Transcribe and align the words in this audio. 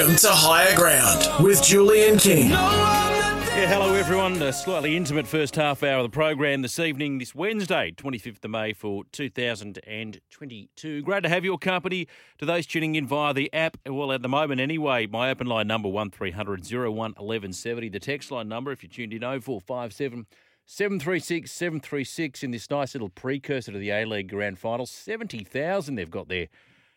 Welcome 0.00 0.16
to 0.16 0.30
Higher 0.30 0.74
Ground 0.74 1.44
with 1.44 1.62
Julian 1.62 2.16
King. 2.16 2.48
Yeah, 2.48 3.66
hello 3.66 3.92
everyone. 3.92 4.40
A 4.40 4.50
slightly 4.50 4.96
intimate 4.96 5.26
first 5.26 5.56
half 5.56 5.82
hour 5.82 5.98
of 5.98 6.04
the 6.04 6.08
program 6.08 6.62
this 6.62 6.78
evening, 6.78 7.18
this 7.18 7.34
Wednesday, 7.34 7.92
25th 7.94 8.42
of 8.42 8.50
May 8.50 8.72
for 8.72 9.04
2022. 9.12 11.02
Great 11.02 11.22
to 11.22 11.28
have 11.28 11.44
your 11.44 11.58
company. 11.58 12.08
To 12.38 12.46
those 12.46 12.64
tuning 12.64 12.94
in 12.94 13.06
via 13.06 13.34
the 13.34 13.52
app, 13.52 13.76
well, 13.84 14.10
at 14.10 14.22
the 14.22 14.28
moment 14.30 14.58
anyway, 14.58 15.06
my 15.06 15.30
open 15.30 15.46
line 15.46 15.66
number 15.66 15.90
1300 15.90 16.64
01 16.72 16.94
1170. 16.94 17.90
The 17.90 18.00
text 18.00 18.30
line 18.30 18.48
number, 18.48 18.72
if 18.72 18.82
you 18.82 18.88
tuned 18.88 19.12
in, 19.12 19.20
0457 19.20 20.26
736 20.64 21.52
736 21.52 22.42
in 22.42 22.52
this 22.52 22.70
nice 22.70 22.94
little 22.94 23.10
precursor 23.10 23.72
to 23.72 23.78
the 23.78 23.90
A 23.90 24.06
League 24.06 24.30
Grand 24.30 24.58
Final. 24.58 24.86
70,000 24.86 25.94
they've 25.94 26.10
got 26.10 26.28
there 26.28 26.48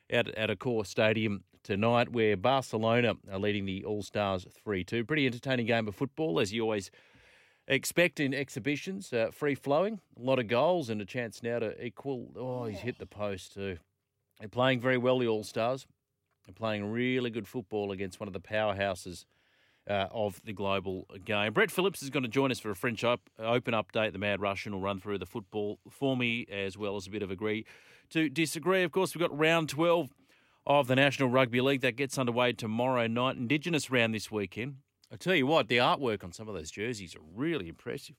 at, 0.09 0.29
at 0.35 0.57
core 0.59 0.85
Stadium 0.85 1.43
tonight, 1.63 2.09
where 2.09 2.35
Barcelona 2.37 3.15
are 3.31 3.39
leading 3.39 3.65
the 3.65 3.83
All 3.85 4.03
Stars 4.03 4.45
3 4.63 4.83
2. 4.83 5.05
Pretty 5.05 5.25
entertaining 5.25 5.65
game 5.65 5.87
of 5.87 5.95
football, 5.95 6.39
as 6.39 6.53
you 6.53 6.63
always 6.63 6.91
expect 7.67 8.19
in 8.19 8.33
exhibitions. 8.33 9.11
Uh, 9.11 9.29
free 9.31 9.55
flowing, 9.55 10.01
a 10.19 10.21
lot 10.21 10.39
of 10.39 10.47
goals, 10.47 10.89
and 10.89 11.01
a 11.01 11.05
chance 11.05 11.41
now 11.41 11.59
to 11.59 11.83
equal. 11.83 12.31
Oh, 12.35 12.65
he's 12.65 12.79
hit 12.79 12.99
the 12.99 13.05
post 13.05 13.53
too. 13.53 13.77
They're 14.39 14.49
playing 14.49 14.81
very 14.81 14.97
well, 14.97 15.19
the 15.19 15.27
All 15.27 15.43
Stars. 15.43 15.87
They're 16.45 16.53
playing 16.53 16.91
really 16.91 17.29
good 17.29 17.47
football 17.47 17.91
against 17.91 18.19
one 18.19 18.27
of 18.27 18.33
the 18.33 18.41
powerhouses. 18.41 19.25
Uh, 19.85 20.07
of 20.13 20.41
the 20.45 20.53
global 20.53 21.05
game. 21.25 21.51
Brett 21.51 21.69
Phillips 21.69 22.01
is 22.01 22.09
going 22.09 22.23
to 22.23 22.29
join 22.29 22.51
us 22.51 22.59
for 22.61 22.71
a 22.71 22.75
French 22.75 23.03
op- 23.03 23.29
Open 23.37 23.73
update. 23.73 24.13
The 24.13 24.17
Mad 24.17 24.39
Russian 24.39 24.71
will 24.71 24.79
run 24.79 25.01
through 25.01 25.17
the 25.17 25.25
football 25.25 25.77
for 25.89 26.15
me, 26.15 26.45
as 26.49 26.77
well 26.77 26.95
as 26.95 27.05
a 27.05 27.09
bit 27.09 27.21
of 27.21 27.29
agree 27.29 27.65
to 28.11 28.29
disagree. 28.29 28.83
Of 28.83 28.93
course, 28.93 29.13
we've 29.13 29.19
got 29.19 29.37
round 29.37 29.67
12 29.67 30.09
of 30.65 30.87
the 30.87 30.95
National 30.95 31.29
Rugby 31.29 31.61
League 31.61 31.81
that 31.81 31.95
gets 31.95 32.17
underway 32.17 32.53
tomorrow 32.53 33.07
night. 33.07 33.35
Indigenous 33.35 33.91
round 33.91 34.13
this 34.13 34.31
weekend. 34.31 34.77
I 35.11 35.15
tell 35.15 35.35
you 35.35 35.45
what, 35.45 35.67
the 35.67 35.77
artwork 35.77 36.23
on 36.23 36.31
some 36.31 36.47
of 36.47 36.55
those 36.55 36.71
jerseys 36.71 37.15
are 37.15 37.21
really 37.35 37.67
impressive. 37.67 38.15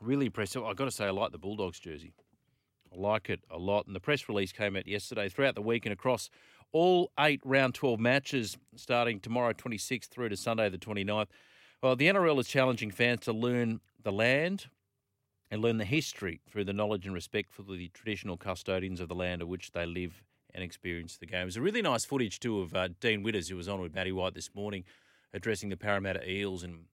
Really 0.00 0.26
impressive. 0.26 0.64
I've 0.64 0.76
got 0.76 0.86
to 0.86 0.90
say, 0.90 1.06
I 1.06 1.10
like 1.10 1.32
the 1.32 1.38
Bulldogs 1.38 1.78
jersey. 1.78 2.14
I 2.92 2.96
like 2.98 3.30
it 3.30 3.40
a 3.50 3.58
lot. 3.58 3.86
And 3.86 3.94
the 3.94 4.00
press 4.00 4.28
release 4.28 4.52
came 4.52 4.74
out 4.74 4.88
yesterday 4.88 5.28
throughout 5.28 5.54
the 5.54 5.62
week 5.62 5.86
and 5.86 5.92
across 5.92 6.30
all 6.72 7.12
eight 7.20 7.40
round 7.44 7.74
12 7.74 8.00
matches 8.00 8.56
starting 8.74 9.20
tomorrow 9.20 9.52
26th 9.52 10.06
through 10.06 10.30
to 10.30 10.36
Sunday 10.36 10.68
the 10.68 10.78
29th. 10.78 11.26
Well, 11.82 11.96
the 11.96 12.08
NRL 12.08 12.40
is 12.40 12.48
challenging 12.48 12.90
fans 12.90 13.20
to 13.20 13.32
learn 13.32 13.80
the 14.02 14.12
land 14.12 14.66
and 15.50 15.62
learn 15.62 15.78
the 15.78 15.84
history 15.84 16.40
through 16.48 16.64
the 16.64 16.72
knowledge 16.72 17.06
and 17.06 17.14
respect 17.14 17.52
for 17.52 17.62
the 17.62 17.88
traditional 17.88 18.36
custodians 18.36 19.00
of 19.00 19.08
the 19.08 19.14
land 19.14 19.42
of 19.42 19.48
which 19.48 19.72
they 19.72 19.84
live 19.86 20.22
and 20.54 20.64
experience 20.64 21.16
the 21.16 21.26
game. 21.26 21.42
It 21.42 21.46
was 21.46 21.56
a 21.56 21.62
really 21.62 21.82
nice 21.82 22.04
footage 22.04 22.40
too 22.40 22.60
of 22.60 22.74
uh, 22.74 22.88
Dean 23.00 23.22
Widders, 23.22 23.48
who 23.48 23.56
was 23.56 23.68
on 23.68 23.80
with 23.80 23.94
Matty 23.94 24.12
White 24.12 24.34
this 24.34 24.50
morning, 24.54 24.84
addressing 25.32 25.68
the 25.68 25.76
Parramatta 25.76 26.28
Eels, 26.28 26.62
and 26.62 26.84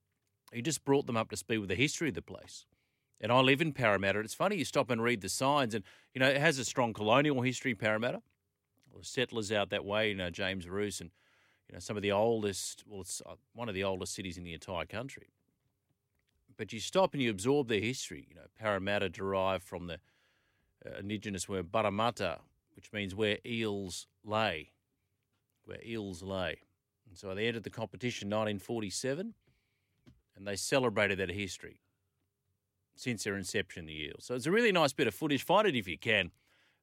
he 0.52 0.62
just 0.62 0.84
brought 0.84 1.06
them 1.06 1.16
up 1.16 1.30
to 1.30 1.36
speed 1.36 1.58
with 1.58 1.68
the 1.68 1.74
history 1.74 2.08
of 2.08 2.14
the 2.14 2.22
place. 2.22 2.66
And 3.20 3.32
I 3.32 3.40
live 3.40 3.60
in 3.60 3.72
Parramatta. 3.72 4.20
It's 4.20 4.34
funny 4.34 4.56
you 4.56 4.64
stop 4.64 4.90
and 4.90 5.02
read 5.02 5.20
the 5.20 5.28
signs, 5.28 5.74
and 5.74 5.84
you 6.14 6.20
know 6.20 6.28
it 6.28 6.40
has 6.40 6.58
a 6.58 6.64
strong 6.64 6.92
colonial 6.92 7.42
history. 7.42 7.74
Parramatta, 7.74 8.22
well, 8.92 9.02
settlers 9.02 9.50
out 9.50 9.70
that 9.70 9.84
way, 9.84 10.10
you 10.10 10.14
know 10.14 10.30
James 10.30 10.68
Ruse, 10.68 11.00
and 11.00 11.10
you 11.68 11.74
know 11.74 11.80
some 11.80 11.96
of 11.96 12.02
the 12.02 12.12
oldest. 12.12 12.84
Well, 12.86 13.00
it's 13.00 13.20
uh, 13.26 13.34
one 13.54 13.68
of 13.68 13.74
the 13.74 13.84
oldest 13.84 14.14
cities 14.14 14.38
in 14.38 14.44
the 14.44 14.54
entire 14.54 14.86
country. 14.86 15.28
But 16.56 16.72
you 16.72 16.80
stop 16.80 17.14
and 17.14 17.22
you 17.22 17.30
absorb 17.30 17.68
their 17.68 17.80
history. 17.80 18.26
You 18.28 18.34
know, 18.36 18.46
Parramatta 18.58 19.08
derived 19.08 19.64
from 19.64 19.86
the 19.86 19.98
uh, 20.86 20.98
indigenous 21.00 21.48
word 21.48 21.72
Parramatta, 21.72 22.38
which 22.78 22.92
means 22.92 23.12
where 23.12 23.38
eels 23.44 24.06
lay, 24.24 24.70
where 25.64 25.82
eels 25.84 26.22
lay. 26.22 26.60
And 27.08 27.18
so 27.18 27.34
they 27.34 27.48
entered 27.48 27.64
the 27.64 27.70
competition 27.70 28.28
1947, 28.28 29.34
and 30.36 30.46
they 30.46 30.54
celebrated 30.54 31.18
that 31.18 31.28
history 31.28 31.80
since 32.94 33.24
their 33.24 33.36
inception, 33.36 33.86
the 33.86 34.00
eels. 34.00 34.26
So 34.26 34.36
it's 34.36 34.46
a 34.46 34.52
really 34.52 34.70
nice 34.70 34.92
bit 34.92 35.08
of 35.08 35.14
footage. 35.14 35.42
Find 35.42 35.66
it 35.66 35.74
if 35.74 35.88
you 35.88 35.98
can. 35.98 36.30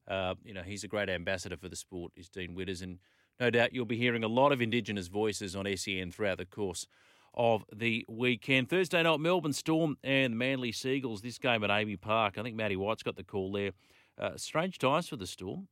Uh, 0.06 0.36
you 0.44 0.54
know, 0.54 0.64
he's 0.64 0.84
a 0.84 0.90
great 0.90 1.08
ambassador 1.10 1.56
for 1.56 1.70
the 1.70 1.78
sport, 1.78 2.12
is 2.18 2.28
Dean 2.28 2.56
Widders, 2.56 2.82
and 2.82 3.00
no 3.40 3.50
doubt 3.50 3.72
you'll 3.72 3.86
be 3.86 3.96
hearing 3.96 4.26
a 4.26 4.28
lot 4.28 4.52
of 4.52 4.62
Indigenous 4.62 5.08
voices 5.08 5.56
on 5.56 5.66
SEN 5.78 6.12
throughout 6.12 6.40
the 6.40 6.46
course 6.46 6.88
of 7.34 7.64
the 7.74 8.06
weekend. 8.10 8.70
Thursday 8.70 9.02
night, 9.02 9.22
Melbourne 9.22 9.54
Storm 9.54 9.96
and 10.04 10.38
Manly 10.38 10.74
Sea 10.74 10.96
Eagles. 10.96 11.22
This 11.22 11.38
game 11.38 11.64
at 11.64 11.70
AAMI 11.70 12.02
Park. 12.02 12.38
I 12.38 12.44
think 12.44 12.58
Matty 12.58 12.76
White's 12.76 13.02
got 13.02 13.16
the 13.16 13.24
call 13.24 13.54
there. 13.54 13.72
Uh, 14.18 14.32
strange 14.38 14.78
times 14.78 15.10
for 15.10 15.18
the 15.18 15.28
Storm. 15.28 15.68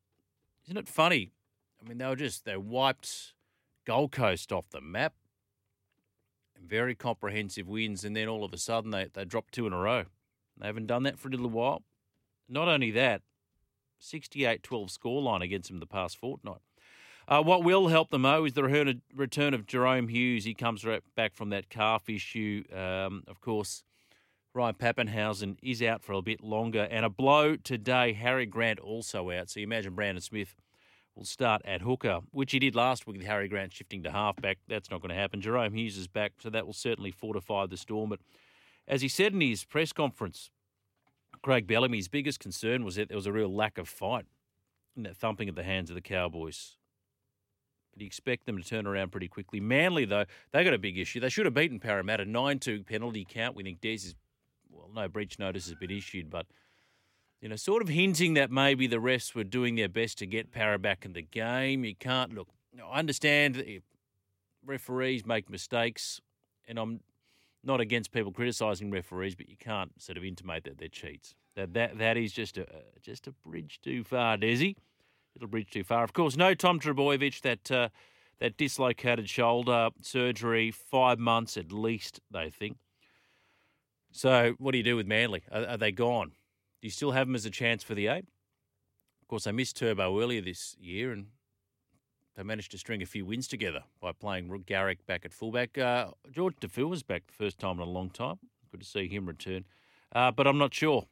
Isn't 0.65 0.77
it 0.77 0.87
funny? 0.87 1.31
I 1.81 1.87
mean, 1.87 1.97
they 1.97 2.05
were 2.05 2.15
just, 2.15 2.45
they 2.45 2.57
wiped 2.57 3.33
Gold 3.85 4.11
Coast 4.11 4.51
off 4.51 4.69
the 4.69 4.81
map. 4.81 5.13
Very 6.65 6.95
comprehensive 6.95 7.67
wins, 7.67 8.05
and 8.05 8.15
then 8.15 8.29
all 8.29 8.45
of 8.45 8.53
a 8.53 8.57
sudden 8.57 8.91
they, 8.91 9.09
they 9.13 9.25
dropped 9.25 9.53
two 9.53 9.67
in 9.67 9.73
a 9.73 9.77
row. 9.77 10.05
They 10.57 10.67
haven't 10.67 10.87
done 10.87 11.03
that 11.03 11.19
for 11.19 11.27
a 11.27 11.31
little 11.31 11.49
while. 11.49 11.83
Not 12.47 12.69
only 12.69 12.91
that, 12.91 13.21
68 13.99 14.63
12 14.63 14.89
scoreline 14.89 15.41
against 15.41 15.69
them 15.69 15.79
the 15.79 15.85
past 15.85 16.17
fortnight. 16.17 16.61
Uh, 17.27 17.41
what 17.41 17.63
will 17.63 17.87
help 17.87 18.09
them, 18.09 18.23
though, 18.23 18.45
is 18.45 18.53
the 18.53 18.63
return 18.63 19.53
of, 19.53 19.65
Jahrome 19.65 20.09
Hughes. 20.09 20.43
He 20.43 20.53
comes 20.53 20.85
right 20.85 21.01
back 21.15 21.35
from 21.35 21.49
that 21.49 21.69
calf 21.69 22.09
issue. 22.09 22.63
Um, 22.73 23.23
of 23.27 23.39
course, 23.39 23.83
Ryan 24.53 24.75
Papenhuyzen 24.75 25.57
is 25.63 25.81
out 25.81 26.03
for 26.03 26.13
a 26.13 26.21
bit 26.21 26.43
longer. 26.43 26.87
And 26.91 27.05
a 27.05 27.09
blow 27.09 27.55
today, 27.55 28.13
Harry 28.13 28.45
Grant 28.45 28.79
also 28.79 29.31
out. 29.31 29.49
So 29.49 29.59
you 29.59 29.65
imagine 29.65 29.95
Brandon 29.95 30.21
Smith 30.21 30.55
will 31.15 31.25
start 31.25 31.61
at 31.65 31.81
hooker, 31.81 32.21
which 32.31 32.51
he 32.51 32.59
did 32.59 32.75
last 32.75 33.07
week 33.07 33.17
with 33.17 33.25
Harry 33.25 33.47
Grant 33.47 33.73
shifting 33.73 34.03
to 34.03 34.11
halfback. 34.11 34.59
That's 34.67 34.91
not 34.91 35.01
going 35.01 35.09
to 35.09 35.15
happen. 35.15 35.41
Jahrome 35.41 35.75
Hughes 35.75 35.97
is 35.97 36.07
back, 36.07 36.33
so 36.39 36.49
that 36.51 36.65
will 36.65 36.73
certainly 36.73 37.11
fortify 37.11 37.65
the 37.65 37.77
Storm. 37.77 38.11
But 38.11 38.19
as 38.87 39.01
he 39.01 39.07
said 39.07 39.33
in 39.33 39.41
his 39.41 39.63
press 39.63 39.91
conference, 39.91 40.51
Craig 41.41 41.67
Bellamy's 41.67 42.07
biggest 42.07 42.39
concern 42.39 42.85
was 42.85 42.95
that 42.95 43.09
there 43.09 43.17
was 43.17 43.25
a 43.25 43.31
real 43.31 43.53
lack 43.53 43.77
of 43.77 43.89
fight 43.89 44.25
in 44.95 45.03
that 45.03 45.17
thumping 45.17 45.49
at 45.49 45.55
the 45.55 45.63
hands 45.63 45.89
of 45.89 45.95
the 45.95 46.01
Cowboys. 46.01 46.77
But 47.91 48.01
you 48.01 48.07
expect 48.07 48.45
them 48.45 48.57
to 48.57 48.67
turn 48.67 48.87
around 48.87 49.11
pretty 49.11 49.27
quickly. 49.27 49.59
Manly, 49.59 50.05
though, 50.05 50.25
they 50.51 50.63
got 50.63 50.73
a 50.73 50.79
big 50.79 50.97
issue. 50.97 51.19
They 51.19 51.29
should 51.29 51.45
have 51.45 51.53
beaten 51.53 51.79
Parramatta 51.79 52.25
9 52.25 52.59
2 52.59 52.83
penalty 52.83 53.25
count. 53.27 53.55
We 53.55 53.63
think 53.63 53.81
Des 53.81 53.93
is, 53.93 54.15
well, 54.83 55.03
no 55.03 55.07
breach 55.07 55.39
notice 55.39 55.65
has 55.67 55.75
been 55.75 55.91
issued, 55.91 56.29
but, 56.29 56.45
you 57.41 57.49
know, 57.49 57.55
sort 57.55 57.81
of 57.81 57.89
hinting 57.89 58.33
that 58.35 58.51
maybe 58.51 58.87
the 58.87 58.97
refs 58.97 59.33
were 59.33 59.43
doing 59.43 59.75
their 59.75 59.89
best 59.89 60.17
to 60.19 60.25
get 60.25 60.51
Parra 60.51 60.77
back 60.77 61.05
in 61.05 61.13
the 61.13 61.21
game. 61.21 61.83
You 61.83 61.95
can't, 61.95 62.33
look, 62.33 62.49
I 62.77 62.99
understand 62.99 63.55
that 63.55 63.81
referees 64.65 65.25
make 65.25 65.49
mistakes, 65.49 66.21
and 66.67 66.77
I'm 66.77 67.01
not 67.63 67.79
against 67.79 68.11
people 68.11 68.31
criticising 68.31 68.91
referees, 68.91 69.35
but 69.35 69.49
you 69.49 69.57
can't 69.57 70.01
sort 70.01 70.17
of 70.17 70.23
intimate 70.23 70.65
that 70.65 70.77
they're 70.77 70.87
cheats. 70.89 71.35
That 71.55 71.73
that 71.75 71.99
that 71.99 72.17
is 72.17 72.33
just 72.33 72.57
a 72.57 72.65
just 72.99 73.27
a 73.27 73.31
bridge 73.31 73.79
too 73.83 74.03
far, 74.03 74.37
Desi 74.37 74.75
little 75.35 75.47
bridge 75.47 75.71
too 75.71 75.83
far. 75.83 76.03
Of 76.03 76.13
course, 76.13 76.37
no 76.37 76.53
Tom 76.53 76.79
Trbojevic, 76.79 77.41
that 77.41 77.71
uh, 77.71 77.89
that 78.39 78.57
dislocated 78.57 79.29
shoulder 79.29 79.89
surgery, 80.01 80.71
five 80.71 81.19
months 81.19 81.57
at 81.57 81.71
least, 81.71 82.19
they 82.31 82.49
think. 82.49 82.77
So, 84.15 84.53
what 84.59 84.73
do 84.73 84.77
you 84.77 84.83
do 84.83 84.95
with 84.95 85.07
Manly? 85.07 85.41
Are, 85.51 85.65
are 85.65 85.77
they 85.77 85.91
gone? 85.91 86.29
Do 86.29 86.87
you 86.87 86.91
still 86.91 87.11
have 87.11 87.25
them 87.25 87.33
as 87.33 87.45
a 87.45 87.49
chance 87.49 87.81
for 87.83 87.95
the 87.95 88.07
eight? 88.07 88.25
Of 89.23 89.27
course, 89.27 89.45
they 89.45 89.51
missed 89.51 89.77
Turbo 89.77 90.21
earlier 90.21 90.39
this 90.39 90.75
year, 90.79 91.11
and 91.11 91.25
they 92.35 92.43
managed 92.43 92.69
to 92.71 92.77
string 92.77 93.01
a 93.01 93.07
few 93.07 93.25
wins 93.25 93.47
together 93.47 93.83
by 93.99 94.11
playing 94.11 94.53
Garrick 94.67 95.03
back 95.07 95.25
at 95.25 95.33
fullback. 95.33 95.79
Uh, 95.79 96.11
George 96.31 96.53
Defil 96.61 96.89
was 96.89 97.01
back 97.01 97.23
the 97.25 97.33
first 97.33 97.57
time 97.57 97.79
in 97.79 97.87
a 97.87 97.91
long 97.91 98.11
time. 98.11 98.37
Good 98.71 98.81
to 98.81 98.87
see 98.87 99.07
him 99.07 99.25
return. 99.25 99.65
Uh, 100.13 100.29
but 100.29 100.45
I'm 100.45 100.59
not 100.59 100.75
sure. 100.75 101.07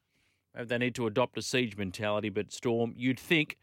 Maybe 0.54 0.68
they 0.68 0.78
need 0.78 0.96
to 0.96 1.08
adopt 1.08 1.40
a 1.40 1.42
siege 1.42 1.76
mentality. 1.76 2.30
But 2.30 2.52
Storm, 2.52 2.94
you'd 2.96 3.20
think 3.20 3.58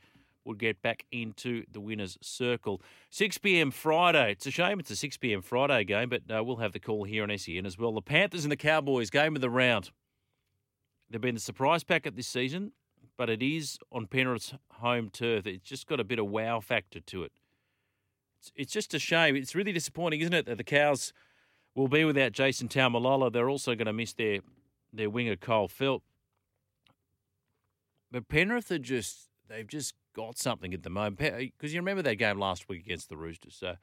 would 0.48 0.58
get 0.58 0.82
back 0.82 1.04
into 1.12 1.62
the 1.70 1.78
winner's 1.78 2.18
circle. 2.20 2.82
6 3.10 3.38
p.m. 3.38 3.70
Friday. 3.70 4.32
It's 4.32 4.46
a 4.46 4.50
shame 4.50 4.80
it's 4.80 4.90
a 4.90 4.96
6 4.96 5.18
p.m. 5.18 5.42
Friday 5.42 5.84
game, 5.84 6.08
but 6.08 6.22
uh, 6.34 6.42
we'll 6.42 6.56
have 6.56 6.72
the 6.72 6.80
call 6.80 7.04
here 7.04 7.22
on 7.22 7.38
SEN 7.38 7.66
as 7.66 7.78
well. 7.78 7.92
The 7.92 8.02
Panthers 8.02 8.44
and 8.44 8.50
the 8.50 8.56
Cowboys, 8.56 9.10
game 9.10 9.36
of 9.36 9.42
the 9.42 9.50
round. 9.50 9.90
They've 11.10 11.20
been 11.20 11.34
the 11.34 11.40
surprise 11.40 11.84
packet 11.84 12.16
this 12.16 12.26
season, 12.26 12.72
but 13.16 13.30
it 13.30 13.42
is 13.42 13.78
on 13.92 14.06
Penrith's 14.06 14.54
home 14.72 15.10
turf. 15.10 15.46
It's 15.46 15.68
just 15.68 15.86
got 15.86 16.00
a 16.00 16.04
bit 16.04 16.18
of 16.18 16.26
wow 16.26 16.60
factor 16.60 17.00
to 17.00 17.22
it. 17.22 17.32
It's, 18.40 18.52
it's 18.56 18.72
just 18.72 18.94
a 18.94 18.98
shame. 18.98 19.36
It's 19.36 19.54
really 19.54 19.72
disappointing, 19.72 20.20
isn't 20.20 20.34
it, 20.34 20.46
that 20.46 20.58
the 20.58 20.64
Cows 20.64 21.12
will 21.74 21.88
be 21.88 22.04
without 22.04 22.32
Jason 22.32 22.68
Taumalolo. 22.68 23.32
They're 23.32 23.50
also 23.50 23.74
going 23.74 23.86
to 23.86 23.92
miss 23.92 24.12
their, 24.14 24.40
their 24.92 25.10
winger, 25.10 25.36
Kyle 25.36 25.68
Feldt. 25.68 26.00
But 28.10 28.28
Penrith 28.28 28.70
are 28.70 28.78
just, 28.78 29.28
they've 29.48 29.66
just 29.66 29.94
got 30.18 30.36
something 30.36 30.74
at 30.74 30.82
the 30.82 30.90
moment. 30.90 31.18
Because 31.18 31.70
uh, 31.70 31.74
you 31.74 31.78
remember 31.78 32.02
that 32.02 32.16
game 32.16 32.38
last 32.38 32.68
week 32.68 32.84
against 32.84 33.08
the 33.08 33.16
Roosters. 33.16 33.54
So, 33.54 33.76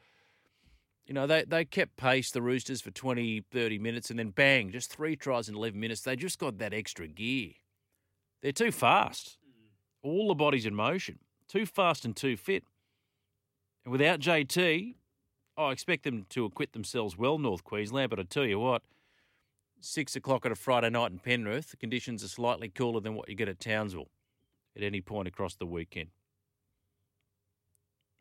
you 1.06 1.14
know, 1.14 1.26
they, 1.26 1.46
they 1.46 1.64
kept 1.64 1.96
pace, 1.96 2.30
the 2.30 2.42
Roosters, 2.42 2.82
for 2.82 2.92
20, 2.92 3.46
30 3.52 3.80
minutes, 3.80 4.10
and 4.10 4.20
then 4.20 4.32
bang, 4.32 4.70
just 4.70 4.92
three 4.92 5.16
tries 5.16 5.48
in 5.48 5.56
11 5.56 5.80
minutes. 5.80 6.02
They 6.02 6.18
just 6.18 6.38
got 6.38 6.58
that 6.58 6.74
extra 6.74 7.08
gear. 7.08 7.52
They're 8.42 8.52
too 8.52 8.74
fast. 8.74 9.38
Mm. 9.48 10.10
All 10.10 10.28
the 10.28 10.36
bodies 10.36 10.66
in 10.66 10.76
motion. 10.76 11.20
Too 11.48 11.66
fast 11.66 12.04
and 12.04 12.14
too 12.16 12.36
fit. 12.36 12.66
And 13.86 13.94
without 13.94 14.20
JT, 14.20 14.96
I 15.58 15.72
expect 15.72 16.04
them 16.04 16.26
to 16.32 16.44
acquit 16.44 16.74
themselves 16.74 17.18
well, 17.18 17.38
North 17.38 17.64
Queensland, 17.64 18.10
but 18.10 18.20
I 18.20 18.24
tell 18.24 18.46
you 18.46 18.60
what, 18.60 18.82
six 19.80 20.18
o'clock 20.18 20.46
on 20.46 20.52
a 20.52 20.56
Friday 20.56 20.90
night 20.90 21.12
in 21.12 21.20
Penrith, 21.20 21.72
the 21.72 21.78
conditions 21.78 22.26
are 22.26 22.28
slightly 22.28 22.68
cooler 22.68 23.00
than 23.00 23.16
what 23.16 23.30
you 23.30 23.36
get 23.36 23.48
at 23.48 23.62
Townsville 23.62 24.10
at 24.76 24.84
any 24.84 25.00
point 25.00 25.30
across 25.30 25.56
the 25.56 25.66
weekend. 25.66 26.10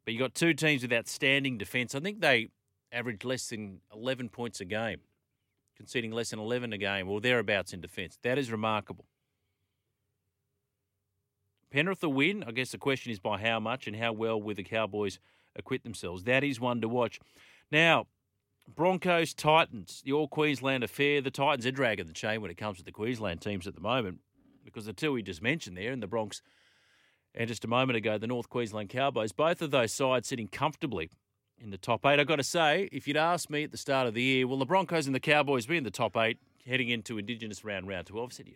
But 0.05 0.15
you've 0.15 0.21
got 0.21 0.35
two 0.35 0.55
teams 0.55 0.83
with 0.83 0.93
outstanding 0.93 1.59
defence. 1.59 1.95
I 1.95 2.01
think 2.01 2.21
they 2.21 2.49
average 2.93 3.25
less 3.25 3.49
than 3.49 3.81
11 3.93 4.29
points 4.29 4.61
a 4.61 4.65
game, 4.65 5.01
conceding 5.77 6.13
less 6.13 6.31
than 6.31 6.39
11 6.39 6.73
a 6.73 6.79
game 6.79 7.09
or 7.09 7.21
thereabouts 7.21 7.73
in 7.73 7.81
defence. 7.81 8.19
That 8.23 8.39
is 8.39 8.51
remarkable. 8.51 9.07
Penrith 11.71 12.01
the 12.01 12.11
win. 12.11 12.45
I 12.47 12.53
guess 12.53 12.71
the 12.71 12.79
question 12.79 13.11
is 13.11 13.19
by 13.19 13.41
how 13.41 13.59
much 13.59 13.87
and 13.87 13.97
how 13.97 14.13
well 14.13 14.41
will 14.41 14.55
the 14.55 14.63
Cowboys 14.63 15.19
acquit 15.57 15.83
themselves. 15.83 16.25
That 16.25 16.45
is 16.45 16.61
one 16.61 16.81
to 16.83 16.89
watch. 16.89 17.19
Now, 17.73 18.07
Broncos, 18.73 19.35
Titans, 19.35 20.03
the 20.05 20.13
All 20.13 20.29
Queensland 20.29 20.85
affair. 20.85 21.21
The 21.21 21.31
Titans 21.31 21.67
are 21.67 21.73
dragging 21.73 22.07
the 22.07 22.13
chain 22.13 22.41
when 22.41 22.51
it 22.51 22.57
comes 22.57 22.79
to 22.79 22.85
the 22.85 22.93
Queensland 22.93 23.41
teams 23.41 23.67
at 23.67 23.75
the 23.75 23.81
moment 23.81 24.21
because 24.65 24.87
the 24.87 24.93
two 24.93 25.13
we 25.13 25.23
just 25.23 25.43
mentioned 25.43 25.77
there, 25.77 25.93
and 25.93 26.03
the 26.03 26.07
Bronx, 26.07 26.43
and 27.35 27.49
just 27.49 27.65
a 27.65 27.69
moment 27.69 27.97
ago, 27.97 28.19
the 28.19 28.27
North 28.27 28.49
Queensland 28.49 28.89
Cowboys, 28.89 29.33
both 29.33 29.61
of 29.61 29.71
those 29.71 29.93
sides 29.93 30.29
sitting 30.29 30.49
comfortably 30.49 31.11
in 31.59 31.71
the 31.71 31.79
top 31.79 32.05
eight. 32.07 32.21
I've 32.21 32.27
got 32.27 32.37
to 32.37 32.45
say, 32.45 32.89
if 32.93 33.09
you'd 33.09 33.17
asked 33.17 33.51
me 33.51 33.65
at 33.65 33.73
the 33.73 33.77
start 33.77 34.07
of 34.07 34.15
the 34.15 34.23
year, 34.23 34.47
will 34.47 34.59
the 34.59 34.67
Broncos 34.67 35.07
and 35.07 35.15
the 35.15 35.21
Cowboys 35.21 35.67
be 35.67 35.77
in 35.77 35.85
the 35.85 35.91
top 35.91 36.17
eight 36.17 36.39
heading 36.67 36.89
into 36.89 37.19
Indigenous 37.19 37.65
round 37.65 37.89
round 37.89 38.07
12? 38.07 38.31
I 38.31 38.35
said, 38.35 38.47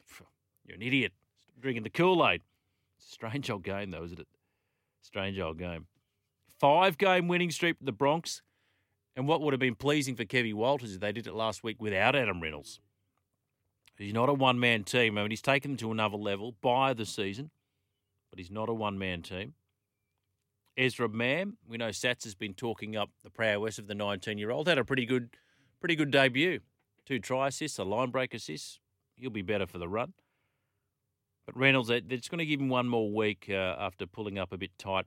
you're 0.65 0.77
an 0.77 0.83
idiot. 0.83 1.13
drinking 1.61 1.83
the 1.83 1.91
Kool 1.91 2.27
Aid. 2.27 2.43
Strange 2.99 3.51
old 3.51 3.63
game, 3.63 3.91
though, 3.91 4.05
isn't 4.05 4.21
it? 4.21 4.29
Strange 5.03 5.39
old 5.39 5.59
game. 5.59 5.87
Five 6.59 6.99
game 6.99 7.29
winning 7.29 7.51
streak 7.51 7.79
for 7.79 7.85
the 7.85 7.93
Bronx. 7.93 8.43
And 9.17 9.27
what 9.27 9.41
would 9.41 9.53
have 9.53 9.61
been 9.61 9.75
pleasing 9.75 10.15
for 10.15 10.25
Kevin 10.25 10.57
Walters 10.57 10.91
is 10.91 10.99
they 10.99 11.13
did 11.13 11.27
it 11.27 11.35
last 11.35 11.65
week 11.65 11.77
without 11.81 12.15
Adam 12.15 12.41
Reynolds. 12.41 12.81
He's 13.97 14.15
not 14.15 14.29
a 14.29 14.35
one 14.35 14.61
man 14.61 14.85
team. 14.85 15.19
I 15.19 15.23
mean, 15.23 15.31
he's 15.31 15.43
taken 15.43 15.73
them 15.73 15.79
to 15.79 15.91
another 15.91 16.17
level 16.17 16.55
by 16.61 16.93
the 16.95 17.05
season, 17.05 17.51
but 18.31 18.39
he's 18.39 18.51
not 18.51 18.69
a 18.69 18.75
one 18.75 18.99
man 18.99 19.23
team. 19.23 19.55
Ezra 20.77 21.09
Mam, 21.09 21.57
we 21.69 21.77
know 21.77 21.89
Sats 21.89 22.23
has 22.23 22.37
been 22.37 22.55
talking 22.55 22.97
up 22.97 23.11
the 23.25 23.31
prowess 23.31 23.79
of 23.79 23.89
the 23.89 23.95
19 23.95 24.39
year 24.39 24.51
old. 24.51 24.69
Had 24.69 24.79
a 24.79 24.85
pretty 24.85 25.07
good, 25.07 25.31
pretty 25.81 25.97
good 25.97 26.11
debut. 26.11 26.61
Two 27.05 27.19
try 27.19 27.49
assists, 27.49 27.79
a 27.79 27.85
line 27.85 28.11
break 28.11 28.33
assist. 28.33 28.79
He'll 29.17 29.31
be 29.31 29.43
better 29.43 29.67
for 29.67 29.79
the 29.79 29.89
run. 29.89 30.13
But 31.47 31.57
Reynolds, 31.57 31.89
they're 31.89 32.01
just 32.01 32.31
going 32.31 32.39
to 32.39 32.47
give 32.47 32.61
him 32.61 32.69
one 32.69 32.87
more 32.87 33.11
week 33.11 33.47
uh, 33.49 33.75
after 33.79 34.07
pulling 34.07 34.39
up 34.39 34.53
a 34.53 34.59
bit 34.59 34.79
tight 34.79 35.07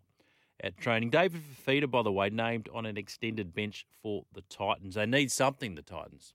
at 0.59 0.77
training. 0.77 1.12
David 1.12 1.41
Fifita, 1.41 1.89
by 1.89 2.01
the 2.01 2.12
way, 2.12 2.29
named 2.29 2.67
on 2.74 2.85
an 2.85 2.97
extended 2.97 3.53
bench 3.53 3.85
for 4.01 4.24
the 4.33 4.41
Titans. 4.50 4.95
They 4.95 5.06
need 5.06 5.31
something, 5.31 5.75
the 5.75 5.81
Titans. 5.81 6.33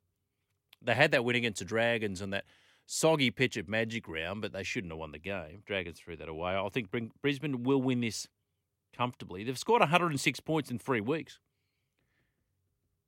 They 0.81 0.95
had 0.95 1.11
that 1.11 1.25
win 1.25 1.37
against 1.37 1.59
the 1.59 1.65
Dragons 1.65 2.21
and 2.21 2.33
that 2.33 2.45
soggy 2.87 3.31
pitch 3.31 3.57
at 3.57 3.69
Magic 3.69 4.09
Round, 4.09 4.41
but 4.41 4.53
they 4.53 4.63
shouldn't 4.63 4.93
have 4.93 4.99
won 4.99 5.13
the 5.13 5.19
game. 5.19 5.63
Dragons 5.67 5.99
threw 5.99 6.17
that 6.17 6.29
away. 6.29 6.57
I 6.57 6.69
think 6.69 6.89
Brisbane 7.21 7.65
will 7.65 7.83
win 7.83 8.01
this 8.01 8.29
comfortably. 8.97 9.45
They've 9.45 9.59
scored 9.59 9.81
106 9.81 10.41
points 10.41 10.71
in 10.71 10.79
three 10.79 11.01
weeks. 11.01 11.39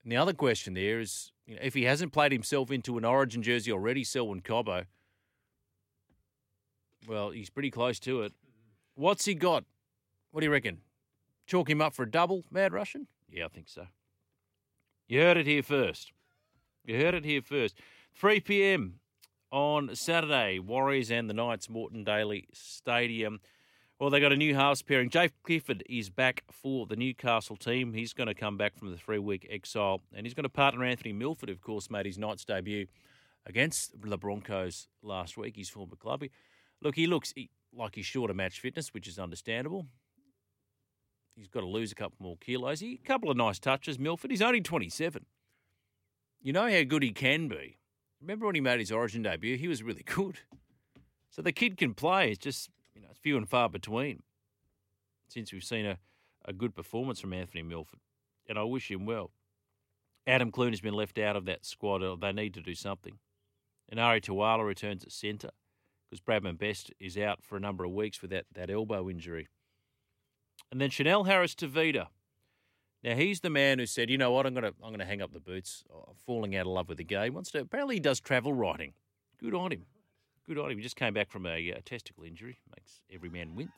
And 0.03 0.13
the 0.13 0.17
other 0.17 0.33
question 0.33 0.75
there 0.75 1.01
is, 1.01 1.33
you 1.47 1.55
know, 1.55 1.61
if 1.63 1.75
he 1.75 1.85
hasn't 1.85 2.13
played 2.13 2.33
himself 2.33 2.71
into 2.71 2.99
an 2.99 3.05
Origin 3.05 3.43
jersey 3.43 3.73
already, 3.73 4.05
Selwyn 4.05 4.41
Cobbo, 4.41 4.85
well, 7.07 7.31
he's 7.31 7.51
pretty 7.51 7.71
close 7.71 7.99
to 8.01 8.23
it. 8.23 8.33
What's 8.95 9.25
he 9.25 9.35
got? 9.35 9.65
What 10.31 10.41
do 10.41 10.47
you 10.47 10.53
reckon? 10.53 10.79
Chalk 11.47 11.71
him 11.71 11.81
up 11.81 11.95
for 11.95 12.03
a 12.03 12.11
double, 12.11 12.45
Mad 12.51 12.73
Russian? 12.73 13.07
Yeah, 13.31 13.47
I 13.47 13.49
think 13.49 13.69
so. 13.69 13.87
You 15.07 15.21
heard 15.21 15.37
it 15.39 15.47
here 15.47 15.63
first. 15.63 16.13
You 16.85 16.97
heard 16.97 17.15
it 17.15 17.25
here 17.25 17.41
first. 17.41 17.79
3 18.15 18.41
p.m. 18.41 19.01
on 19.51 19.95
Saturday, 19.95 20.59
Warriors 20.59 21.11
and 21.11 21.29
the 21.29 21.35
Knights, 21.35 21.69
Moreton 21.69 22.05
Daily 22.05 22.49
Stadium. 22.53 23.41
Well, 23.99 24.11
they 24.11 24.21
got 24.21 24.33
a 24.33 24.37
new 24.37 24.55
halves 24.55 24.83
pairing. 24.83 25.11
Jake 25.11 25.33
Clifford 25.43 25.83
is 25.89 26.11
back 26.11 26.45
for 26.51 26.87
the 26.87 26.97
Newcastle 26.97 27.57
team. 27.57 27.95
He's 27.95 28.13
going 28.13 28.29
to 28.29 28.35
come 28.35 28.57
back 28.57 28.79
from 28.79 28.91
the 28.91 28.97
three 28.97 29.19
week 29.19 29.47
exile, 29.51 30.03
and 30.15 30.25
he's 30.25 30.35
going 30.35 30.45
to 30.45 30.49
partner 30.49 30.85
Anthony 30.85 31.13
Milford, 31.13 31.51
of 31.51 31.61
course, 31.61 31.91
made 31.91 32.07
his 32.07 32.19
Knights 32.19 32.45
debut 32.45 32.87
against 33.47 34.01
the 34.01 34.19
Broncos 34.19 34.89
last 35.03 35.37
week, 35.37 35.57
his 35.57 35.69
former 35.69 35.97
club. 35.97 36.23
Look, 36.81 36.95
he 36.95 37.07
looks 37.07 37.35
like 37.75 37.95
he's 37.95 38.07
short 38.07 38.31
of 38.31 38.37
match 38.37 38.61
fitness, 38.61 38.95
which 38.95 39.09
is 39.09 39.19
understandable. 39.19 39.87
He's 41.35 41.49
got 41.49 41.61
to 41.61 41.67
lose 41.67 41.93
a 41.93 41.97
couple 41.97 42.17
more 42.21 42.37
kilos. 42.37 42.81
He, 42.81 43.01
a 43.03 43.07
couple 43.07 43.31
of 43.31 43.37
nice 43.37 43.59
touches, 43.59 43.99
Milford. 43.99 44.31
He's 44.31 44.43
only 44.43 44.61
27 44.61 45.25
you 46.41 46.53
know 46.53 46.71
how 46.71 46.83
good 46.85 47.03
he 47.03 47.13
can 47.13 47.49
be. 47.49 47.78
Remember 48.21 48.47
when 48.47 48.55
he 48.55 48.61
made 48.61 48.81
his 48.81 48.93
Origin 48.93 49.23
debut? 49.23 49.57
He 49.57 49.69
was 49.69 49.83
really 49.83 50.03
good. 50.07 50.41
So 51.31 51.43
the 51.43 51.53
kid 51.53 51.77
can 51.77 51.95
play. 51.95 52.31
It's 52.33 52.39
just 52.39 52.71
you 52.95 53.03
know 53.03 53.09
it's 53.11 53.21
few 53.21 53.37
and 53.37 53.49
far 53.49 53.69
between. 53.69 54.23
Since 55.29 55.53
we've 55.53 55.65
seen 55.65 55.85
a, 55.85 55.99
a 56.45 56.53
good 56.53 56.75
performance 56.75 57.21
from 57.21 57.33
Anthony 57.33 57.63
Milford, 57.63 58.01
and 58.49 58.59
I 58.59 58.65
wish 58.65 58.91
him 58.91 59.05
well. 59.05 59.31
Adam 60.27 60.51
Clune 60.51 60.73
has 60.73 60.81
been 60.81 60.95
left 60.95 61.19
out 61.19 61.37
of 61.37 61.45
that 61.47 61.65
squad. 61.65 62.03
Uh, 62.03 62.17
they 62.17 62.33
need 62.33 62.55
to 62.55 62.61
do 62.61 62.75
something. 62.75 63.19
And 63.89 63.99
Ari 63.99 64.21
Tuala 64.21 64.65
returns 64.65 65.05
at 65.05 65.13
centre 65.13 65.51
because 66.09 66.21
Bradman 66.21 66.59
Best 66.59 66.93
is 67.01 67.17
out 67.17 67.43
for 67.43 67.57
a 67.57 67.61
number 67.61 67.85
of 67.85 67.93
weeks 67.93 68.21
with 68.21 68.31
that, 68.31 68.47
that 68.55 68.71
elbow 68.71 69.09
injury. 69.09 69.49
And 70.71 70.81
then 70.81 70.91
Chanel 70.91 71.25
Harris 71.25 71.55
Tavita 71.55 72.09
now 73.03 73.15
he's 73.15 73.41
the 73.41 73.51
man 73.51 73.79
who 73.79 73.87
said, 73.87 74.11
"You 74.11 74.19
know 74.19 74.33
what? 74.33 74.47
I'm 74.47 74.55
gonna 74.55 74.73
I'm 74.83 74.91
gonna 74.91 75.05
hang 75.05 75.23
up 75.23 75.33
the 75.33 75.41
boots. 75.41 75.85
I'm 75.93 76.15
falling 76.27 76.57
out 76.57 76.67
of 76.67 76.73
love 76.73 76.89
with 76.89 76.99
the 76.99 77.05
game. 77.05 77.35
Wants 77.35 77.51
to. 77.53 77.61
Apparently, 77.61 77.97
he 77.97 78.01
does 78.01 78.21
travel 78.21 78.53
writing. 78.53 78.95
Good 79.39 79.55
on 79.55 79.73
him. 79.73 79.87
Good 80.47 80.59
on 80.59 80.71
him. 80.71 80.79
He 80.79 80.83
just 80.83 80.97
came 80.97 81.15
back 81.15 81.31
from 81.31 81.47
a, 81.47 81.71
a 81.71 81.81
testicle 81.83 82.25
injury. 82.25 82.59
Makes 82.77 83.01
every 83.13 83.29
man 83.29 83.55
wince. 83.55 83.71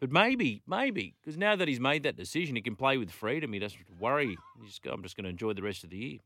But 0.00 0.10
maybe, 0.10 0.62
maybe, 0.66 1.14
because 1.20 1.36
now 1.36 1.54
that 1.56 1.68
he's 1.68 1.78
made 1.78 2.04
that 2.04 2.16
decision, 2.16 2.56
he 2.56 2.62
can 2.62 2.74
play 2.74 2.96
with 2.96 3.10
freedom. 3.10 3.52
He 3.52 3.58
doesn't 3.58 3.84
worry. 3.98 4.38
He 4.58 4.66
just 4.66 4.86
I'm 4.86 5.02
just 5.02 5.14
going 5.14 5.24
to 5.24 5.30
enjoy 5.30 5.52
the 5.52 5.62
rest 5.62 5.84
of 5.84 5.90
the 5.90 5.96
year. 5.96 6.18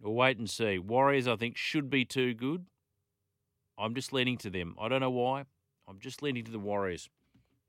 We'll 0.00 0.12
wait 0.12 0.36
and 0.36 0.50
see. 0.50 0.78
Warriors, 0.78 1.26
I 1.26 1.36
think, 1.36 1.56
should 1.56 1.88
be 1.88 2.04
too 2.04 2.34
good. 2.34 2.66
I'm 3.78 3.94
just 3.94 4.12
leaning 4.12 4.36
to 4.38 4.50
them. 4.50 4.76
I 4.78 4.88
don't 4.88 5.00
know 5.00 5.10
why. 5.10 5.44
I'm 5.88 5.98
just 5.98 6.22
leaning 6.22 6.44
to 6.44 6.52
the 6.52 6.58
Warriors. 6.58 7.08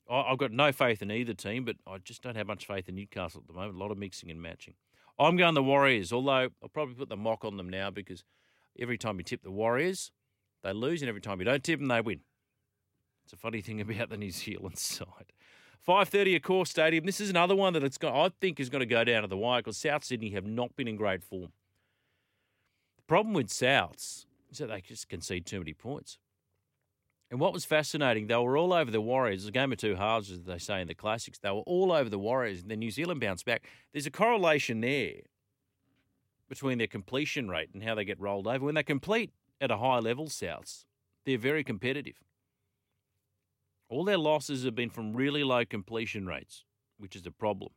I've 0.09 0.37
got 0.37 0.51
no 0.51 0.71
faith 0.71 1.01
in 1.01 1.11
either 1.11 1.33
team, 1.33 1.63
but 1.65 1.77
I 1.87 1.97
just 1.97 2.21
don't 2.21 2.35
have 2.35 2.47
much 2.47 2.67
faith 2.67 2.89
in 2.89 2.95
Newcastle 2.95 3.41
at 3.41 3.47
the 3.47 3.53
moment. 3.53 3.75
A 3.75 3.79
lot 3.79 3.91
of 3.91 3.97
mixing 3.97 4.29
and 4.29 4.41
matching. 4.41 4.73
I'm 5.17 5.37
going 5.37 5.53
the 5.53 5.63
Warriors, 5.63 6.11
although 6.11 6.49
I'll 6.61 6.69
probably 6.73 6.95
put 6.95 7.09
the 7.09 7.17
mock 7.17 7.45
on 7.45 7.57
them 7.57 7.69
now 7.69 7.89
because 7.89 8.23
every 8.79 8.97
time 8.97 9.17
you 9.17 9.23
tip 9.23 9.43
the 9.43 9.51
Warriors, 9.51 10.11
they 10.63 10.73
lose, 10.73 11.01
and 11.01 11.09
every 11.09 11.21
time 11.21 11.39
you 11.39 11.45
don't 11.45 11.63
tip 11.63 11.79
them, 11.79 11.87
they 11.87 12.01
win. 12.01 12.21
It's 13.23 13.33
a 13.33 13.37
funny 13.37 13.61
thing 13.61 13.79
about 13.89 14.09
the 14.09 14.17
New 14.17 14.31
Zealand 14.31 14.77
side. 14.77 15.31
5.30 15.87 16.39
Accor 16.39 16.65
Stadium. 16.65 17.05
This 17.05 17.19
is 17.19 17.29
another 17.29 17.55
one 17.55 17.73
that 17.73 17.83
it's 17.83 17.97
got, 17.97 18.15
I 18.15 18.31
think 18.39 18.59
is 18.59 18.69
going 18.69 18.79
to 18.79 18.85
go 18.85 19.03
down 19.03 19.23
to 19.23 19.27
the 19.27 19.37
wire 19.37 19.59
because 19.59 19.77
South 19.77 20.03
Sydney 20.03 20.29
have 20.31 20.45
not 20.45 20.75
been 20.75 20.87
in 20.87 20.95
great 20.95 21.23
form. 21.23 21.51
The 22.97 23.03
problem 23.07 23.33
with 23.33 23.47
Souths 23.47 24.25
is 24.49 24.59
that 24.59 24.67
they 24.67 24.81
just 24.81 25.09
concede 25.09 25.45
too 25.45 25.59
many 25.59 25.73
points. 25.73 26.17
And 27.33 27.39
what 27.39 27.51
was 27.51 27.65
fascinating, 27.65 28.27
they 28.27 28.35
were 28.35 28.55
all 28.55 28.71
over 28.71 28.91
the 28.91 29.01
Warriors. 29.01 29.45
It 29.45 29.47
a 29.47 29.51
game 29.53 29.71
of 29.71 29.79
two 29.79 29.95
halves, 29.95 30.29
as 30.29 30.43
they 30.43 30.59
say 30.59 30.81
in 30.81 30.87
the 30.87 30.93
classics. 30.93 31.39
They 31.39 31.49
were 31.49 31.63
all 31.65 31.91
over 31.91 32.07
the 32.07 32.19
Warriors, 32.19 32.61
and 32.61 32.69
then 32.69 32.77
New 32.77 32.91
Zealand 32.91 33.19
bounced 33.19 33.43
back. 33.43 33.67
There's 33.91 34.05
a 34.05 34.11
correlation 34.11 34.81
there 34.81 35.13
between 36.47 36.77
their 36.77 36.85
completion 36.85 37.49
rate 37.49 37.71
and 37.73 37.81
how 37.81 37.95
they 37.95 38.05
get 38.05 38.19
rolled 38.19 38.45
over. 38.45 38.63
When 38.63 38.75
they 38.75 38.83
complete 38.83 39.31
at 39.59 39.71
a 39.71 39.77
high 39.77 39.97
level, 39.97 40.27
Souths, 40.27 40.85
they're 41.25 41.39
very 41.39 41.63
competitive. 41.63 42.21
All 43.89 44.03
their 44.03 44.19
losses 44.19 44.63
have 44.63 44.75
been 44.75 44.91
from 44.91 45.15
really 45.15 45.43
low 45.43 45.65
completion 45.65 46.27
rates, 46.27 46.65
which 46.99 47.15
is 47.15 47.25
a 47.25 47.31
problem. 47.31 47.71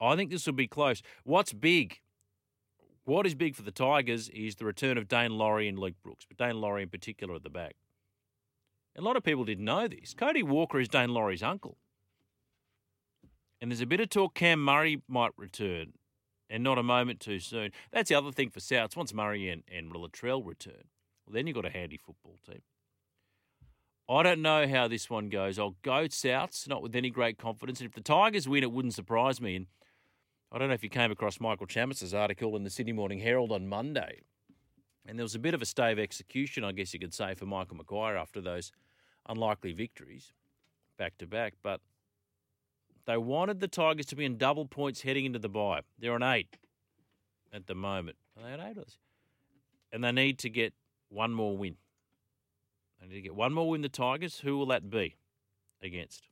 I 0.00 0.14
think 0.14 0.30
this 0.30 0.46
will 0.46 0.52
be 0.52 0.68
close. 0.68 1.02
What's 1.24 1.52
big 1.52 1.98
what 3.04 3.26
is 3.26 3.34
big 3.34 3.56
for 3.56 3.62
the 3.62 3.72
Tigers 3.72 4.28
is 4.28 4.56
the 4.56 4.64
return 4.64 4.96
of 4.96 5.08
Daine 5.08 5.36
Laurie 5.36 5.68
and 5.68 5.78
Luke 5.78 5.96
Brooks, 6.02 6.26
but 6.26 6.36
Daine 6.36 6.60
Laurie 6.60 6.82
in 6.82 6.88
particular 6.88 7.34
at 7.34 7.42
the 7.42 7.50
back. 7.50 7.76
A 8.96 9.00
lot 9.00 9.16
of 9.16 9.22
people 9.22 9.44
didn't 9.44 9.64
know 9.64 9.88
this. 9.88 10.14
Cody 10.14 10.42
Walker 10.42 10.78
is 10.78 10.88
Daine 10.88 11.10
Laurie's 11.10 11.42
uncle. 11.42 11.78
And 13.60 13.70
there's 13.70 13.80
a 13.80 13.86
bit 13.86 14.00
of 14.00 14.10
talk 14.10 14.34
Cam 14.34 14.62
Murray 14.62 15.02
might 15.08 15.30
return, 15.36 15.92
and 16.50 16.62
not 16.62 16.78
a 16.78 16.82
moment 16.82 17.20
too 17.20 17.38
soon. 17.38 17.70
That's 17.92 18.08
the 18.08 18.16
other 18.16 18.32
thing 18.32 18.50
for 18.50 18.60
Souths. 18.60 18.96
Once 18.96 19.14
Murray 19.14 19.48
and, 19.48 19.62
and 19.72 19.92
Latrell 19.92 20.44
return, 20.44 20.84
well, 21.24 21.34
then 21.34 21.46
you've 21.46 21.54
got 21.54 21.64
a 21.64 21.70
handy 21.70 21.96
football 21.96 22.38
team. 22.44 22.62
I 24.08 24.22
don't 24.22 24.42
know 24.42 24.66
how 24.66 24.88
this 24.88 25.08
one 25.08 25.28
goes. 25.28 25.58
I'll 25.58 25.76
go 25.82 26.04
Souths, 26.04 26.68
not 26.68 26.82
with 26.82 26.94
any 26.94 27.08
great 27.08 27.38
confidence. 27.38 27.80
And 27.80 27.88
if 27.88 27.94
the 27.94 28.00
Tigers 28.02 28.48
win, 28.48 28.62
it 28.62 28.72
wouldn't 28.72 28.94
surprise 28.94 29.40
me. 29.40 29.56
And 29.56 29.66
I 30.54 30.58
don't 30.58 30.68
know 30.68 30.74
if 30.74 30.84
you 30.84 30.90
came 30.90 31.10
across 31.10 31.40
Michael 31.40 31.66
Chammas's 31.66 32.12
article 32.12 32.56
in 32.56 32.62
the 32.62 32.68
Sydney 32.68 32.92
Morning 32.92 33.18
Herald 33.18 33.50
on 33.50 33.66
Monday. 33.66 34.20
And 35.06 35.18
there 35.18 35.24
was 35.24 35.34
a 35.34 35.38
bit 35.38 35.54
of 35.54 35.62
a 35.62 35.64
stave 35.64 35.98
execution, 35.98 36.62
I 36.62 36.72
guess 36.72 36.92
you 36.92 37.00
could 37.00 37.14
say, 37.14 37.34
for 37.34 37.46
Michael 37.46 37.78
Maguire 37.78 38.18
after 38.18 38.42
those 38.42 38.70
unlikely 39.26 39.72
victories 39.72 40.34
back 40.98 41.16
to 41.18 41.26
back. 41.26 41.54
But 41.62 41.80
They 43.06 43.16
wanted 43.16 43.60
the 43.60 43.66
Tigers 43.66 44.04
to 44.06 44.16
be 44.16 44.26
in 44.26 44.36
double 44.36 44.66
points 44.66 45.00
heading 45.00 45.24
into 45.24 45.38
the 45.38 45.48
bye. 45.48 45.80
They're 45.98 46.12
on 46.12 46.22
eight 46.22 46.58
at 47.50 47.66
the 47.66 47.74
moment. 47.74 48.18
Are 48.36 48.46
they 48.46 48.52
on 48.52 48.60
eight? 48.60 48.76
And 49.90 50.04
they 50.04 50.12
need 50.12 50.38
to 50.40 50.50
get 50.50 50.74
one 51.08 51.32
more 51.32 51.56
win. 51.56 51.76
They 53.00 53.08
need 53.08 53.14
to 53.14 53.22
get 53.22 53.34
one 53.34 53.54
more 53.54 53.70
win, 53.70 53.80
the 53.80 53.88
Tigers. 53.88 54.40
Who 54.40 54.58
will 54.58 54.66
that 54.66 54.90
be 54.90 55.16
against? 55.82 56.28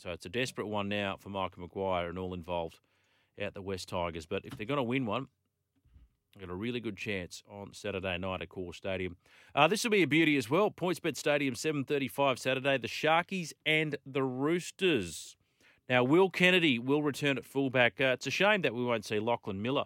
So 0.00 0.10
it's 0.12 0.24
a 0.24 0.30
desperate 0.30 0.66
one 0.66 0.88
now 0.88 1.16
for 1.18 1.28
Michael 1.28 1.60
Maguire 1.60 2.08
and 2.08 2.18
all 2.18 2.32
involved 2.32 2.78
out 3.40 3.52
the 3.52 3.60
West 3.60 3.90
Tigers. 3.90 4.24
But 4.24 4.46
if 4.46 4.56
they're 4.56 4.66
going 4.66 4.78
to 4.78 4.82
win 4.82 5.04
one, 5.04 5.26
they've 6.32 6.46
got 6.46 6.50
a 6.50 6.56
really 6.56 6.80
good 6.80 6.96
chance 6.96 7.42
on 7.46 7.74
Saturday 7.74 8.16
night 8.16 8.40
at 8.40 8.48
Core 8.48 8.72
Stadium. 8.72 9.18
Uh, 9.54 9.68
this 9.68 9.84
will 9.84 9.90
be 9.90 10.02
a 10.02 10.06
beauty 10.06 10.38
as 10.38 10.48
well. 10.48 10.70
PointsBet 10.70 11.18
Stadium, 11.18 11.54
7.35 11.54 12.38
Saturday. 12.38 12.78
The 12.78 12.88
Sharkies 12.88 13.52
and 13.66 13.96
the 14.06 14.22
Roosters. 14.22 15.36
Now, 15.86 16.02
Will 16.02 16.30
Kennedy 16.30 16.78
will 16.78 17.02
return 17.02 17.36
at 17.36 17.44
fullback. 17.44 18.00
Uh, 18.00 18.14
it's 18.14 18.26
a 18.26 18.30
shame 18.30 18.62
that 18.62 18.74
we 18.74 18.82
won't 18.82 19.04
see 19.04 19.20
Lachlan 19.20 19.60
Miller 19.60 19.84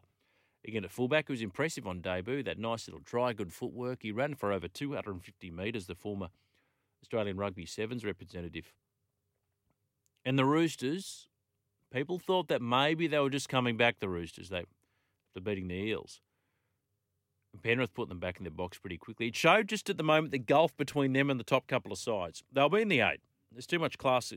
again 0.64 0.84
at 0.84 0.92
fullback. 0.92 1.26
He 1.26 1.32
was 1.32 1.42
impressive 1.42 1.88
on 1.88 2.00
debut. 2.00 2.44
That 2.44 2.60
nice 2.60 2.86
little 2.86 3.02
try, 3.04 3.32
good 3.32 3.52
footwork. 3.52 4.02
He 4.02 4.12
ran 4.12 4.36
for 4.36 4.52
over 4.52 4.68
250 4.68 5.50
metres, 5.50 5.86
the 5.86 5.96
former 5.96 6.28
Australian 7.02 7.36
Rugby 7.36 7.66
Sevens 7.66 8.04
representative. 8.04 8.72
And 10.24 10.38
the 10.38 10.44
Roosters, 10.44 11.28
people 11.92 12.18
thought 12.18 12.48
that 12.48 12.62
maybe 12.62 13.06
they 13.06 13.18
were 13.18 13.30
just 13.30 13.48
coming 13.48 13.76
back, 13.76 14.00
the 14.00 14.08
Roosters, 14.08 14.48
they, 14.48 14.64
after 15.30 15.40
beating 15.42 15.68
the 15.68 15.74
Eels. 15.74 16.20
Penrith 17.62 17.94
put 17.94 18.08
them 18.08 18.18
back 18.18 18.38
in 18.38 18.44
their 18.44 18.50
box 18.50 18.78
pretty 18.78 18.96
quickly. 18.96 19.28
It 19.28 19.36
showed 19.36 19.68
just 19.68 19.88
at 19.88 19.96
the 19.96 20.02
moment 20.02 20.32
the 20.32 20.38
gulf 20.38 20.76
between 20.76 21.12
them 21.12 21.30
and 21.30 21.38
the 21.38 21.44
top 21.44 21.66
couple 21.66 21.92
of 21.92 21.98
sides. 21.98 22.42
They'll 22.52 22.68
be 22.68 22.82
in 22.82 22.88
the 22.88 23.00
eight. 23.00 23.20
There's 23.52 23.66
too 23.66 23.78
much 23.78 23.96
class 23.98 24.32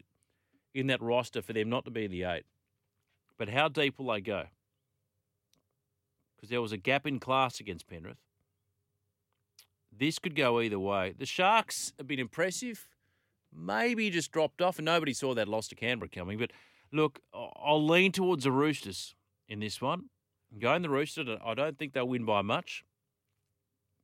in 0.74 0.88
that 0.88 1.02
roster 1.02 1.42
for 1.42 1.54
them 1.54 1.70
not 1.70 1.86
to 1.86 1.92
be 1.92 2.06
in 2.06 2.12
the 2.12 2.24
eight. 2.24 2.44
But 3.38 3.50
how 3.50 3.70
deep 3.70 3.98
will 3.98 4.14
they 4.14 4.22
go? 4.22 4.46
Because 6.36 6.50
there 6.50 6.62
was 6.62 6.72
a 6.72 6.78
gap 6.78 7.08
in 7.08 7.20
class 7.20 7.60
against 7.60 7.88
Penrith. 7.88 8.18
This 9.92 10.20
could 10.20 10.36
go 10.36 10.62
either 10.62 10.80
way. 10.80 11.16
The 11.18 11.26
Sharks 11.26 11.94
have 11.98 12.08
been 12.08 12.20
impressive. 12.20 12.88
Maybe 13.54 14.10
just 14.10 14.32
dropped 14.32 14.62
off, 14.62 14.78
and 14.78 14.86
nobody 14.86 15.14
saw 15.14 15.34
that 15.34 15.48
loss 15.48 15.68
to 15.70 15.76
Canberra 15.76 16.10
coming. 16.10 16.38
But 16.38 16.52
look, 16.92 17.20
I'll 17.34 17.86
lean 17.86 18.12
towards 18.12 18.44
the 18.44 18.52
Roosters 18.52 19.16
in 19.48 19.60
this 19.60 19.82
one. 19.82 20.10
Going 20.60 20.82
the 20.82 20.90
Roosters, 20.90 21.28
I 21.44 21.54
don't 21.54 21.78
think 21.78 21.94
they'll 21.94 22.08
win 22.08 22.26
by 22.26 22.42
much 22.42 22.84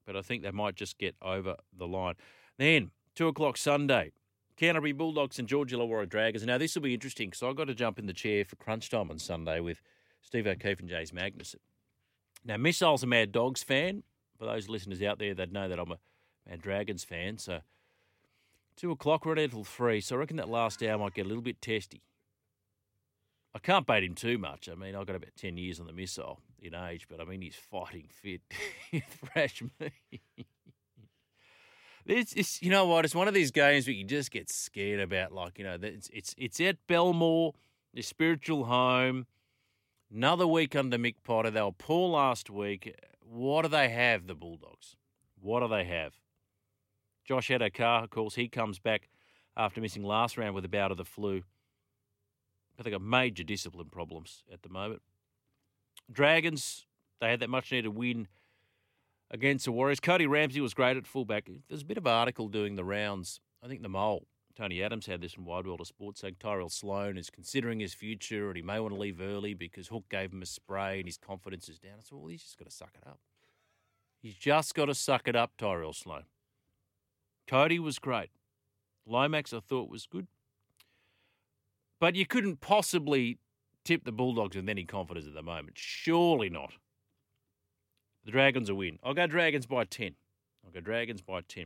but 0.05 0.15
I 0.15 0.21
think 0.21 0.43
they 0.43 0.51
might 0.51 0.75
just 0.75 0.97
get 0.97 1.15
over 1.21 1.55
the 1.77 1.87
line. 1.87 2.15
Then, 2.57 2.91
2 3.15 3.27
o'clock 3.27 3.57
Sunday, 3.57 4.11
Canterbury 4.57 4.91
Bulldogs 4.91 5.39
and 5.39 5.47
Georgia 5.47 5.77
Illawarra 5.77 6.07
Dragons. 6.07 6.45
Now, 6.45 6.57
this 6.57 6.75
will 6.75 6.83
be 6.83 6.93
interesting 6.93 7.29
because 7.29 7.43
I've 7.43 7.55
got 7.55 7.67
to 7.67 7.75
jump 7.75 7.99
in 7.99 8.05
the 8.05 8.13
chair 8.13 8.45
for 8.45 8.55
crunch 8.55 8.89
time 8.89 9.09
on 9.09 9.19
Sunday 9.19 9.59
with 9.59 9.81
Steve 10.21 10.47
O'Keefe 10.47 10.79
and 10.79 10.89
James 10.89 11.11
Magnussen. 11.11 11.55
Now, 12.45 12.57
Missile's 12.57 13.03
a 13.03 13.07
Mad 13.07 13.31
Dogs 13.31 13.63
fan. 13.63 14.03
For 14.37 14.45
those 14.45 14.67
listeners 14.67 15.01
out 15.01 15.19
there 15.19 15.33
they'd 15.33 15.53
know 15.53 15.69
that 15.69 15.79
I'm 15.79 15.91
a 15.91 15.99
Mad 16.47 16.61
Dragons 16.61 17.03
fan. 17.03 17.37
So, 17.37 17.59
2 18.75 18.91
o'clock, 18.91 19.25
we're 19.25 19.33
at 19.33 19.39
until 19.39 19.63
3. 19.63 20.01
So, 20.01 20.15
I 20.15 20.19
reckon 20.19 20.37
that 20.37 20.49
last 20.49 20.81
hour 20.83 20.97
might 20.97 21.13
get 21.13 21.25
a 21.25 21.29
little 21.29 21.43
bit 21.43 21.61
testy. 21.61 22.01
I 23.55 23.59
can't 23.59 23.85
bait 23.85 24.03
him 24.03 24.15
too 24.15 24.37
much. 24.37 24.67
I 24.67 24.75
mean, 24.75 24.95
I've 24.95 25.05
got 25.05 25.15
about 25.15 25.35
10 25.37 25.57
years 25.57 25.79
on 25.79 25.85
the 25.85 25.93
missile 25.93 26.39
in 26.59 26.73
age, 26.73 27.07
but 27.07 27.21
I 27.21 27.25
mean, 27.25 27.41
he's 27.41 27.55
fighting 27.55 28.07
fit. 28.09 28.41
Thrash 29.09 29.61
me. 29.79 29.91
This 32.05 32.33
is, 32.33 32.61
you 32.61 32.69
know 32.69 32.85
what? 32.85 33.05
It's 33.05 33.15
one 33.15 33.27
of 33.27 33.33
these 33.33 33.51
games 33.51 33.87
where 33.87 33.93
you 33.93 34.03
just 34.03 34.31
get 34.31 34.51
scared 34.51 34.99
about. 34.99 35.31
Like, 35.31 35.57
you 35.57 35.63
know, 35.63 35.77
it's 35.81 36.09
it's 36.11 36.35
it's 36.37 36.59
at 36.59 36.77
Belmore, 36.87 37.53
the 37.93 38.01
spiritual 38.01 38.65
home. 38.65 39.25
Another 40.13 40.45
week 40.45 40.75
under 40.75 40.97
Mick 40.97 41.15
Potter. 41.23 41.49
They 41.49 41.61
were 41.61 41.71
poor 41.71 42.09
last 42.09 42.49
week. 42.49 42.93
What 43.21 43.61
do 43.61 43.69
they 43.69 43.89
have, 43.89 44.27
the 44.27 44.35
Bulldogs? 44.35 44.95
What 45.39 45.61
do 45.61 45.67
they 45.67 45.85
have? 45.85 46.13
Josh 47.25 47.49
Addo-Carr, 47.49 48.03
of 48.03 48.09
course, 48.09 48.35
he 48.35 48.47
comes 48.47 48.79
back 48.79 49.09
after 49.55 49.81
missing 49.81 50.03
last 50.03 50.37
round 50.37 50.55
with 50.55 50.65
a 50.65 50.69
bout 50.69 50.91
of 50.91 50.97
the 50.97 51.05
flu 51.05 51.43
but 52.75 52.83
they've 52.83 52.93
got 52.93 53.01
major 53.01 53.43
discipline 53.43 53.89
problems 53.89 54.43
at 54.51 54.63
the 54.63 54.69
moment. 54.69 55.01
Dragons, 56.11 56.85
they 57.21 57.29
had 57.29 57.39
that 57.39 57.49
much 57.49 57.71
needed 57.71 57.89
win 57.89 58.27
against 59.31 59.65
the 59.65 59.71
Warriors. 59.71 59.99
Cody 59.99 60.27
Ramsey 60.27 60.61
was 60.61 60.73
great 60.73 60.97
at 60.97 61.07
fullback. 61.07 61.49
There's 61.67 61.81
a 61.81 61.85
bit 61.85 61.97
of 61.97 62.07
article 62.07 62.47
doing 62.47 62.75
the 62.75 62.83
rounds. 62.83 63.39
I 63.63 63.67
think 63.67 63.81
the 63.81 63.89
mole, 63.89 64.27
Tony 64.55 64.83
Adams, 64.83 65.05
had 65.05 65.21
this 65.21 65.33
from 65.33 65.45
Wide 65.45 65.65
World 65.65 65.81
of 65.81 65.87
Sports 65.87 66.21
saying 66.21 66.37
Tyrell 66.39 66.69
Sloan 66.69 67.17
is 67.17 67.29
considering 67.29 67.79
his 67.79 67.93
future 67.93 68.47
and 68.47 68.57
he 68.57 68.61
may 68.61 68.79
want 68.79 68.93
to 68.93 68.99
leave 68.99 69.21
early 69.21 69.53
because 69.53 69.87
Hook 69.87 70.05
gave 70.09 70.33
him 70.33 70.41
a 70.41 70.45
spray 70.45 70.99
and 70.99 71.07
his 71.07 71.17
confidence 71.17 71.69
is 71.69 71.79
down. 71.79 71.93
I 71.97 72.01
said, 72.01 72.17
well, 72.17 72.27
he's 72.27 72.43
just 72.43 72.57
got 72.57 72.65
to 72.65 72.75
suck 72.75 72.95
it 73.01 73.07
up. 73.07 73.19
He's 74.21 74.35
just 74.35 74.73
got 74.73 74.85
to 74.85 74.95
suck 74.95 75.27
it 75.27 75.35
up, 75.35 75.51
Tyrell 75.57 75.93
Sloan. 75.93 76.23
Cody 77.47 77.79
was 77.79 77.99
great. 77.99 78.29
Lomax, 79.05 79.53
I 79.53 79.59
thought, 79.59 79.89
was 79.89 80.05
good. 80.05 80.27
But 81.99 82.15
you 82.15 82.25
couldn't 82.25 82.61
possibly 82.61 83.37
tip 83.83 84.05
the 84.05 84.11
Bulldogs 84.11 84.55
with 84.55 84.69
any 84.69 84.85
confidence 84.85 85.27
at 85.27 85.33
the 85.33 85.43
moment. 85.43 85.77
Surely 85.77 86.49
not. 86.49 86.73
The 88.25 88.31
Dragons 88.31 88.69
will 88.69 88.77
win. 88.77 88.99
I'll 89.03 89.13
go 89.13 89.27
Dragons 89.27 89.65
by 89.65 89.83
10. 89.83 90.15
I'll 90.65 90.71
go 90.71 90.79
Dragons 90.79 91.21
by 91.21 91.41
10. 91.41 91.65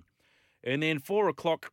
And 0.63 0.81
then 0.81 0.99
4 0.99 1.29
o'clock 1.29 1.71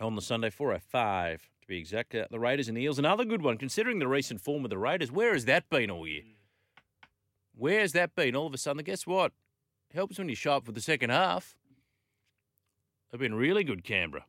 on 0.00 0.14
the 0.14 0.22
Sunday, 0.22 0.50
4.05 0.50 1.40
to 1.66 1.66
be 1.66 1.78
exact, 1.78 2.14
uh, 2.14 2.26
the 2.30 2.38
Raiders 2.38 2.68
and 2.68 2.76
the 2.76 2.82
Eels. 2.82 2.98
Another 2.98 3.24
good 3.24 3.42
one, 3.42 3.58
considering 3.58 3.98
the 3.98 4.08
recent 4.08 4.40
form 4.40 4.64
of 4.64 4.70
the 4.70 4.78
Raiders. 4.78 5.10
Where 5.10 5.32
has 5.32 5.44
that 5.46 5.68
been 5.68 5.90
all 5.90 6.06
year? 6.06 6.22
Where 7.54 7.80
has 7.80 7.92
that 7.92 8.14
been? 8.14 8.36
All 8.36 8.46
of 8.46 8.54
a 8.54 8.58
sudden, 8.58 8.82
guess 8.84 9.06
what? 9.06 9.32
Helps 9.92 10.18
when 10.18 10.28
you 10.28 10.34
show 10.34 10.52
up 10.52 10.66
for 10.66 10.72
the 10.72 10.80
second 10.80 11.10
half. 11.10 11.56
They've 13.10 13.20
been 13.20 13.34
really 13.34 13.64
good, 13.64 13.84
Canberra. 13.84 14.26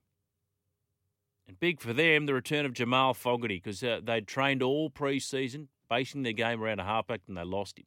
And 1.47 1.59
big 1.59 1.79
for 1.79 1.93
them, 1.93 2.25
the 2.25 2.33
return 2.33 2.65
of 2.65 2.73
Jamal 2.73 3.13
Fogarty 3.13 3.55
because 3.55 3.81
uh, 3.81 4.01
they'd 4.03 4.27
trained 4.27 4.61
all 4.61 4.89
pre-season, 4.89 5.69
basing 5.89 6.23
their 6.23 6.33
game 6.33 6.61
around 6.61 6.79
a 6.79 6.83
halfback, 6.83 7.21
and 7.27 7.37
they 7.37 7.43
lost 7.43 7.79
him. 7.79 7.85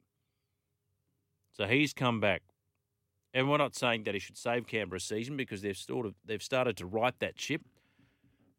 So 1.52 1.66
he's 1.66 1.92
come 1.92 2.20
back. 2.20 2.42
And 3.32 3.48
we're 3.48 3.58
not 3.58 3.76
saying 3.76 4.04
that 4.04 4.14
he 4.14 4.20
should 4.20 4.36
save 4.36 4.66
Canberra's 4.66 5.04
season 5.04 5.36
because 5.36 5.62
they've 5.62 5.76
sort 5.76 6.06
of 6.06 6.14
they've 6.24 6.42
started 6.42 6.76
to 6.78 6.86
right 6.86 7.14
that 7.20 7.38
ship. 7.38 7.62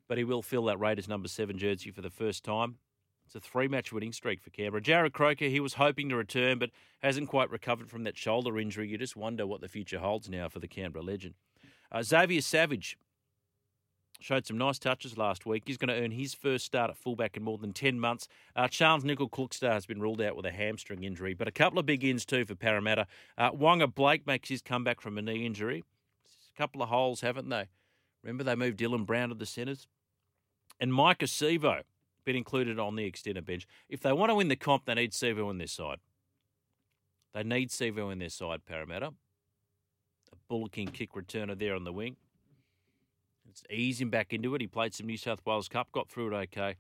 But 0.07 0.17
he 0.17 0.23
will 0.23 0.41
fill 0.41 0.65
that 0.65 0.79
Raiders 0.79 1.07
number 1.07 1.27
seven 1.27 1.57
jersey 1.57 1.91
for 1.91 2.01
the 2.01 2.09
first 2.09 2.43
time. 2.43 2.77
It's 3.25 3.35
a 3.35 3.39
three-match 3.39 3.93
winning 3.93 4.11
streak 4.11 4.41
for 4.41 4.49
Canberra. 4.49 4.81
Jarrod 4.81 5.13
Croker, 5.13 5.45
he 5.45 5.61
was 5.61 5.75
hoping 5.75 6.09
to 6.09 6.15
return, 6.17 6.59
but 6.59 6.69
hasn't 7.01 7.29
quite 7.29 7.49
recovered 7.49 7.89
from 7.89 8.03
that 8.03 8.17
shoulder 8.17 8.59
injury. 8.59 8.89
You 8.89 8.97
just 8.97 9.15
wonder 9.15 9.47
what 9.47 9.61
the 9.61 9.69
future 9.69 9.99
holds 9.99 10.29
now 10.29 10.49
for 10.49 10.59
the 10.59 10.67
Canberra 10.67 11.03
legend. 11.03 11.35
Uh, 11.91 12.03
Xavier 12.03 12.41
Savage, 12.41 12.97
showed 14.21 14.45
some 14.45 14.57
nice 14.57 14.79
touches 14.79 15.17
last 15.17 15.45
week. 15.45 15.63
He's 15.65 15.77
going 15.77 15.89
to 15.89 16.01
earn 16.01 16.11
his 16.11 16.33
first 16.33 16.65
start 16.65 16.89
at 16.89 16.97
fullback 16.97 17.35
in 17.35 17.43
more 17.43 17.57
than 17.57 17.73
10 17.73 17.99
months. 17.99 18.27
Uh, 18.55 18.67
Charnze 18.67 19.03
Nicoll-Klokstad 19.03 19.73
has 19.73 19.85
been 19.85 19.99
ruled 19.99 20.21
out 20.21 20.35
with 20.35 20.45
a 20.45 20.51
hamstring 20.51 21.03
injury, 21.03 21.33
but 21.33 21.47
a 21.47 21.51
couple 21.51 21.79
of 21.79 21.85
big 21.85 22.03
ins 22.03 22.25
too 22.25 22.45
for 22.45 22.55
Parramatta. 22.55 23.07
Uh, 23.37 23.51
Waqa 23.51 23.93
Blake 23.93 24.25
makes 24.27 24.49
his 24.49 24.61
comeback 24.61 25.01
from 25.01 25.17
a 25.17 25.21
knee 25.21 25.45
injury. 25.45 25.83
A 26.53 26.57
couple 26.57 26.81
of 26.81 26.89
holes, 26.89 27.21
haven't 27.21 27.49
they? 27.49 27.67
Remember 28.23 28.43
they 28.43 28.55
moved 28.55 28.79
Dylan 28.79 29.05
Brown 29.05 29.29
to 29.29 29.35
the 29.35 29.45
centres? 29.45 29.87
And 30.79 30.91
Maika 30.91 31.23
Sivo 31.23 31.81
been 32.23 32.35
included 32.35 32.77
on 32.77 32.95
the 32.95 33.05
extended 33.05 33.45
bench. 33.45 33.67
If 33.89 34.01
they 34.01 34.13
want 34.13 34.29
to 34.29 34.35
win 34.35 34.47
the 34.47 34.55
comp, 34.55 34.85
they 34.85 34.93
need 34.93 35.11
Sivo 35.11 35.49
in 35.49 35.57
their 35.57 35.67
side. 35.67 35.97
They 37.33 37.43
need 37.43 37.69
Sivo 37.69 38.11
in 38.11 38.19
their 38.19 38.29
side, 38.29 38.65
Parramatta. 38.65 39.13
Bullocking 40.51 40.89
kick 40.89 41.13
returner 41.13 41.57
there 41.57 41.75
on 41.75 41.85
the 41.85 41.93
wing. 41.93 42.17
Ease 43.69 44.01
him 44.01 44.09
back 44.09 44.33
into 44.33 44.53
it. 44.53 44.59
He 44.59 44.67
played 44.67 44.93
some 44.93 45.07
New 45.07 45.15
South 45.15 45.39
Wales 45.45 45.69
Cup, 45.69 45.89
got 45.93 46.09
through 46.09 46.35
it 46.35 46.37
okay. 46.43 46.75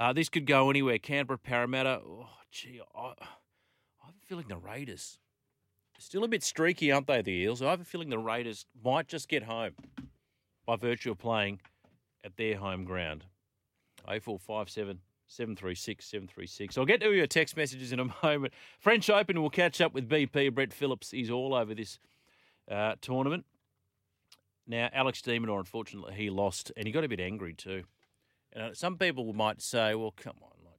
Uh, 0.00 0.12
this 0.12 0.28
could 0.28 0.44
go 0.44 0.70
anywhere. 0.70 0.98
Canberra, 0.98 1.38
Parramatta. 1.38 2.00
Oh, 2.04 2.26
gee, 2.50 2.80
I, 2.96 3.00
I 3.00 4.06
have 4.06 4.14
a 4.20 4.26
feeling 4.26 4.48
the 4.48 4.56
Raiders 4.56 5.20
still 6.02 6.24
a 6.24 6.28
bit 6.28 6.42
streaky, 6.42 6.90
aren't 6.90 7.06
they? 7.06 7.22
The 7.22 7.30
Eels. 7.30 7.62
I 7.62 7.70
have 7.70 7.80
a 7.80 7.84
feeling 7.84 8.10
the 8.10 8.18
Raiders 8.18 8.66
might 8.84 9.06
just 9.06 9.28
get 9.28 9.44
home 9.44 9.72
by 10.66 10.74
virtue 10.74 11.12
of 11.12 11.18
playing 11.18 11.60
at 12.24 12.36
their 12.36 12.56
home 12.56 12.84
ground. 12.84 13.24
0457 14.04 14.98
736 15.28 16.04
736. 16.04 16.76
I'll 16.76 16.84
get 16.84 17.00
to 17.00 17.12
your 17.12 17.28
text 17.28 17.56
messages 17.56 17.92
in 17.92 18.00
a 18.00 18.06
moment. 18.22 18.52
French 18.80 19.08
Open, 19.08 19.40
we'll 19.40 19.50
catch 19.50 19.80
up 19.80 19.94
with 19.94 20.08
BP. 20.08 20.52
Brett 20.52 20.72
Phillips, 20.72 21.12
he's 21.12 21.30
all 21.30 21.54
over 21.54 21.72
this 21.74 21.98
uh, 22.70 22.94
tournament. 23.00 23.44
Now, 24.66 24.88
Alex 24.92 25.22
de 25.22 25.38
Minaur, 25.38 25.58
unfortunately, 25.58 26.14
he 26.14 26.30
lost, 26.30 26.72
and 26.76 26.86
he 26.86 26.92
got 26.92 27.04
a 27.04 27.08
bit 27.08 27.20
angry 27.20 27.54
too. 27.54 27.84
And 28.52 28.64
uh, 28.64 28.74
some 28.74 28.96
people 28.96 29.32
might 29.32 29.60
say, 29.60 29.94
well, 29.94 30.14
come 30.16 30.36
on, 30.42 30.50
like, 30.64 30.78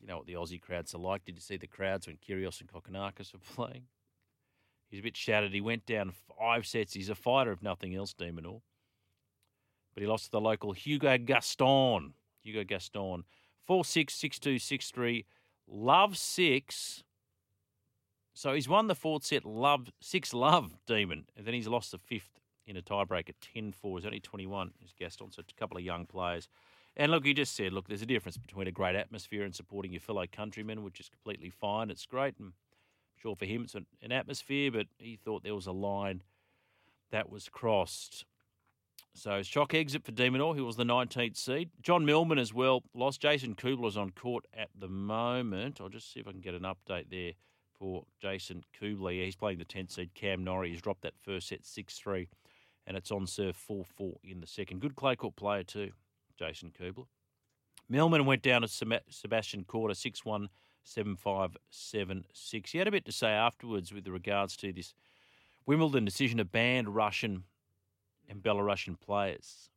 you 0.00 0.06
know 0.06 0.18
what 0.18 0.26
the 0.26 0.34
Aussie 0.34 0.60
crowds 0.60 0.94
are 0.94 0.98
like. 0.98 1.24
Did 1.24 1.36
you 1.36 1.40
see 1.40 1.56
the 1.56 1.66
crowds 1.66 2.06
when 2.06 2.16
Kyrgios 2.16 2.60
and 2.60 2.70
Kokkinakis 2.70 3.32
were 3.32 3.40
playing? 3.54 3.84
He's 4.88 5.00
a 5.00 5.02
bit 5.02 5.16
shattered. 5.16 5.52
He 5.52 5.60
went 5.60 5.86
down 5.86 6.12
five 6.38 6.66
sets. 6.66 6.94
He's 6.94 7.08
a 7.08 7.14
fighter, 7.14 7.52
if 7.52 7.62
nothing 7.62 7.94
else, 7.94 8.12
de 8.12 8.30
Minaur. 8.30 8.60
But 9.94 10.02
he 10.02 10.06
lost 10.06 10.26
to 10.26 10.30
the 10.30 10.40
local 10.40 10.72
Hugo 10.72 11.18
Gaston. 11.18 12.14
Hugo 12.42 12.64
Gaston. 12.64 13.24
466263. 13.66 15.24
Love 15.66 16.16
six. 16.16 17.02
So 18.36 18.52
he's 18.52 18.68
won 18.68 18.86
the 18.86 18.94
fourth 18.94 19.24
set, 19.24 19.46
love 19.46 19.90
six 19.98 20.34
love 20.34 20.76
demon, 20.86 21.24
and 21.38 21.46
then 21.46 21.54
he's 21.54 21.68
lost 21.68 21.92
the 21.92 21.96
fifth 21.96 22.38
in 22.66 22.76
a 22.76 22.82
tiebreak 22.82 23.30
at 23.30 23.40
10 23.40 23.72
4. 23.72 23.98
He's 23.98 24.04
only 24.04 24.20
21, 24.20 24.72
is 24.84 24.92
Gaston, 24.92 25.32
so 25.32 25.40
a 25.40 25.58
couple 25.58 25.78
of 25.78 25.82
young 25.82 26.04
players. 26.04 26.46
And 26.98 27.10
look, 27.10 27.24
he 27.24 27.32
just 27.32 27.56
said, 27.56 27.72
look, 27.72 27.88
there's 27.88 28.02
a 28.02 28.06
difference 28.06 28.36
between 28.36 28.66
a 28.68 28.72
great 28.72 28.94
atmosphere 28.94 29.42
and 29.42 29.54
supporting 29.54 29.90
your 29.90 30.02
fellow 30.02 30.26
countrymen, 30.30 30.82
which 30.82 31.00
is 31.00 31.08
completely 31.08 31.48
fine. 31.48 31.88
It's 31.88 32.04
great. 32.04 32.34
And 32.38 32.48
I'm 32.48 32.54
sure 33.22 33.34
for 33.36 33.46
him 33.46 33.62
it's 33.62 33.74
an, 33.74 33.86
an 34.02 34.12
atmosphere, 34.12 34.70
but 34.70 34.86
he 34.98 35.16
thought 35.16 35.42
there 35.42 35.54
was 35.54 35.66
a 35.66 35.72
line 35.72 36.22
that 37.12 37.30
was 37.30 37.48
crossed. 37.48 38.26
So 39.14 39.42
shock 39.42 39.72
exit 39.72 40.04
for 40.04 40.12
De 40.12 40.28
Minaur, 40.28 40.54
who 40.54 40.66
was 40.66 40.76
the 40.76 40.84
19th 40.84 41.38
seed. 41.38 41.70
John 41.80 42.04
Millman 42.04 42.38
as 42.38 42.52
well 42.52 42.82
lost. 42.92 43.22
Jason 43.22 43.54
Kubler's 43.54 43.96
on 43.96 44.10
court 44.10 44.44
at 44.52 44.68
the 44.78 44.88
moment. 44.88 45.80
I'll 45.80 45.88
just 45.88 46.12
see 46.12 46.20
if 46.20 46.28
I 46.28 46.32
can 46.32 46.42
get 46.42 46.52
an 46.52 46.64
update 46.64 47.08
there 47.10 47.32
for 47.78 48.04
Jason 48.20 48.64
Kubler. 48.80 49.24
He's 49.24 49.36
playing 49.36 49.58
the 49.58 49.64
10th 49.64 49.92
seed. 49.92 50.14
Cam 50.14 50.44
Norrie. 50.44 50.70
He's 50.70 50.82
dropped 50.82 51.02
that 51.02 51.14
first 51.20 51.48
set 51.48 51.64
6 51.64 51.98
3, 51.98 52.28
and 52.86 52.96
it's 52.96 53.10
on 53.10 53.26
serve 53.26 53.56
4 53.56 53.84
4 53.84 54.14
in 54.24 54.40
the 54.40 54.46
second. 54.46 54.80
Good 54.80 54.96
clay 54.96 55.16
court 55.16 55.36
player, 55.36 55.62
too, 55.62 55.92
Jason 56.38 56.72
Kubler. 56.78 57.06
Millman 57.88 58.26
went 58.26 58.42
down 58.42 58.62
to 58.62 58.68
Sebastian 58.68 59.64
Korda 59.64 59.96
6 59.96 60.24
1 60.24 60.48
7 60.82 61.16
5 61.16 61.56
7 61.70 62.24
6. 62.32 62.72
He 62.72 62.78
had 62.78 62.88
a 62.88 62.92
bit 62.92 63.04
to 63.04 63.12
say 63.12 63.28
afterwards 63.28 63.92
with 63.92 64.08
regards 64.08 64.56
to 64.58 64.72
this 64.72 64.94
Wimbledon 65.66 66.04
decision 66.04 66.38
to 66.38 66.44
ban 66.44 66.88
Russian 66.92 67.44
and 68.28 68.42
Belarusian 68.42 68.98
players. 68.98 69.70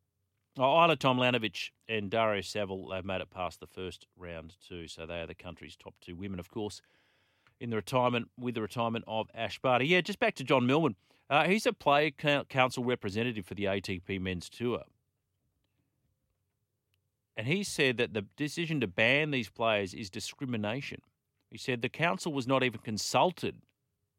Oh, 0.57 0.63
Ajla 0.63 0.97
Tomljanovic 0.97 1.69
and 1.87 2.09
Daria 2.09 2.43
Saville 2.43 2.91
have 2.91 3.05
made 3.05 3.21
it 3.21 3.29
past 3.29 3.59
the 3.59 3.67
first 3.67 4.07
round 4.17 4.55
too, 4.67 4.87
so 4.87 5.05
they 5.05 5.21
are 5.21 5.27
the 5.27 5.35
country's 5.35 5.75
top 5.75 5.95
two 6.01 6.15
women, 6.15 6.39
of 6.39 6.49
course, 6.49 6.81
in 7.59 7.69
the 7.69 7.75
retirement 7.75 8.29
with 8.37 8.55
the 8.55 8.61
retirement 8.61 9.05
of 9.07 9.29
Ash 9.33 9.59
Barty. 9.59 9.87
Yeah, 9.87 10.01
just 10.01 10.19
back 10.19 10.35
to 10.35 10.43
John 10.43 10.65
Millman. 10.65 10.95
Uh, 11.29 11.45
he's 11.45 11.65
a 11.65 11.73
player 11.73 12.11
council 12.11 12.83
representative 12.83 13.45
for 13.45 13.53
the 13.53 13.65
ATP 13.65 14.19
Men's 14.19 14.49
Tour. 14.49 14.83
And 17.37 17.47
he 17.47 17.63
said 17.63 17.97
that 17.97 18.13
the 18.13 18.25
decision 18.35 18.81
to 18.81 18.87
ban 18.87 19.31
these 19.31 19.49
players 19.49 19.93
is 19.93 20.09
discrimination. 20.09 21.01
He 21.49 21.57
said 21.57 21.81
the 21.81 21.89
council 21.89 22.33
was 22.33 22.47
not 22.47 22.63
even 22.63 22.81
consulted 22.81 23.61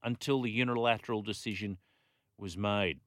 until 0.03 0.43
the 0.43 0.51
unilateral 0.51 1.23
decision 1.23 1.79
was 2.39 2.57
made. 2.57 3.01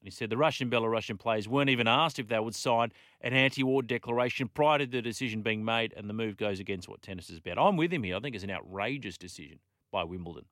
And 0.00 0.06
he 0.06 0.10
said 0.10 0.30
the 0.30 0.36
Russian 0.36 0.70
Belarusian 0.70 1.18
players 1.18 1.48
weren't 1.48 1.70
even 1.70 1.88
asked 1.88 2.18
if 2.18 2.28
they 2.28 2.38
would 2.38 2.54
sign 2.54 2.92
an 3.20 3.32
anti 3.32 3.62
war 3.62 3.82
declaration 3.82 4.48
prior 4.48 4.78
to 4.78 4.86
the 4.86 5.02
decision 5.02 5.42
being 5.42 5.64
made, 5.64 5.94
and 5.96 6.08
the 6.08 6.14
move 6.14 6.36
goes 6.36 6.60
against 6.60 6.88
what 6.88 7.02
tennis 7.02 7.30
is 7.30 7.38
about. 7.38 7.58
I'm 7.58 7.76
with 7.76 7.92
him 7.92 8.02
here. 8.02 8.16
I 8.16 8.20
think 8.20 8.34
it's 8.34 8.44
an 8.44 8.50
outrageous 8.50 9.16
decision 9.16 9.58
by 9.90 10.04
Wimbledon. 10.04 10.44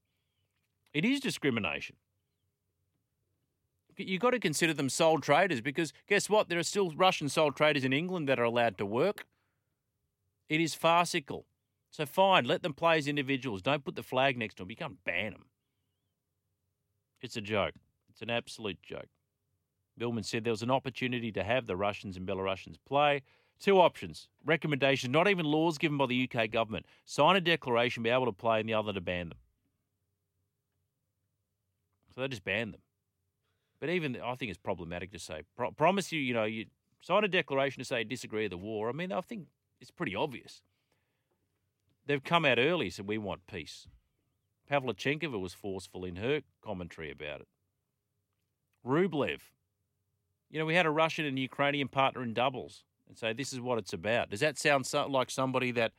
It 0.92 1.04
is 1.04 1.20
discrimination. 1.20 1.96
You've 3.96 4.20
got 4.20 4.30
to 4.30 4.40
consider 4.40 4.72
them 4.72 4.88
sole 4.88 5.18
traders 5.18 5.60
because 5.60 5.92
guess 6.08 6.28
what? 6.28 6.48
There 6.48 6.58
are 6.58 6.64
still 6.64 6.90
Russian 6.90 7.28
sole 7.28 7.52
traders 7.52 7.84
in 7.84 7.92
England 7.92 8.28
that 8.28 8.40
are 8.40 8.44
allowed 8.44 8.78
to 8.78 8.86
work. 8.86 9.26
It 10.48 10.60
is 10.60 10.74
farcical. 10.74 11.46
So 11.90 12.06
fine, 12.06 12.44
let 12.44 12.62
them 12.62 12.74
play 12.74 12.98
as 12.98 13.06
individuals. 13.06 13.62
Don't 13.62 13.84
put 13.84 13.94
the 13.94 14.02
flag 14.02 14.36
next 14.36 14.54
to 14.56 14.62
them. 14.62 14.70
You 14.70 14.76
can't 14.76 15.04
ban 15.04 15.32
them. 15.32 15.44
It's 17.20 17.36
a 17.36 17.40
joke. 17.40 17.74
It's 18.10 18.20
an 18.20 18.30
absolute 18.30 18.82
joke. 18.82 19.08
Millman 19.96 20.24
said 20.24 20.44
there 20.44 20.52
was 20.52 20.62
an 20.62 20.70
opportunity 20.70 21.30
to 21.32 21.44
have 21.44 21.66
the 21.66 21.76
Russians 21.76 22.16
and 22.16 22.26
Belarusians 22.26 22.76
play. 22.86 23.22
Two 23.60 23.80
options. 23.80 24.28
Recommendations, 24.44 25.12
not 25.12 25.28
even 25.28 25.46
laws 25.46 25.78
given 25.78 25.96
by 25.96 26.06
the 26.06 26.28
UK 26.28 26.50
government. 26.50 26.86
Sign 27.04 27.36
a 27.36 27.40
declaration, 27.40 28.02
be 28.02 28.10
able 28.10 28.26
to 28.26 28.32
play, 28.32 28.60
and 28.60 28.68
the 28.68 28.74
other 28.74 28.92
to 28.92 29.00
ban 29.00 29.28
them. 29.28 29.38
So 32.14 32.20
they 32.20 32.28
just 32.28 32.44
banned 32.44 32.74
them. 32.74 32.80
But 33.80 33.90
even, 33.90 34.18
I 34.20 34.34
think 34.34 34.50
it's 34.50 34.58
problematic 34.58 35.12
to 35.12 35.18
say, 35.18 35.42
pro- 35.56 35.70
promise 35.70 36.10
you, 36.12 36.20
you 36.20 36.34
know, 36.34 36.44
you 36.44 36.66
sign 37.00 37.24
a 37.24 37.28
declaration 37.28 37.80
to 37.80 37.84
say 37.84 38.04
disagree 38.04 38.44
with 38.44 38.50
the 38.50 38.56
war. 38.56 38.88
I 38.88 38.92
mean, 38.92 39.12
I 39.12 39.20
think 39.20 39.46
it's 39.80 39.90
pretty 39.90 40.14
obvious. 40.14 40.62
They've 42.06 42.22
come 42.22 42.44
out 42.44 42.58
early, 42.58 42.86
and 42.86 42.94
said 42.94 43.06
we 43.06 43.18
want 43.18 43.46
peace. 43.46 43.88
Pavlyuchenkova 44.70 45.38
was 45.38 45.54
forceful 45.54 46.04
in 46.04 46.16
her 46.16 46.42
commentary 46.62 47.10
about 47.10 47.42
it. 47.42 47.48
Rublev, 48.86 49.40
you 50.50 50.58
know, 50.58 50.66
we 50.66 50.74
had 50.74 50.86
a 50.86 50.90
Russian 50.90 51.24
and 51.24 51.38
Ukrainian 51.38 51.88
partner 51.88 52.22
in 52.22 52.34
doubles 52.34 52.84
and 53.08 53.18
say 53.18 53.32
this 53.32 53.52
is 53.52 53.60
what 53.60 53.78
it's 53.78 53.92
about. 53.92 54.30
Does 54.30 54.40
that 54.40 54.58
sound 54.58 54.86
so, 54.86 55.06
like 55.06 55.30
somebody 55.30 55.70
that 55.72 55.92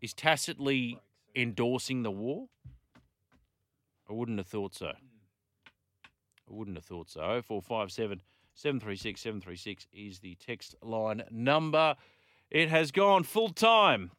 is 0.00 0.14
tacitly 0.14 0.98
endorsing 1.34 2.02
the 2.02 2.10
war? 2.10 2.48
I 4.08 4.12
wouldn't 4.12 4.38
have 4.38 4.46
thought 4.46 4.74
so. 4.74 4.88
I 4.88 6.54
wouldn't 6.54 6.76
have 6.76 6.84
thought 6.84 7.10
so. 7.10 7.20
0457 7.20 8.22
736 8.54 9.20
736 9.20 9.86
is 9.92 10.18
the 10.18 10.34
text 10.36 10.74
line 10.82 11.22
number. 11.30 11.94
It 12.50 12.70
has 12.70 12.90
gone 12.90 13.24
full 13.24 13.50
time 13.50 14.10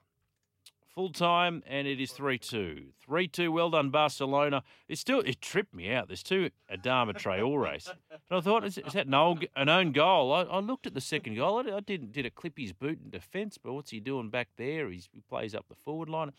full 0.93 1.11
time, 1.11 1.63
and 1.67 1.87
it 1.87 1.99
is 1.99 2.11
3 2.11 2.37
2. 2.37 2.85
3 3.05 3.27
2, 3.27 3.51
well 3.51 3.69
done, 3.69 3.89
Barcelona. 3.89 4.63
It 4.87 4.97
still 4.97 5.19
it 5.21 5.41
tripped 5.41 5.73
me 5.73 5.91
out. 5.91 6.07
There's 6.07 6.23
two 6.23 6.49
Adama 6.71 7.13
Traore. 7.13 7.87
And 8.11 8.19
I 8.31 8.41
thought, 8.41 8.65
is, 8.65 8.77
is 8.77 8.93
that 8.93 9.07
an, 9.07 9.13
old, 9.13 9.45
an 9.55 9.69
own 9.69 9.91
goal? 9.91 10.33
I, 10.33 10.43
I, 10.43 10.59
looked 10.59 10.87
at 10.87 10.93
the 10.93 11.01
second 11.01 11.35
goal. 11.35 11.57
I, 11.57 11.77
I 11.77 11.79
didn't 11.79 12.11
did 12.11 12.25
a 12.25 12.29
clip 12.29 12.57
his 12.57 12.73
boot 12.73 12.99
in 13.03 13.09
defence, 13.09 13.57
but 13.57 13.73
what's 13.73 13.91
he 13.91 13.99
doing 13.99 14.29
back 14.29 14.49
there? 14.57 14.89
He's, 14.89 15.09
he 15.13 15.21
plays 15.21 15.55
up 15.55 15.65
the 15.69 15.75
forward 15.75 16.09
line. 16.09 16.31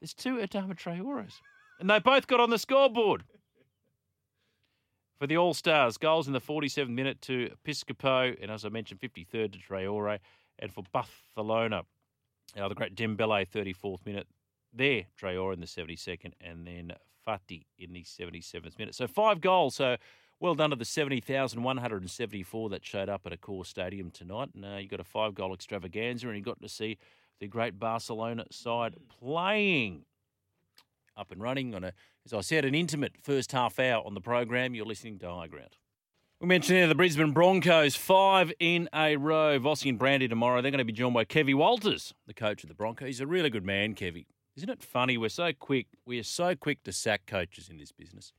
There's 0.00 0.14
two 0.14 0.36
Adama 0.36 0.76
Traores. 0.76 1.40
And 1.80 1.90
they 1.90 1.98
both 1.98 2.26
got 2.26 2.40
on 2.40 2.50
the 2.50 2.58
scoreboard. 2.58 3.24
For 5.18 5.26
the 5.26 5.36
All 5.36 5.54
Stars, 5.54 5.96
goals 5.96 6.26
in 6.26 6.32
the 6.32 6.40
47th 6.40 6.88
minute 6.88 7.22
to 7.22 7.50
Piscopo, 7.66 8.36
and 8.42 8.50
as 8.50 8.64
I 8.64 8.68
mentioned, 8.68 9.00
53rd 9.00 9.52
to 9.52 9.58
Traore, 9.58 10.18
and 10.58 10.72
for 10.72 10.84
Barcelona, 10.92 11.82
uh, 12.58 12.68
the 12.68 12.74
great 12.74 12.94
Dembele, 12.94 13.48
34th 13.48 14.04
minute. 14.06 14.26
There, 14.72 15.04
Traore 15.20 15.54
in 15.54 15.60
the 15.60 15.66
72nd, 15.66 16.32
and 16.40 16.66
then 16.66 16.92
Fati 17.26 17.66
in 17.78 17.92
the 17.92 18.02
77th 18.02 18.78
minute. 18.78 18.94
So 18.94 19.06
five 19.06 19.40
goals. 19.40 19.76
So 19.76 19.96
well 20.40 20.54
done 20.54 20.70
to 20.70 20.76
the 20.76 20.84
70,174 20.84 22.68
that 22.70 22.84
showed 22.84 23.08
up 23.08 23.22
at 23.24 23.40
Accor 23.40 23.64
Stadium 23.64 24.10
tonight. 24.10 24.50
And 24.54 24.64
uh, 24.64 24.76
you 24.76 24.88
got 24.88 25.00
a 25.00 25.04
five 25.04 25.34
goal 25.34 25.54
extravaganza, 25.54 26.28
and 26.28 26.36
you 26.36 26.42
got 26.42 26.60
to 26.60 26.68
see 26.68 26.98
the 27.40 27.46
great 27.46 27.78
Barcelona 27.78 28.44
side 28.50 28.94
playing 29.20 30.04
up 31.16 31.30
and 31.30 31.40
running 31.40 31.74
on 31.74 31.84
a, 31.84 31.92
as 32.26 32.32
I 32.32 32.40
said, 32.40 32.64
an 32.64 32.74
intimate 32.74 33.12
first 33.22 33.52
half 33.52 33.78
hour 33.78 34.04
on 34.04 34.14
the 34.14 34.20
program. 34.20 34.74
You're 34.74 34.86
listening 34.86 35.18
to 35.20 35.30
High 35.30 35.46
Ground. 35.46 35.76
We 36.44 36.48
mentioned 36.48 36.76
here 36.76 36.86
the 36.86 36.94
Brisbane 36.94 37.32
Broncos, 37.32 37.96
five 37.96 38.52
in 38.60 38.90
a 38.92 39.16
row. 39.16 39.58
Vossi 39.58 39.88
and 39.88 39.98
Brandy 39.98 40.28
tomorrow. 40.28 40.60
They're 40.60 40.70
going 40.70 40.76
to 40.76 40.84
be 40.84 40.92
joined 40.92 41.14
by 41.14 41.24
Kevy 41.24 41.54
Walters, 41.54 42.12
the 42.26 42.34
coach 42.34 42.62
of 42.62 42.68
the 42.68 42.74
Broncos. 42.74 43.06
He's 43.06 43.20
a 43.22 43.26
really 43.26 43.48
good 43.48 43.64
man, 43.64 43.94
Kevy. 43.94 44.26
Isn't 44.54 44.68
it 44.68 44.82
funny? 44.82 45.16
We're 45.16 45.30
so 45.30 45.54
quick. 45.54 45.86
We 46.04 46.18
are 46.18 46.22
so 46.22 46.54
quick 46.54 46.82
to 46.82 46.92
sack 46.92 47.22
coaches 47.26 47.70
in 47.70 47.78
this 47.78 47.92
business. 47.92 48.34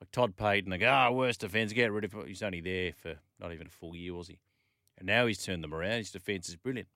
Like 0.00 0.10
Todd 0.12 0.34
Payten, 0.34 0.70
they 0.70 0.78
go, 0.78 0.88
oh, 0.90 1.12
worst 1.12 1.40
defence, 1.40 1.74
get 1.74 1.92
rid 1.92 2.04
of 2.04 2.14
him. 2.14 2.26
He's 2.26 2.42
only 2.42 2.62
there 2.62 2.94
for 2.94 3.16
not 3.38 3.52
even 3.52 3.66
a 3.66 3.70
full 3.70 3.94
year, 3.94 4.14
was 4.14 4.28
he? 4.28 4.38
And 4.96 5.06
now 5.06 5.26
he's 5.26 5.44
turned 5.44 5.62
them 5.62 5.74
around. 5.74 5.98
His 5.98 6.12
defence 6.12 6.48
is 6.48 6.56
brilliant. 6.56 6.88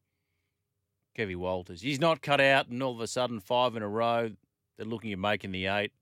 Kevy 1.14 1.36
Walters. 1.36 1.82
He's 1.82 2.00
not 2.00 2.22
cut 2.22 2.40
out, 2.40 2.68
and 2.68 2.82
all 2.82 2.94
of 2.94 3.00
a 3.02 3.06
sudden, 3.06 3.40
five 3.40 3.76
in 3.76 3.82
a 3.82 3.88
row. 3.88 4.30
They're 4.78 4.86
looking 4.86 5.12
at 5.12 5.18
making 5.18 5.52
the 5.52 5.66
eight. 5.66 5.92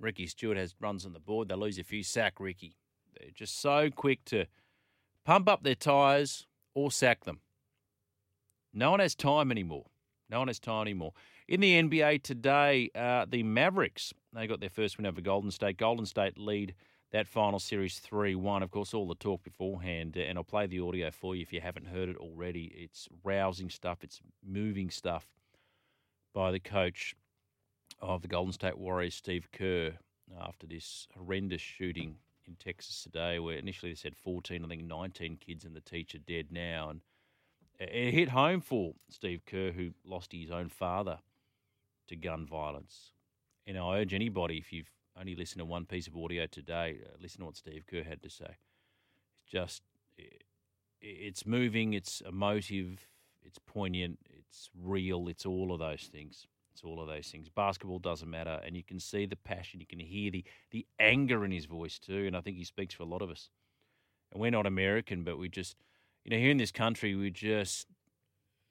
Ricky 0.00 0.26
Stuart 0.26 0.56
has 0.56 0.74
runs 0.80 1.04
on 1.04 1.12
the 1.12 1.20
board. 1.20 1.48
They 1.48 1.56
lose 1.56 1.78
a 1.78 1.84
few. 1.84 2.02
Sack 2.02 2.40
Ricky. 2.40 2.74
They're 3.18 3.30
just 3.34 3.60
so 3.60 3.90
quick 3.90 4.24
to 4.26 4.46
pump 5.24 5.48
up 5.48 5.62
their 5.62 5.74
tyres 5.74 6.46
or 6.74 6.90
sack 6.90 7.24
them. 7.24 7.40
No 8.72 8.90
one 8.90 9.00
has 9.00 9.14
time 9.14 9.50
anymore. 9.50 9.86
No 10.30 10.38
one 10.38 10.48
has 10.48 10.58
time 10.58 10.82
anymore. 10.82 11.12
In 11.46 11.60
the 11.60 11.82
NBA 11.82 12.22
today, 12.22 12.90
uh, 12.94 13.26
the 13.28 13.42
Mavericks, 13.42 14.14
they 14.32 14.46
got 14.46 14.60
their 14.60 14.70
first 14.70 14.96
win 14.96 15.06
over 15.06 15.20
Golden 15.20 15.50
State. 15.50 15.76
Golden 15.76 16.06
State 16.06 16.38
lead 16.38 16.74
that 17.10 17.28
final 17.28 17.58
series 17.58 17.98
3 17.98 18.34
1. 18.34 18.62
Of 18.62 18.70
course, 18.70 18.94
all 18.94 19.06
the 19.06 19.14
talk 19.14 19.42
beforehand, 19.42 20.16
and 20.16 20.38
I'll 20.38 20.44
play 20.44 20.66
the 20.66 20.80
audio 20.80 21.10
for 21.10 21.36
you 21.36 21.42
if 21.42 21.52
you 21.52 21.60
haven't 21.60 21.88
heard 21.88 22.08
it 22.08 22.16
already. 22.16 22.72
It's 22.74 23.08
rousing 23.22 23.68
stuff, 23.68 23.98
it's 24.02 24.20
moving 24.42 24.88
stuff 24.88 25.26
by 26.32 26.50
the 26.50 26.60
coach 26.60 27.14
of 28.00 28.22
the 28.22 28.28
Golden 28.28 28.52
State 28.52 28.78
Warriors, 28.78 29.14
Steve 29.14 29.48
Kerr, 29.52 29.92
after 30.40 30.66
this 30.66 31.06
horrendous 31.14 31.60
shooting 31.60 32.16
in 32.52 32.56
Texas 32.72 33.02
today, 33.02 33.38
where 33.38 33.56
initially 33.56 33.92
they 33.92 33.96
said 33.96 34.16
14, 34.16 34.64
I 34.64 34.68
think 34.68 34.84
19 34.84 35.36
kids 35.36 35.64
and 35.64 35.74
the 35.74 35.80
teacher 35.80 36.18
dead 36.18 36.46
now. 36.50 36.90
And 36.90 37.00
it 37.80 38.12
hit 38.12 38.28
home 38.28 38.60
for 38.60 38.94
Steve 39.08 39.42
Kerr, 39.46 39.72
who 39.72 39.90
lost 40.04 40.32
his 40.32 40.50
own 40.50 40.68
father 40.68 41.18
to 42.08 42.16
gun 42.16 42.46
violence. 42.46 43.12
And 43.66 43.78
I 43.78 43.98
urge 43.98 44.14
anybody, 44.14 44.58
if 44.58 44.72
you've 44.72 44.90
only 45.18 45.34
listened 45.34 45.60
to 45.60 45.64
one 45.64 45.86
piece 45.86 46.06
of 46.06 46.16
audio 46.16 46.46
today, 46.46 46.98
uh, 47.04 47.16
listen 47.20 47.40
to 47.40 47.46
what 47.46 47.56
Steve 47.56 47.84
Kerr 47.86 48.02
had 48.02 48.22
to 48.22 48.30
say. 48.30 48.56
It's 49.34 49.50
just, 49.50 49.82
it's 51.00 51.46
moving, 51.46 51.94
it's 51.94 52.20
emotive, 52.20 53.06
it's 53.42 53.58
poignant, 53.66 54.18
it's 54.30 54.70
real, 54.78 55.28
it's 55.28 55.46
all 55.46 55.72
of 55.72 55.78
those 55.78 56.08
things. 56.12 56.46
It's 56.72 56.84
all 56.84 57.00
of 57.00 57.08
those 57.08 57.28
things. 57.28 57.48
Basketball 57.48 57.98
doesn't 57.98 58.30
matter, 58.30 58.60
and 58.64 58.76
you 58.76 58.82
can 58.82 58.98
see 58.98 59.26
the 59.26 59.36
passion, 59.36 59.80
you 59.80 59.86
can 59.86 59.98
hear 59.98 60.30
the 60.30 60.44
the 60.70 60.86
anger 60.98 61.44
in 61.44 61.50
his 61.50 61.66
voice 61.66 61.98
too, 61.98 62.26
and 62.26 62.36
I 62.36 62.40
think 62.40 62.56
he 62.56 62.64
speaks 62.64 62.94
for 62.94 63.02
a 63.02 63.06
lot 63.06 63.22
of 63.22 63.30
us. 63.30 63.50
And 64.30 64.40
we're 64.40 64.50
not 64.50 64.66
American, 64.66 65.24
but 65.24 65.38
we 65.38 65.50
just, 65.50 65.76
you 66.24 66.30
know, 66.30 66.38
here 66.38 66.50
in 66.50 66.56
this 66.56 66.72
country, 66.72 67.14
we 67.14 67.30
just 67.30 67.86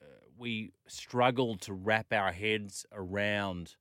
uh, 0.02 0.06
we 0.38 0.72
struggle 0.88 1.58
to 1.58 1.74
wrap 1.74 2.12
our 2.12 2.32
heads 2.32 2.86
around 2.92 3.76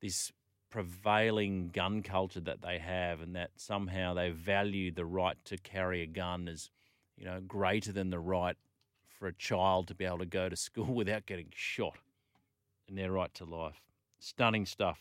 this 0.00 0.30
prevailing 0.70 1.70
gun 1.70 2.02
culture 2.02 2.40
that 2.40 2.62
they 2.62 2.78
have, 2.78 3.20
and 3.20 3.34
that 3.34 3.50
somehow 3.56 4.14
they 4.14 4.30
value 4.30 4.92
the 4.92 5.06
right 5.06 5.36
to 5.46 5.56
carry 5.56 6.02
a 6.02 6.06
gun 6.06 6.46
as, 6.48 6.70
you 7.16 7.24
know, 7.24 7.40
greater 7.40 7.90
than 7.90 8.10
the 8.10 8.20
right 8.20 8.56
for 9.08 9.26
a 9.26 9.32
child 9.32 9.88
to 9.88 9.94
be 9.94 10.04
able 10.04 10.18
to 10.18 10.26
go 10.26 10.48
to 10.48 10.56
school 10.68 10.94
without 10.94 11.26
getting 11.26 11.48
shot 11.52 11.98
and 12.88 12.96
their 12.96 13.12
right 13.12 13.32
to 13.34 13.44
life. 13.44 13.80
Stunning 14.18 14.66
stuff. 14.66 14.98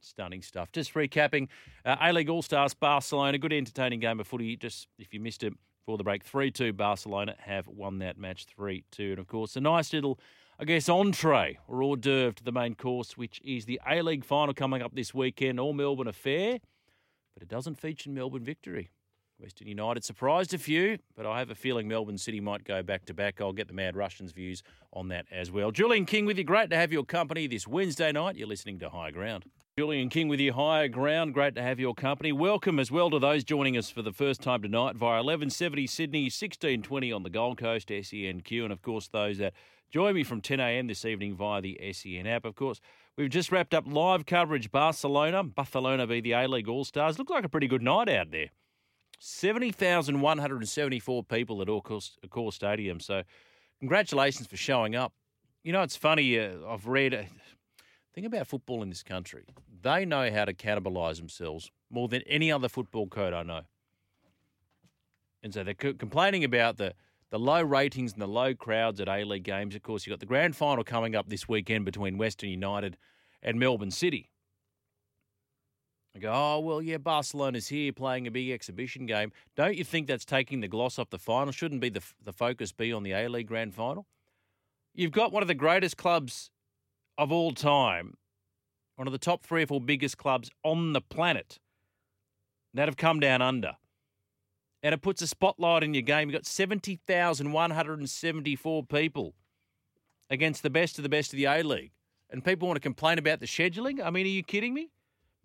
Stunning 0.00 0.42
stuff. 0.42 0.70
Just 0.72 0.94
recapping 0.94 1.48
uh, 1.84 1.96
A 2.00 2.12
League 2.12 2.28
All 2.28 2.42
Stars 2.42 2.74
Barcelona, 2.74 3.38
good 3.38 3.52
entertaining 3.52 4.00
game 4.00 4.20
of 4.20 4.26
footy. 4.26 4.56
Just 4.56 4.88
if 4.98 5.12
you 5.12 5.20
missed 5.20 5.42
it 5.42 5.52
before 5.84 5.96
the 5.98 6.04
break, 6.04 6.24
3 6.24 6.50
2 6.50 6.72
Barcelona 6.72 7.34
have 7.38 7.66
won 7.66 7.98
that 7.98 8.18
match 8.18 8.44
3 8.44 8.84
2. 8.90 9.10
And 9.10 9.18
of 9.18 9.26
course, 9.26 9.56
a 9.56 9.60
nice 9.60 9.92
little 9.92 10.18
I 10.58 10.64
guess, 10.64 10.88
entree 10.88 11.58
or 11.68 11.82
hors 11.82 11.96
d'oeuvre 11.96 12.32
to 12.36 12.44
the 12.44 12.52
main 12.52 12.74
course, 12.74 13.16
which 13.16 13.40
is 13.44 13.66
the 13.66 13.78
A 13.86 14.00
League 14.00 14.24
final 14.24 14.54
coming 14.54 14.80
up 14.80 14.94
this 14.94 15.12
weekend. 15.12 15.60
All 15.60 15.74
Melbourne 15.74 16.08
affair, 16.08 16.60
but 17.34 17.42
it 17.42 17.48
doesn't 17.48 17.78
feature 17.78 18.08
Melbourne 18.08 18.42
victory. 18.42 18.88
Western 19.38 19.68
United 19.68 20.02
surprised 20.02 20.54
a 20.54 20.58
few, 20.58 20.98
but 21.14 21.26
I 21.26 21.38
have 21.38 21.50
a 21.50 21.54
feeling 21.54 21.86
Melbourne 21.86 22.18
City 22.18 22.40
might 22.40 22.64
go 22.64 22.82
back 22.82 23.04
to 23.06 23.14
back. 23.14 23.40
I'll 23.40 23.52
get 23.52 23.68
the 23.68 23.74
Mad 23.74 23.94
Russians' 23.94 24.32
views 24.32 24.62
on 24.92 25.08
that 25.08 25.26
as 25.30 25.50
well. 25.50 25.70
Julian 25.70 26.06
King 26.06 26.24
with 26.24 26.38
you. 26.38 26.44
Great 26.44 26.70
to 26.70 26.76
have 26.76 26.92
your 26.92 27.04
company 27.04 27.46
this 27.46 27.66
Wednesday 27.66 28.12
night. 28.12 28.36
You're 28.36 28.48
listening 28.48 28.78
to 28.78 28.88
High 28.88 29.10
Ground. 29.10 29.44
Julian 29.78 30.08
King 30.08 30.28
with 30.28 30.40
you, 30.40 30.54
Higher 30.54 30.88
Ground. 30.88 31.34
Great 31.34 31.54
to 31.54 31.62
have 31.62 31.78
your 31.78 31.94
company. 31.94 32.32
Welcome 32.32 32.78
as 32.78 32.90
well 32.90 33.10
to 33.10 33.18
those 33.18 33.44
joining 33.44 33.76
us 33.76 33.90
for 33.90 34.00
the 34.00 34.12
first 34.12 34.40
time 34.40 34.62
tonight 34.62 34.96
via 34.96 35.22
1170 35.22 35.86
Sydney, 35.86 36.22
1620 36.24 37.12
on 37.12 37.22
the 37.22 37.30
Gold 37.30 37.58
Coast, 37.58 37.88
SENQ, 37.88 38.64
and 38.64 38.72
of 38.72 38.80
course 38.80 39.08
those 39.08 39.36
that 39.38 39.52
Join 39.90 40.14
me 40.14 40.24
from 40.24 40.40
10 40.40 40.58
a.m. 40.58 40.88
this 40.88 41.04
evening 41.04 41.36
via 41.36 41.62
the 41.62 41.78
SEN 41.92 42.26
app. 42.26 42.44
Of 42.44 42.56
course, 42.56 42.80
we've 43.16 43.30
just 43.30 43.52
wrapped 43.52 43.72
up 43.72 43.84
live 43.86 44.26
coverage 44.26 44.72
Barcelona. 44.72 45.44
Barcelona 45.44 46.06
v 46.06 46.20
the 46.20 46.32
A 46.32 46.48
League 46.48 46.68
All 46.68 46.84
Stars. 46.84 47.18
Looked 47.18 47.30
like 47.30 47.44
a 47.44 47.48
pretty 47.48 47.68
good 47.68 47.82
night 47.82 48.08
out 48.08 48.30
there. 48.30 48.50
70,174 49.18 51.24
people 51.24 51.62
at 51.62 51.68
Accor 51.68 52.52
Stadium. 52.52 53.00
So, 53.00 53.22
congratulations 53.80 54.46
for 54.46 54.56
showing 54.56 54.94
up. 54.94 55.12
You 55.64 55.72
know, 55.72 55.82
it's 55.82 55.96
funny. 55.96 56.38
Uh, 56.38 56.58
I've 56.68 56.86
read. 56.86 57.14
Uh, 57.14 57.22
think 58.14 58.26
about 58.26 58.46
football 58.46 58.82
in 58.82 58.88
this 58.88 59.02
country. 59.02 59.44
They 59.82 60.04
know 60.04 60.30
how 60.30 60.44
to 60.44 60.54
cannibalise 60.54 61.16
themselves 61.16 61.70
more 61.90 62.08
than 62.08 62.22
any 62.22 62.52
other 62.52 62.68
football 62.68 63.08
code 63.08 63.32
I 63.32 63.42
know. 63.42 63.62
And 65.42 65.54
so 65.54 65.62
they're 65.62 65.74
complaining 65.74 66.44
about 66.44 66.76
the 66.76 66.94
the 67.30 67.38
low 67.38 67.60
ratings 67.60 68.12
and 68.12 68.22
the 68.22 68.28
low 68.28 68.54
crowds 68.54 69.00
at 69.00 69.08
A 69.08 69.24
League 69.24 69.42
games. 69.42 69.74
Of 69.74 69.82
course, 69.82 70.06
you've 70.06 70.12
got 70.12 70.20
the 70.20 70.26
grand 70.26 70.54
final 70.54 70.84
coming 70.84 71.16
up 71.16 71.28
this 71.28 71.48
weekend 71.48 71.84
between 71.84 72.18
Western 72.18 72.50
United 72.50 72.96
and 73.42 73.58
Melbourne 73.58 73.90
City. 73.90 74.30
I 76.16 76.18
go, 76.18 76.32
oh, 76.34 76.60
well, 76.60 76.80
yeah, 76.80 76.96
Barcelona's 76.96 77.68
here 77.68 77.92
playing 77.92 78.26
a 78.26 78.30
big 78.30 78.50
exhibition 78.50 79.04
game. 79.04 79.32
Don't 79.54 79.76
you 79.76 79.84
think 79.84 80.06
that's 80.06 80.24
taking 80.24 80.60
the 80.60 80.68
gloss 80.68 80.98
off 80.98 81.10
the 81.10 81.18
final? 81.18 81.52
Shouldn't 81.52 81.82
be 81.82 81.90
the, 81.90 82.02
the 82.24 82.32
focus 82.32 82.72
be 82.72 82.92
on 82.92 83.02
the 83.02 83.12
A 83.12 83.28
League 83.28 83.48
grand 83.48 83.74
final? 83.74 84.06
You've 84.94 85.12
got 85.12 85.30
one 85.30 85.42
of 85.42 85.48
the 85.48 85.54
greatest 85.54 85.98
clubs 85.98 86.50
of 87.18 87.30
all 87.30 87.52
time, 87.52 88.14
one 88.94 89.06
of 89.06 89.12
the 89.12 89.18
top 89.18 89.44
three 89.44 89.64
or 89.64 89.66
four 89.66 89.80
biggest 89.80 90.16
clubs 90.16 90.50
on 90.64 90.94
the 90.94 91.02
planet 91.02 91.58
that 92.72 92.88
have 92.88 92.96
come 92.96 93.20
down 93.20 93.42
under 93.42 93.76
and 94.86 94.94
it 94.94 95.02
puts 95.02 95.20
a 95.20 95.26
spotlight 95.26 95.82
in 95.82 95.92
your 95.94 96.02
game. 96.02 96.28
You've 96.28 96.38
got 96.38 96.46
70,174 96.46 98.84
people 98.84 99.34
against 100.30 100.62
the 100.62 100.70
best 100.70 100.96
of 100.98 101.02
the 101.02 101.08
best 101.08 101.32
of 101.32 101.38
the 101.38 101.46
A 101.46 101.64
League. 101.64 101.90
And 102.30 102.44
people 102.44 102.68
want 102.68 102.76
to 102.76 102.80
complain 102.80 103.18
about 103.18 103.40
the 103.40 103.46
scheduling? 103.46 104.00
I 104.00 104.10
mean, 104.10 104.26
are 104.26 104.30
you 104.30 104.44
kidding 104.44 104.74
me? 104.74 104.92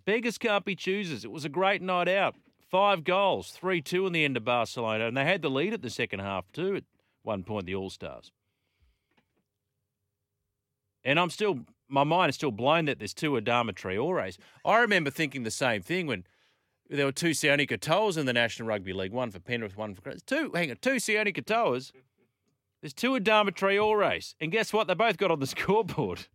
Beggars 0.05 0.37
can't 0.37 0.65
be 0.65 0.75
choosers. 0.75 1.23
It 1.23 1.31
was 1.31 1.45
a 1.45 1.49
great 1.49 1.81
night 1.81 2.07
out. 2.07 2.35
Five 2.69 3.03
goals, 3.03 3.51
3 3.51 3.81
2 3.81 4.07
in 4.07 4.13
the 4.13 4.23
end 4.23 4.37
of 4.37 4.45
Barcelona. 4.45 5.07
And 5.07 5.17
they 5.17 5.25
had 5.25 5.41
the 5.41 5.49
lead 5.49 5.73
at 5.73 5.81
the 5.81 5.89
second 5.89 6.19
half, 6.19 6.51
too, 6.53 6.77
at 6.77 6.83
one 7.23 7.43
point, 7.43 7.65
the 7.65 7.75
All 7.75 7.89
Stars. 7.89 8.31
And 11.03 11.19
I'm 11.19 11.29
still, 11.29 11.61
my 11.89 12.03
mind 12.03 12.29
is 12.29 12.35
still 12.35 12.51
blown 12.51 12.85
that 12.85 12.99
there's 12.99 13.13
two 13.13 13.31
Adama 13.31 13.75
Traores. 13.75 14.37
I 14.63 14.79
remember 14.79 15.09
thinking 15.09 15.43
the 15.43 15.51
same 15.51 15.81
thing 15.81 16.07
when 16.07 16.25
there 16.89 17.05
were 17.05 17.11
two 17.11 17.31
Sione 17.31 17.67
Katoas 17.69 18.17
in 18.17 18.25
the 18.25 18.33
National 18.33 18.67
Rugby 18.67 18.93
League, 18.93 19.11
one 19.11 19.31
for 19.31 19.39
Penrith, 19.39 19.75
one 19.75 19.95
for 19.95 20.13
two. 20.25 20.51
Hang 20.53 20.69
on, 20.71 20.77
two 20.81 20.95
Sione 20.95 21.35
Katoas. 21.35 21.91
There's 22.81 22.93
two 22.93 23.11
Adama 23.11 23.53
Traores, 23.53 24.35
and 24.39 24.51
guess 24.51 24.73
what? 24.73 24.87
They 24.87 24.93
both 24.93 25.17
got 25.17 25.31
on 25.31 25.39
the 25.39 25.47
scoreboard. 25.47 26.27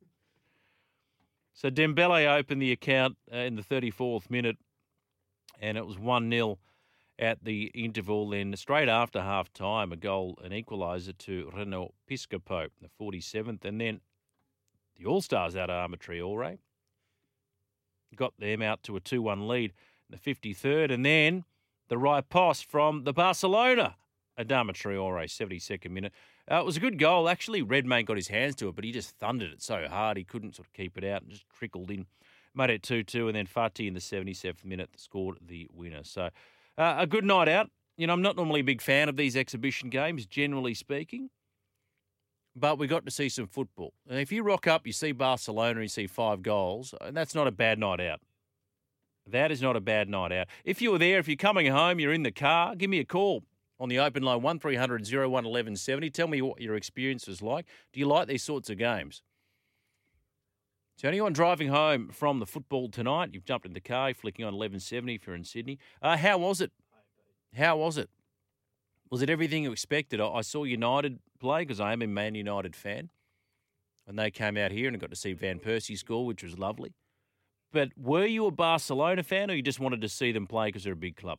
So 1.56 1.70
Dembele 1.70 2.26
opened 2.38 2.60
the 2.60 2.70
account 2.70 3.16
uh, 3.32 3.38
in 3.38 3.56
the 3.56 3.62
34th 3.62 4.30
minute, 4.30 4.58
and 5.58 5.78
it 5.78 5.86
was 5.86 5.98
one 5.98 6.30
0 6.30 6.58
at 7.18 7.42
the 7.42 7.72
interval. 7.74 8.28
Then 8.28 8.54
straight 8.56 8.90
after 8.90 9.22
half 9.22 9.50
time, 9.54 9.90
a 9.90 9.96
goal, 9.96 10.38
an 10.44 10.52
equaliser 10.52 11.16
to 11.16 11.50
Reno 11.56 11.94
Piscopo, 12.08 12.64
in 12.64 12.70
the 12.82 12.90
47th, 13.02 13.64
and 13.64 13.80
then 13.80 14.00
the 14.98 15.06
All 15.06 15.22
Stars 15.22 15.56
out 15.56 15.70
of 15.70 15.90
Adama 15.90 15.98
Traore 15.98 16.58
got 18.14 18.34
them 18.38 18.62
out 18.62 18.82
to 18.84 18.96
a 18.96 19.00
2 19.00 19.22
1 19.22 19.48
lead 19.48 19.72
in 20.10 20.18
the 20.22 20.34
53rd. 20.34 20.92
And 20.92 21.04
then 21.04 21.44
the 21.88 21.98
right 21.98 22.28
post 22.28 22.64
from 22.64 23.04
the 23.04 23.12
Barcelona, 23.12 23.96
Adama 24.38 24.72
Traore, 24.72 25.24
72nd 25.24 25.90
minute. 25.90 26.12
Uh, 26.50 26.60
it 26.60 26.64
was 26.64 26.76
a 26.76 26.80
good 26.80 26.98
goal. 26.98 27.28
Actually, 27.28 27.62
Redmayne 27.62 28.04
got 28.04 28.16
his 28.16 28.28
hands 28.28 28.54
to 28.56 28.68
it, 28.68 28.76
but 28.76 28.84
he 28.84 28.92
just 28.92 29.10
thundered 29.18 29.52
it 29.52 29.62
so 29.62 29.86
hard 29.88 30.16
he 30.16 30.24
couldn't 30.24 30.54
sort 30.54 30.68
of 30.68 30.72
keep 30.72 30.96
it 30.96 31.04
out 31.04 31.22
and 31.22 31.30
just 31.30 31.44
trickled 31.48 31.90
in. 31.90 32.06
Made 32.54 32.70
it 32.70 32.82
2 32.82 33.02
2, 33.02 33.28
and 33.28 33.36
then 33.36 33.46
Fati 33.46 33.86
in 33.86 33.94
the 33.94 34.00
77th 34.00 34.64
minute 34.64 34.90
scored 34.96 35.38
the 35.46 35.68
winner. 35.74 36.04
So 36.04 36.30
uh, 36.78 36.94
a 36.98 37.06
good 37.06 37.24
night 37.24 37.48
out. 37.48 37.70
You 37.96 38.06
know, 38.06 38.12
I'm 38.12 38.22
not 38.22 38.36
normally 38.36 38.60
a 38.60 38.64
big 38.64 38.82
fan 38.82 39.08
of 39.08 39.16
these 39.16 39.36
exhibition 39.36 39.88
games, 39.90 40.26
generally 40.26 40.74
speaking, 40.74 41.30
but 42.54 42.78
we 42.78 42.86
got 42.86 43.06
to 43.06 43.10
see 43.10 43.28
some 43.28 43.46
football. 43.46 43.94
And 44.08 44.20
if 44.20 44.30
you 44.30 44.42
rock 44.42 44.66
up, 44.66 44.86
you 44.86 44.92
see 44.92 45.12
Barcelona, 45.12 45.80
you 45.80 45.88
see 45.88 46.06
five 46.06 46.42
goals, 46.42 46.94
and 47.00 47.16
that's 47.16 47.34
not 47.34 47.46
a 47.46 47.50
bad 47.50 47.78
night 47.78 48.00
out. 48.00 48.20
That 49.26 49.50
is 49.50 49.60
not 49.60 49.76
a 49.76 49.80
bad 49.80 50.08
night 50.08 50.30
out. 50.30 50.46
If 50.64 50.80
you 50.80 50.92
were 50.92 50.98
there, 50.98 51.18
if 51.18 51.26
you're 51.26 51.36
coming 51.36 51.66
home, 51.66 51.98
you're 51.98 52.12
in 52.12 52.22
the 52.22 52.30
car, 52.30 52.76
give 52.76 52.90
me 52.90 53.00
a 53.00 53.04
call 53.04 53.42
on 53.78 53.88
the 53.88 53.98
open 53.98 54.22
line 54.22 54.42
1300 54.42 55.06
01 55.12 55.30
1170. 55.30 56.10
Tell 56.10 56.28
me 56.28 56.42
what 56.42 56.60
your 56.60 56.76
experience 56.76 57.26
was 57.26 57.42
like. 57.42 57.66
Do 57.92 58.00
you 58.00 58.06
like 58.06 58.28
these 58.28 58.42
sorts 58.42 58.70
of 58.70 58.78
games? 58.78 59.22
So, 60.96 61.08
anyone 61.08 61.34
driving 61.34 61.68
home 61.68 62.08
from 62.08 62.38
the 62.38 62.46
football 62.46 62.88
tonight, 62.88 63.30
you've 63.32 63.44
jumped 63.44 63.66
in 63.66 63.74
the 63.74 63.80
car, 63.80 64.14
flicking 64.14 64.44
on 64.44 64.54
1170 64.54 65.14
if 65.14 65.26
you're 65.26 65.36
in 65.36 65.44
Sydney. 65.44 65.78
Uh, 66.00 66.16
how 66.16 66.38
was 66.38 66.62
it? 66.62 66.72
How 67.54 67.76
was 67.76 67.98
it? 67.98 68.08
Was 69.10 69.20
it 69.22 69.28
everything 69.28 69.64
you 69.64 69.72
expected? 69.72 70.20
I 70.20 70.40
saw 70.40 70.64
United 70.64 71.18
play 71.38 71.62
because 71.62 71.80
I 71.80 71.92
am 71.92 72.02
a 72.02 72.06
Man 72.06 72.34
United 72.34 72.74
fan. 72.74 73.10
And 74.06 74.18
they 74.18 74.30
came 74.30 74.56
out 74.56 74.70
here 74.70 74.88
and 74.88 74.98
got 75.00 75.10
to 75.10 75.16
see 75.16 75.32
Van 75.32 75.58
Persie 75.58 75.98
score, 75.98 76.24
which 76.24 76.42
was 76.42 76.58
lovely. 76.58 76.94
But 77.72 77.90
were 77.96 78.24
you 78.24 78.46
a 78.46 78.50
Barcelona 78.50 79.22
fan 79.22 79.50
or 79.50 79.54
you 79.54 79.62
just 79.62 79.80
wanted 79.80 80.00
to 80.00 80.08
see 80.08 80.32
them 80.32 80.46
play 80.46 80.68
because 80.68 80.84
they're 80.84 80.92
a 80.92 80.96
big 80.96 81.16
club? 81.16 81.38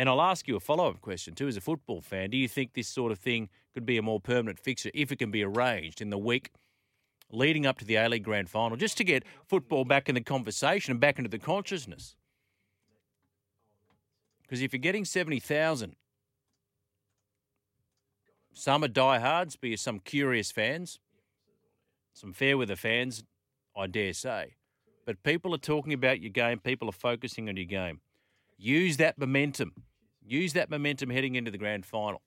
And 0.00 0.08
I'll 0.08 0.22
ask 0.22 0.48
you 0.48 0.56
a 0.56 0.60
follow 0.60 0.88
up 0.88 1.02
question 1.02 1.34
too. 1.34 1.46
As 1.46 1.58
a 1.58 1.60
football 1.60 2.00
fan, 2.00 2.30
do 2.30 2.38
you 2.38 2.48
think 2.48 2.72
this 2.72 2.88
sort 2.88 3.12
of 3.12 3.18
thing 3.18 3.50
could 3.74 3.84
be 3.84 3.98
a 3.98 4.02
more 4.02 4.18
permanent 4.18 4.58
fixture 4.58 4.90
if 4.94 5.12
it 5.12 5.16
can 5.16 5.30
be 5.30 5.44
arranged 5.44 6.00
in 6.00 6.08
the 6.08 6.16
week 6.16 6.52
leading 7.30 7.66
up 7.66 7.76
to 7.80 7.84
the 7.84 7.96
A 7.96 8.08
League 8.08 8.24
Grand 8.24 8.48
Final, 8.48 8.78
just 8.78 8.96
to 8.96 9.04
get 9.04 9.24
football 9.46 9.84
back 9.84 10.08
in 10.08 10.14
the 10.14 10.22
conversation 10.22 10.92
and 10.92 11.00
back 11.00 11.18
into 11.18 11.28
the 11.28 11.38
consciousness? 11.38 12.16
Because 14.40 14.62
if 14.62 14.72
you're 14.72 14.80
getting 14.80 15.04
70,000, 15.04 15.94
some 18.54 18.82
are 18.82 18.88
diehards, 18.88 19.56
but 19.56 19.78
some 19.78 19.98
curious 19.98 20.50
fans, 20.50 20.98
some 22.14 22.32
fair 22.32 22.56
weather 22.56 22.74
fans, 22.74 23.22
I 23.76 23.86
dare 23.86 24.14
say. 24.14 24.54
But 25.04 25.22
people 25.24 25.54
are 25.54 25.58
talking 25.58 25.92
about 25.92 26.22
your 26.22 26.30
game. 26.30 26.58
People 26.58 26.88
are 26.88 26.92
focusing 26.92 27.50
on 27.50 27.58
your 27.58 27.66
game. 27.66 28.00
Use 28.56 28.96
that 28.96 29.18
momentum. 29.18 29.74
Use 30.30 30.52
that 30.52 30.70
momentum 30.70 31.10
heading 31.10 31.34
into 31.34 31.50
the 31.50 31.58
grand 31.58 31.84
final. 31.84 32.22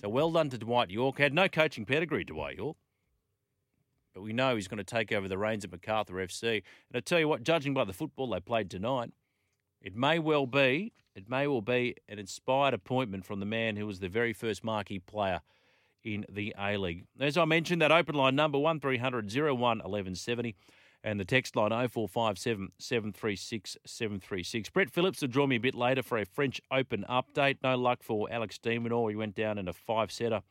So 0.00 0.08
well 0.08 0.30
done 0.30 0.48
to 0.50 0.58
Dwight 0.58 0.90
Yorke. 0.90 1.18
Had 1.18 1.34
no 1.34 1.48
coaching 1.48 1.84
pedigree, 1.84 2.22
Dwight 2.22 2.56
Yorke. 2.56 2.76
But 4.14 4.22
we 4.22 4.32
know 4.32 4.54
he's 4.54 4.68
going 4.68 4.78
to 4.78 4.84
take 4.84 5.10
over 5.10 5.26
the 5.26 5.36
reins 5.36 5.64
at 5.64 5.72
Macarthur 5.72 6.14
FC. 6.14 6.52
And 6.52 6.96
I 6.96 7.00
tell 7.00 7.18
you 7.18 7.26
what, 7.26 7.42
judging 7.42 7.74
by 7.74 7.82
the 7.84 7.92
football 7.92 8.30
they 8.30 8.38
played 8.38 8.70
tonight, 8.70 9.10
It 9.80 9.96
may 9.96 10.20
well 10.20 10.46
be, 10.46 10.92
it 11.16 11.28
may 11.28 11.48
well 11.48 11.62
be 11.62 11.96
an 12.08 12.20
inspired 12.20 12.74
appointment 12.74 13.24
from 13.24 13.40
the 13.40 13.46
man 13.46 13.74
who 13.74 13.86
was 13.88 13.98
the 13.98 14.08
very 14.08 14.32
first 14.32 14.62
marquee 14.62 15.00
player 15.00 15.40
in 16.04 16.24
the 16.28 16.54
A 16.56 16.76
League. 16.76 17.06
As 17.18 17.36
I 17.36 17.44
mentioned, 17.44 17.82
that 17.82 17.90
open 17.90 18.14
line 18.14 18.36
number 18.36 18.58
1300 18.58 19.34
01 19.34 19.58
1170 19.58 20.54
and 21.04 21.18
the 21.18 21.24
text 21.24 21.56
line 21.56 21.70
0457 21.70 22.72
736 22.78 23.76
736. 23.84 24.70
Brett 24.70 24.90
Phillips 24.90 25.20
will 25.20 25.28
join 25.28 25.48
me 25.48 25.56
a 25.56 25.60
bit 25.60 25.74
later 25.74 26.02
for 26.02 26.18
a 26.18 26.24
French 26.24 26.60
Open 26.70 27.04
update. 27.08 27.58
No 27.62 27.76
luck 27.76 28.02
for 28.02 28.30
Alex 28.30 28.58
de 28.58 28.78
Minaur. 28.78 29.10
He 29.10 29.16
went 29.16 29.34
down 29.34 29.58
in 29.58 29.68
a 29.68 29.72
five 29.72 30.12
setter 30.12 30.42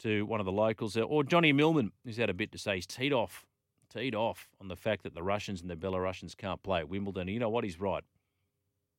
to 0.00 0.24
one 0.26 0.40
of 0.40 0.46
the 0.46 0.52
locals. 0.52 0.96
Or 0.96 1.24
Johnny 1.24 1.52
Millman, 1.52 1.92
who's 2.04 2.16
had 2.16 2.30
a 2.30 2.34
bit 2.34 2.52
to 2.52 2.58
say. 2.58 2.76
He's 2.76 2.86
teed 2.86 3.12
off, 3.12 3.46
teed 3.92 4.14
off 4.14 4.48
on 4.60 4.68
the 4.68 4.76
fact 4.76 5.02
that 5.02 5.14
the 5.14 5.22
Russians 5.22 5.60
and 5.60 5.70
the 5.70 5.76
Belarusians 5.76 6.36
can't 6.36 6.62
play 6.62 6.80
at 6.80 6.88
Wimbledon. 6.88 7.28
You 7.28 7.40
know 7.40 7.50
what? 7.50 7.64
He's 7.64 7.80
right. 7.80 8.04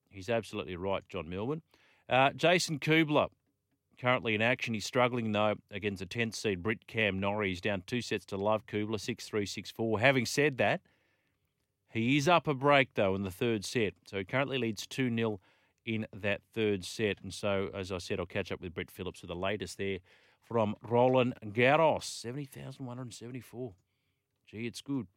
He's 0.10 0.30
absolutely 0.30 0.76
right, 0.76 1.04
John 1.10 1.30
Millman. 1.30 1.62
Uh, 2.10 2.32
Jason 2.32 2.80
Kubler, 2.80 3.30
currently 4.00 4.36
in 4.36 4.42
action. 4.42 4.74
He's 4.74 4.86
struggling, 4.86 5.32
though, 5.32 5.56
against 5.72 6.00
the 6.00 6.06
10th 6.06 6.36
seed 6.36 6.64
Brit 6.64 6.88
Cam 6.88 7.20
Norrie. 7.20 7.50
He's 7.50 7.62
down 7.62 7.84
two 7.86 8.02
sets 8.02 8.26
to 8.28 8.38
love 8.38 8.66
Kubler, 8.66 9.00
6 9.00 9.26
3 9.26 9.46
6 9.46 9.72
4. 9.72 10.00
Having 10.00 10.26
said 10.26 10.58
that, 10.58 10.82
he 11.90 12.18
is 12.18 12.28
up 12.28 12.48
a 12.48 12.54
break, 12.54 12.96
though, 12.96 13.16
in 13.16 13.24
the 13.24 13.32
third 13.32 13.66
set. 13.66 13.94
So 14.06 14.18
he 14.18 14.24
currently 14.24 14.58
leads 14.58 14.88
2 14.88 15.16
0 15.16 15.40
in 15.86 16.08
that 16.14 16.42
third 16.54 16.86
set. 16.86 17.18
And 17.22 17.34
so, 17.34 17.70
as 17.74 17.92
I 17.92 17.98
said, 17.98 18.20
I'll 18.20 18.26
catch 18.26 18.52
up 18.52 18.62
with 18.62 18.74
Brett 18.74 18.92
Phillips 18.92 19.20
for 19.20 19.28
the 19.28 19.36
latest 19.36 19.78
there 19.78 20.00
from 20.42 20.76
Roland 20.82 21.36
Garros. 21.46 22.04
70,174. 22.04 23.74
Gee, 24.48 24.68
it's 24.68 24.82
good. 24.82 25.08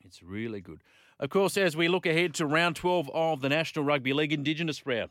It's 0.00 0.22
really 0.22 0.60
good. 0.60 0.82
Of 1.18 1.30
course, 1.30 1.56
as 1.56 1.76
we 1.76 1.88
look 1.88 2.06
ahead 2.06 2.34
to 2.34 2.46
round 2.46 2.76
12 2.76 3.10
of 3.14 3.40
the 3.40 3.48
National 3.48 3.84
Rugby 3.84 4.12
League 4.12 4.32
Indigenous 4.32 4.84
round, 4.84 5.10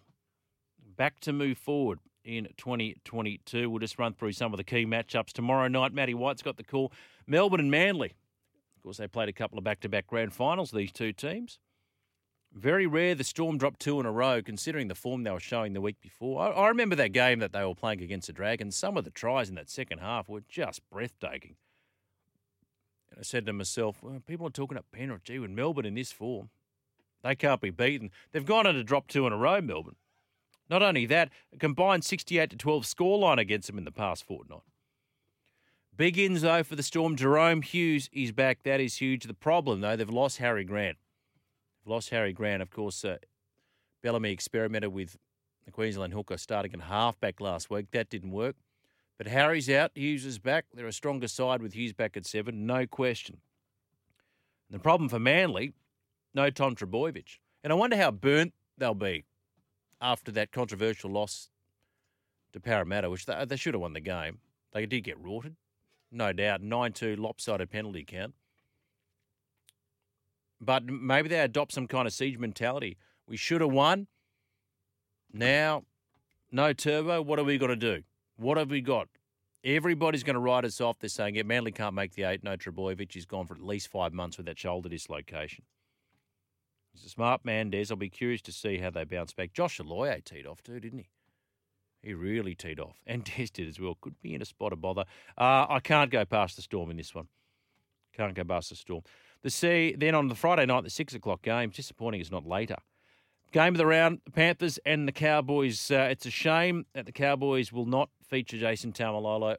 back 0.97 1.19
to 1.21 1.31
move 1.31 1.57
forward 1.57 1.99
in 2.23 2.47
2022. 2.57 3.69
We'll 3.69 3.79
just 3.79 3.99
run 3.99 4.13
through 4.13 4.34
some 4.34 4.53
of 4.53 4.57
the 4.57 4.63
key 4.63 4.86
matchups. 4.86 5.34
Tomorrow 5.34 5.67
night, 5.67 5.93
Matty 5.93 6.13
White's 6.13 6.41
got 6.41 6.57
the 6.57 6.63
call. 6.63 6.91
Melbourne 7.27 7.60
and 7.60 7.71
Manly. 7.71 8.13
Of 8.77 8.84
course, 8.84 8.97
they 8.97 9.07
played 9.07 9.29
a 9.29 9.34
couple 9.34 9.57
of 9.57 9.63
back 9.63 9.79
to 9.81 9.89
back 9.89 10.07
grand 10.07 10.34
finals, 10.34 10.71
these 10.71 10.91
two 10.91 11.13
teams. 11.13 11.60
Very 12.53 12.86
rare 12.86 13.15
the 13.15 13.23
Storm 13.23 13.57
dropped 13.57 13.79
two 13.79 13.99
in 13.99 14.05
a 14.05 14.12
row, 14.12 14.41
considering 14.41 14.88
the 14.88 14.95
form 14.95 15.23
they 15.23 15.31
were 15.31 15.39
showing 15.39 15.73
the 15.73 15.81
week 15.81 16.01
before. 16.01 16.41
I, 16.41 16.49
I 16.49 16.67
remember 16.67 16.95
that 16.97 17.13
game 17.13 17.39
that 17.39 17.53
they 17.53 17.63
were 17.63 17.75
playing 17.75 18.01
against 18.01 18.27
the 18.27 18.34
Dragons. 18.34 18.75
Some 18.75 18.97
of 18.97 19.05
the 19.05 19.12
tries 19.12 19.49
in 19.49 19.55
that 19.55 19.69
second 19.69 19.99
half 19.99 20.27
were 20.27 20.43
just 20.49 20.81
breathtaking. 20.89 21.55
And 23.10 23.19
I 23.19 23.23
said 23.23 23.45
to 23.45 23.53
myself, 23.53 24.01
well, 24.01 24.21
people 24.25 24.47
are 24.47 24.51
talking 24.51 24.77
up 24.77 24.86
Penrith, 24.91 25.23
gee, 25.23 25.39
with 25.39 25.51
Melbourne 25.51 25.86
in 25.86 25.95
this 25.95 26.12
form, 26.12 26.49
they 27.23 27.36
can't 27.36 27.62
be 27.62 27.69
beaten. 27.69 28.10
They've 28.31 28.45
gone 28.45 28.67
on 28.67 28.73
to 28.73 28.84
drop 28.84 29.07
two 29.07 29.27
in 29.27 29.34
a 29.34 29.38
row, 29.38 29.62
Melbourne. 29.62 29.95
Not 30.71 30.81
only 30.81 31.05
that, 31.07 31.29
a 31.53 31.57
combined 31.57 32.05
68 32.05 32.49
to 32.51 32.55
12 32.55 32.86
scoreline 32.86 33.38
against 33.38 33.67
them 33.67 33.77
in 33.77 33.84
the 33.84 33.91
past 33.91 34.23
fortnight. 34.23 34.62
Big 35.97 36.17
ins, 36.17 36.43
though, 36.43 36.63
for 36.63 36.77
the 36.77 36.81
Storm. 36.81 37.17
Jahrome 37.17 37.62
Hughes 37.62 38.10
is 38.13 38.31
back. 38.31 38.63
That 38.63 38.79
is 38.79 38.95
huge. 38.95 39.25
The 39.25 39.34
problem, 39.34 39.81
though, 39.81 39.97
they've 39.97 40.10
lost 40.10 40.38
Harry 40.38 40.63
Grant. 40.63 40.97
They've 41.84 41.91
lost 41.91 42.10
Harry 42.12 42.31
Grant. 42.31 42.62
Of 42.62 42.71
course, 42.71 43.03
uh, 43.03 43.17
Bellamy 44.01 44.31
experimented 44.31 44.93
with 44.93 45.17
the 45.65 45.71
Queensland 45.71 46.13
hooker 46.13 46.38
starting 46.38 46.73
at 46.73 46.81
halfback 46.81 47.41
last 47.41 47.69
week. 47.69 47.88
That 47.91 48.10
didn't 48.10 48.31
work. 48.31 48.55
But 49.17 49.27
Harry's 49.27 49.69
out. 49.69 49.91
Hughes 49.93 50.25
is 50.25 50.39
back. 50.39 50.67
They're 50.73 50.88
a 50.88 50.93
stronger 50.93 51.27
side 51.27 51.62
with 51.62 51.73
Hughes 51.73 51.93
back 51.93 52.15
at 52.15 52.25
seven, 52.25 52.65
no 52.65 52.88
question. 52.88 53.41
And 54.69 54.79
the 54.79 54.81
problem 54.81 55.10
for 55.10 55.19
Manly, 55.19 55.73
no 56.34 56.49
Tom 56.49 56.75
Trbojevic. 56.75 57.39
And 57.62 57.73
I 57.73 57.75
wonder 57.75 57.97
how 57.97 58.10
burnt 58.10 58.53
they'll 58.77 58.95
be 58.95 59.25
after 60.01 60.31
that 60.31 60.51
controversial 60.51 61.11
loss 61.11 61.49
to 62.53 62.59
Parramatta, 62.59 63.09
which 63.09 63.25
they, 63.25 63.45
they 63.45 63.55
should 63.55 63.73
have 63.73 63.81
won 63.81 63.93
the 63.93 63.99
game. 63.99 64.39
They 64.73 64.85
did 64.85 65.01
get 65.01 65.19
rorted, 65.19 65.55
no 66.11 66.33
doubt. 66.33 66.61
9 66.61 66.93
2 66.93 67.15
lopsided 67.15 67.69
penalty 67.69 68.03
count. 68.03 68.33
But 70.59 70.85
maybe 70.85 71.29
they 71.29 71.39
adopt 71.39 71.71
some 71.71 71.87
kind 71.87 72.07
of 72.07 72.13
siege 72.13 72.37
mentality. 72.37 72.97
We 73.27 73.37
should 73.37 73.61
have 73.61 73.71
won. 73.71 74.07
Now, 75.33 75.83
no 76.51 76.73
turbo. 76.73 77.21
What 77.21 77.39
are 77.39 77.43
we 77.43 77.57
going 77.57 77.69
to 77.69 77.75
do? 77.75 78.03
What 78.37 78.57
have 78.57 78.69
we 78.69 78.81
got? 78.81 79.07
Everybody's 79.63 80.23
going 80.23 80.35
to 80.35 80.39
write 80.39 80.65
us 80.65 80.81
off. 80.81 80.99
They're 80.99 81.09
saying, 81.09 81.35
yeah, 81.35 81.43
Manly 81.43 81.71
can't 81.71 81.95
make 81.95 82.13
the 82.13 82.23
eight. 82.23 82.43
No, 82.43 82.57
Trbojevic 82.57 83.15
is 83.15 83.25
gone 83.25 83.45
for 83.45 83.53
at 83.53 83.61
least 83.61 83.89
five 83.89 84.13
months 84.13 84.37
with 84.37 84.47
that 84.47 84.57
shoulder 84.57 84.89
dislocation. 84.89 85.63
He's 86.93 87.06
a 87.06 87.10
smart 87.10 87.45
man, 87.45 87.69
Des. 87.69 87.86
I'll 87.89 87.95
be 87.95 88.10
curious 88.10 88.41
to 88.43 88.51
see 88.51 88.77
how 88.77 88.89
they 88.89 89.04
bounce 89.04 89.34
back. 89.34 89.54
Josh 89.54 89.80
Aloiai 89.80 90.23
teed 90.23 90.45
off 90.45 90.62
too, 90.62 90.80
didn't 90.80 90.99
he? 90.99 91.10
He 92.01 92.13
really 92.13 92.56
teed 92.56 92.80
off. 92.80 92.97
And 93.08 93.23
Des 93.23 93.47
did 93.54 93.67
as 93.67 93.80
well. 93.80 93.97
Could 94.01 94.21
be 94.21 94.34
in 94.34 94.41
a 94.41 94.45
spot 94.45 94.73
of 94.73 94.82
bother. 94.82 95.06
Uh, 95.38 95.65
I 95.69 95.80
can't 95.82 96.12
go 96.12 96.25
past 96.25 96.56
the 96.56 96.62
storm 96.62 96.91
in 96.91 96.97
this 96.97 97.15
one. 97.15 97.27
Can't 98.15 98.34
go 98.34 98.43
past 98.43 98.69
the 98.69 98.75
storm. 98.75 99.04
The 99.41 99.49
sea, 99.49 99.95
then 99.97 100.15
on 100.15 100.27
the 100.27 100.36
Friday 100.36 100.65
night, 100.65 100.84
the 100.84 100.89
six 100.89 101.13
o'clock 101.13 101.41
game, 101.41 101.69
disappointing 101.69 102.21
it's 102.21 102.32
not 102.32 102.45
later. 102.45 102.75
Game 103.51 103.73
of 103.73 103.77
the 103.77 103.86
round, 103.86 104.21
the 104.25 104.32
Panthers 104.32 104.80
and 104.86 105.08
the 105.08 105.12
Cowboys. 105.12 105.91
Uh, 105.91 106.08
it's 106.12 106.25
a 106.25 106.30
shame 106.30 106.86
that 106.93 107.06
the 107.06 107.12
Cowboys 107.12 107.71
will 107.71 107.86
not 107.86 108.10
feature 108.23 108.58
Jason 108.58 108.93
Taumalolo 108.93 109.58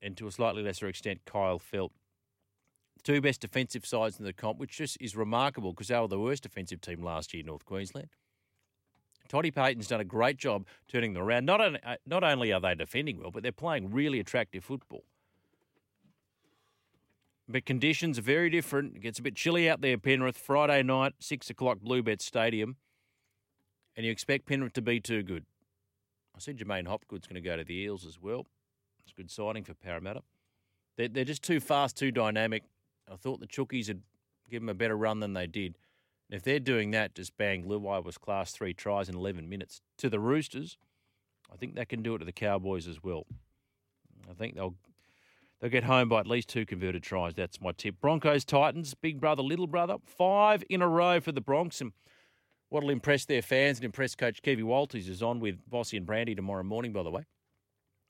and 0.00 0.16
to 0.16 0.26
a 0.26 0.30
slightly 0.32 0.62
lesser 0.62 0.86
extent 0.86 1.20
Kyle 1.24 1.58
Feldt 1.58 1.90
two 3.08 3.22
best 3.22 3.40
defensive 3.40 3.86
sides 3.86 4.18
in 4.18 4.26
the 4.26 4.34
comp, 4.34 4.58
which 4.58 4.76
just 4.76 4.98
is 5.00 5.16
remarkable 5.16 5.72
because 5.72 5.88
they 5.88 5.98
were 5.98 6.06
the 6.06 6.20
worst 6.20 6.42
defensive 6.42 6.78
team 6.78 7.02
last 7.02 7.32
year, 7.32 7.42
North 7.42 7.64
Queensland. 7.64 8.08
Toddy 9.30 9.50
Payten's 9.50 9.88
done 9.88 10.00
a 10.00 10.04
great 10.04 10.36
job 10.36 10.66
turning 10.88 11.14
them 11.14 11.22
around. 11.22 11.46
Not, 11.46 11.58
only, 11.58 11.80
uh, 11.82 11.96
not 12.04 12.22
only 12.22 12.52
are 12.52 12.60
they 12.60 12.74
defending 12.74 13.18
well, 13.18 13.30
but 13.30 13.42
they're 13.42 13.50
playing 13.50 13.92
really 13.92 14.20
attractive 14.20 14.62
football. 14.62 15.04
But 17.48 17.64
conditions 17.64 18.18
are 18.18 18.22
very 18.22 18.50
different. 18.50 18.96
It 18.96 19.00
gets 19.00 19.18
a 19.18 19.22
bit 19.22 19.34
chilly 19.34 19.70
out 19.70 19.80
there, 19.80 19.96
Penrith. 19.96 20.36
Friday 20.36 20.82
night, 20.82 21.14
6 21.18 21.48
o'clock, 21.48 21.78
Bluebet 21.78 22.20
Stadium. 22.20 22.76
And 23.96 24.04
you 24.04 24.12
expect 24.12 24.44
Penrith 24.44 24.74
to 24.74 24.82
be 24.82 25.00
too 25.00 25.22
good. 25.22 25.46
I 26.36 26.40
said 26.40 26.58
J'maine 26.58 26.86
Hopgood's 26.86 27.26
going 27.26 27.42
to 27.42 27.48
go 27.48 27.56
to 27.56 27.64
the 27.64 27.74
Eels 27.74 28.04
as 28.04 28.20
well. 28.20 28.44
It's 29.02 29.12
a 29.12 29.14
good 29.14 29.30
signing 29.30 29.64
for 29.64 29.72
Parramatta. 29.72 30.20
They're, 30.98 31.08
they're 31.08 31.24
just 31.24 31.42
too 31.42 31.58
fast, 31.58 31.96
too 31.96 32.10
dynamic. 32.10 32.64
I 33.10 33.16
thought 33.16 33.40
the 33.40 33.46
Chookies 33.46 33.88
would 33.88 34.02
give 34.50 34.62
them 34.62 34.68
a 34.68 34.74
better 34.74 34.96
run 34.96 35.20
than 35.20 35.34
they 35.34 35.46
did. 35.46 35.76
And 36.30 36.36
if 36.36 36.42
they're 36.42 36.60
doing 36.60 36.90
that, 36.92 37.14
just 37.14 37.36
bang, 37.36 37.64
Luai 37.64 38.04
was 38.04 38.18
class 38.18 38.52
three 38.52 38.74
tries 38.74 39.08
in 39.08 39.14
11 39.14 39.48
minutes. 39.48 39.80
To 39.98 40.10
the 40.10 40.20
Roosters, 40.20 40.76
I 41.52 41.56
think 41.56 41.74
they 41.74 41.84
can 41.84 42.02
do 42.02 42.14
it 42.14 42.18
to 42.18 42.24
the 42.24 42.32
Cowboys 42.32 42.86
as 42.86 43.02
well. 43.02 43.26
I 44.30 44.34
think 44.34 44.54
they'll 44.54 44.74
they'll 45.60 45.70
get 45.70 45.84
home 45.84 46.08
by 46.08 46.20
at 46.20 46.26
least 46.26 46.48
two 46.48 46.66
converted 46.66 47.02
tries. 47.02 47.34
That's 47.34 47.60
my 47.60 47.72
tip. 47.72 48.00
Broncos, 48.00 48.44
Titans, 48.44 48.94
big 48.94 49.20
brother, 49.20 49.42
little 49.42 49.66
brother. 49.66 49.96
Five 50.04 50.62
in 50.68 50.82
a 50.82 50.88
row 50.88 51.20
for 51.20 51.32
the 51.32 51.40
Bronx. 51.40 51.80
And 51.80 51.92
what'll 52.68 52.90
impress 52.90 53.24
their 53.24 53.42
fans 53.42 53.78
and 53.78 53.86
impress 53.86 54.14
Coach 54.14 54.42
Kevy 54.42 54.62
Walters 54.62 55.08
is 55.08 55.22
on 55.22 55.40
with 55.40 55.58
Vossy 55.70 55.96
and 55.96 56.04
Brandy 56.04 56.34
tomorrow 56.34 56.62
morning, 56.62 56.92
by 56.92 57.02
the 57.02 57.10
way 57.10 57.24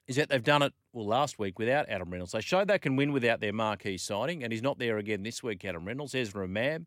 is 0.09 0.17
that 0.17 0.31
they've 0.31 0.43
done 0.43 0.63
it 0.63 0.73
well 0.93 1.07
last 1.07 1.39
week 1.39 1.59
without 1.59 1.89
Adam 1.89 2.11
Reynolds. 2.11 2.33
They 2.33 2.41
showed 2.41 2.69
they 2.69 2.79
can 2.79 2.97
win 2.97 3.13
without 3.13 3.41
their 3.41 3.53
marquee 3.53 3.99
signing, 3.99 4.43
and 4.43 4.53
he's 4.53 4.63
not 4.63 4.79
there 4.79 4.97
again 4.97 5.23
this 5.23 5.43
week. 5.43 5.65
Adam 5.65 5.85
Reynolds, 5.85 6.15
Ezra 6.15 6.49
Mam, 6.49 6.87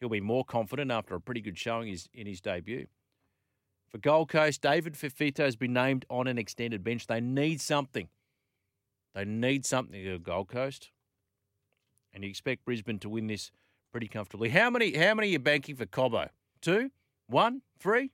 he'll 0.00 0.08
be 0.08 0.22
more 0.22 0.44
confident 0.44 0.90
after 0.90 1.14
a 1.14 1.20
pretty 1.20 1.42
good 1.42 1.58
showing 1.58 1.94
in 2.14 2.26
his 2.26 2.40
debut. 2.40 2.86
For 3.90 3.98
Gold 3.98 4.30
Coast, 4.30 4.62
David 4.62 4.94
Fifita 4.94 5.38
has 5.38 5.56
been 5.56 5.74
named 5.74 6.06
on 6.10 6.26
an 6.26 6.38
extended 6.38 6.82
bench. 6.82 7.06
They 7.06 7.20
need 7.20 7.60
something. 7.60 8.08
They 9.14 9.24
need 9.24 9.66
something 9.66 10.02
to 10.02 10.18
Gold 10.18 10.48
Coast, 10.48 10.90
and 12.14 12.24
you 12.24 12.30
expect 12.30 12.64
Brisbane 12.64 12.98
to 13.00 13.08
win 13.10 13.26
this 13.26 13.50
pretty 13.92 14.08
comfortably. 14.08 14.48
How 14.48 14.70
many? 14.70 14.96
How 14.96 15.14
many 15.14 15.28
are 15.28 15.32
you 15.32 15.38
banking 15.38 15.76
for 15.76 15.86
Cobbo? 15.86 16.28
Two, 16.62 16.90
one, 17.26 17.60
three. 17.78 18.10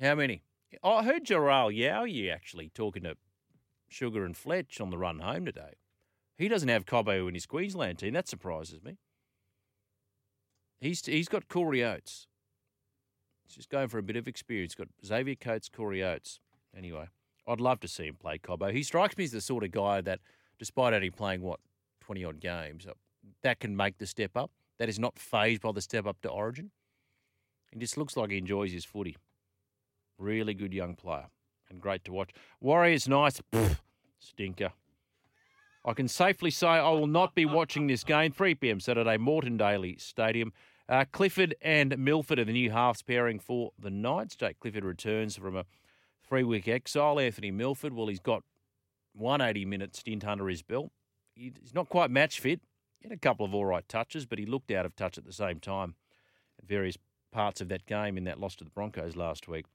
How 0.00 0.14
many? 0.14 0.42
I 0.82 1.04
heard 1.04 1.24
Jaral 1.24 1.76
Yowie 1.76 2.32
actually 2.32 2.70
talking 2.74 3.02
to 3.02 3.16
Sugar 3.88 4.24
and 4.24 4.36
Fletch 4.36 4.80
on 4.80 4.90
the 4.90 4.98
run 4.98 5.18
home 5.18 5.44
today. 5.44 5.74
He 6.38 6.48
doesn't 6.48 6.68
have 6.68 6.86
Cobbo 6.86 7.28
in 7.28 7.34
his 7.34 7.46
Queensland 7.46 7.98
team. 7.98 8.14
That 8.14 8.28
surprises 8.28 8.82
me. 8.82 8.96
He's 10.80 11.04
he's 11.04 11.28
got 11.28 11.48
Corey 11.48 11.84
Oates. 11.84 12.26
He's 13.44 13.54
just 13.54 13.68
going 13.68 13.88
for 13.88 13.98
a 13.98 14.02
bit 14.02 14.16
of 14.16 14.26
experience. 14.26 14.74
Got 14.74 14.88
Xavier 15.04 15.36
Coates, 15.36 15.68
Corey 15.68 16.02
Oates. 16.02 16.40
Anyway, 16.76 17.08
I'd 17.46 17.60
love 17.60 17.80
to 17.80 17.88
see 17.88 18.06
him 18.06 18.16
play 18.16 18.38
Cobbo. 18.38 18.72
He 18.72 18.82
strikes 18.82 19.16
me 19.16 19.24
as 19.24 19.30
the 19.30 19.40
sort 19.40 19.62
of 19.62 19.70
guy 19.70 20.00
that, 20.00 20.20
despite 20.58 20.94
only 20.94 21.10
playing 21.10 21.42
what 21.42 21.60
twenty 22.00 22.24
odd 22.24 22.40
games, 22.40 22.86
uh, 22.86 22.94
that 23.42 23.60
can 23.60 23.76
make 23.76 23.98
the 23.98 24.06
step 24.06 24.36
up. 24.36 24.50
That 24.78 24.88
is 24.88 24.98
not 24.98 25.18
phased 25.18 25.62
by 25.62 25.72
the 25.72 25.82
step 25.82 26.06
up 26.06 26.20
to 26.22 26.28
Origin. 26.28 26.70
He 27.72 27.78
just 27.78 27.96
looks 27.96 28.16
like 28.16 28.30
he 28.30 28.38
enjoys 28.38 28.72
his 28.72 28.84
footy. 28.84 29.16
Really 30.18 30.54
good 30.54 30.72
young 30.72 30.94
player 30.94 31.26
and 31.70 31.80
great 31.80 32.04
to 32.04 32.12
watch. 32.12 32.30
Warriors 32.60 33.08
nice, 33.08 33.40
stinker. 34.18 34.72
I 35.84 35.94
can 35.94 36.06
safely 36.06 36.50
say 36.50 36.68
I 36.68 36.90
will 36.90 37.08
not 37.08 37.34
be 37.34 37.44
watching 37.44 37.88
this 37.88 38.04
game. 38.04 38.30
3 38.30 38.54
p.m. 38.54 38.78
Saturday, 38.78 39.16
Moreton 39.16 39.56
Daily 39.56 39.96
Stadium. 39.98 40.52
Uh, 40.88 41.04
Clifford 41.10 41.54
and 41.62 41.96
Milford 41.98 42.38
are 42.38 42.44
the 42.44 42.52
new 42.52 42.70
halves 42.70 43.02
pairing 43.02 43.40
for 43.40 43.72
the 43.78 43.90
Knights. 43.90 44.36
Jake 44.36 44.60
Clifford 44.60 44.84
returns 44.84 45.36
from 45.36 45.56
a 45.56 45.64
three 46.28 46.44
week 46.44 46.68
exile. 46.68 47.18
Anthony 47.18 47.50
Milford, 47.50 47.94
well, 47.94 48.06
he's 48.06 48.20
got 48.20 48.42
180 49.14 49.64
minute 49.64 49.96
stint 49.96 50.24
under 50.24 50.48
his 50.48 50.62
belt. 50.62 50.90
He's 51.34 51.74
not 51.74 51.88
quite 51.88 52.10
match 52.10 52.38
fit. 52.38 52.60
He 53.00 53.08
had 53.08 53.16
a 53.16 53.20
couple 53.20 53.44
of 53.44 53.54
all 53.54 53.64
right 53.64 53.88
touches, 53.88 54.26
but 54.26 54.38
he 54.38 54.46
looked 54.46 54.70
out 54.70 54.86
of 54.86 54.94
touch 54.94 55.18
at 55.18 55.24
the 55.24 55.32
same 55.32 55.58
time 55.58 55.94
at 56.58 56.68
various 56.68 56.96
parts 57.32 57.60
of 57.60 57.68
that 57.68 57.86
game 57.86 58.16
in 58.16 58.24
that 58.24 58.38
loss 58.38 58.54
to 58.56 58.64
the 58.64 58.70
Broncos 58.70 59.16
last 59.16 59.48
week. 59.48 59.66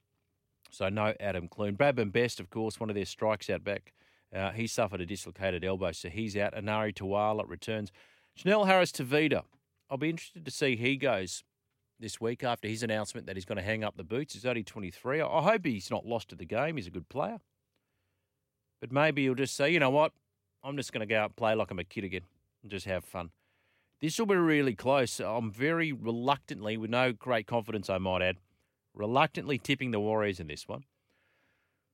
So 0.69 0.89
no 0.89 1.13
Adam 1.19 1.47
Clune. 1.47 1.75
Bradman 1.75 2.11
Best, 2.11 2.39
of 2.39 2.49
course, 2.49 2.79
one 2.79 2.89
of 2.89 2.95
their 2.95 3.05
strikes 3.05 3.49
out 3.49 3.63
back. 3.63 3.93
Uh, 4.33 4.51
he 4.51 4.67
suffered 4.67 5.01
a 5.01 5.05
dislocated 5.05 5.63
elbow, 5.63 5.91
so 5.91 6.09
he's 6.09 6.35
out. 6.35 6.53
Enari 6.53 6.93
Tuala 6.93 7.45
returns. 7.47 7.91
Chanel 8.35 8.65
Harris 8.65 8.91
Tavita. 8.91 9.43
I'll 9.89 9.97
be 9.97 10.09
interested 10.09 10.43
to 10.43 10.51
see 10.51 10.75
he 10.75 10.97
goes 10.97 11.43
this 11.99 12.19
week 12.19 12.43
after 12.43 12.67
his 12.67 12.83
announcement 12.83 13.25
that 13.27 13.35
he's 13.35 13.45
going 13.45 13.57
to 13.57 13.63
hang 13.63 13.83
up 13.83 13.95
the 13.97 14.03
boots. 14.03 14.33
He's 14.33 14.45
only 14.45 14.63
23. 14.63 15.21
I 15.21 15.41
hope 15.41 15.65
he's 15.65 15.89
not 15.89 16.05
lost 16.05 16.29
to 16.29 16.35
the 16.35 16.45
game. 16.45 16.75
He's 16.77 16.87
a 16.87 16.91
good 16.91 17.09
player. 17.09 17.39
But 18.81 18.91
maybe 18.91 19.23
he'll 19.23 19.33
just 19.33 19.55
say, 19.55 19.71
you 19.71 19.79
know 19.79 19.89
what? 19.89 20.11
I'm 20.63 20.77
just 20.77 20.91
going 20.91 21.07
to 21.07 21.11
go 21.11 21.19
out 21.19 21.29
and 21.29 21.35
play 21.35 21.55
like 21.55 21.71
I'm 21.71 21.79
a 21.79 21.83
kid 21.83 22.03
again 22.03 22.21
and 22.61 22.69
just 22.69 22.85
have 22.85 23.05
fun. 23.05 23.31
This 23.99 24.19
will 24.19 24.27
be 24.27 24.35
really 24.35 24.75
close. 24.75 25.19
I'm 25.19 25.49
very 25.51 25.91
reluctantly, 25.91 26.77
with 26.77 26.91
no 26.91 27.13
great 27.13 27.47
confidence, 27.47 27.89
I 27.89 27.97
might 27.97 28.21
add, 28.21 28.37
reluctantly 28.97 29.57
tipping 29.57 29.91
the 29.91 29.99
Warriors 29.99 30.39
in 30.39 30.47
this 30.47 30.67
one. 30.67 30.83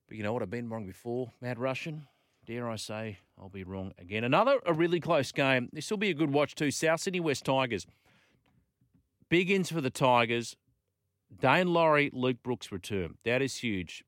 But 0.07 0.17
you 0.17 0.23
know 0.23 0.33
what? 0.33 0.41
I've 0.41 0.49
been 0.49 0.69
wrong 0.69 0.85
before. 0.85 1.31
Mad 1.41 1.59
Russian, 1.59 2.07
dare 2.45 2.69
I 2.69 2.77
say, 2.77 3.19
I'll 3.39 3.49
be 3.49 3.63
wrong 3.63 3.93
again. 3.97 4.23
Another 4.23 4.59
a 4.65 4.73
really 4.73 4.99
close 4.99 5.31
game. 5.31 5.69
This 5.73 5.89
will 5.89 5.97
be 5.97 6.09
a 6.09 6.15
good 6.15 6.31
watch 6.31 6.55
too. 6.55 6.71
South 6.71 7.01
Sydney 7.01 7.19
West 7.19 7.45
Tigers. 7.45 7.85
Big 9.29 9.49
ins 9.49 9.71
for 9.71 9.81
the 9.81 9.89
Tigers. 9.89 10.55
Daine 11.35 11.69
Laurie, 11.73 12.11
Luke 12.13 12.37
Brooks 12.43 12.71
return. 12.71 13.15
That 13.25 13.41
is 13.41 13.57
huge. 13.57 14.03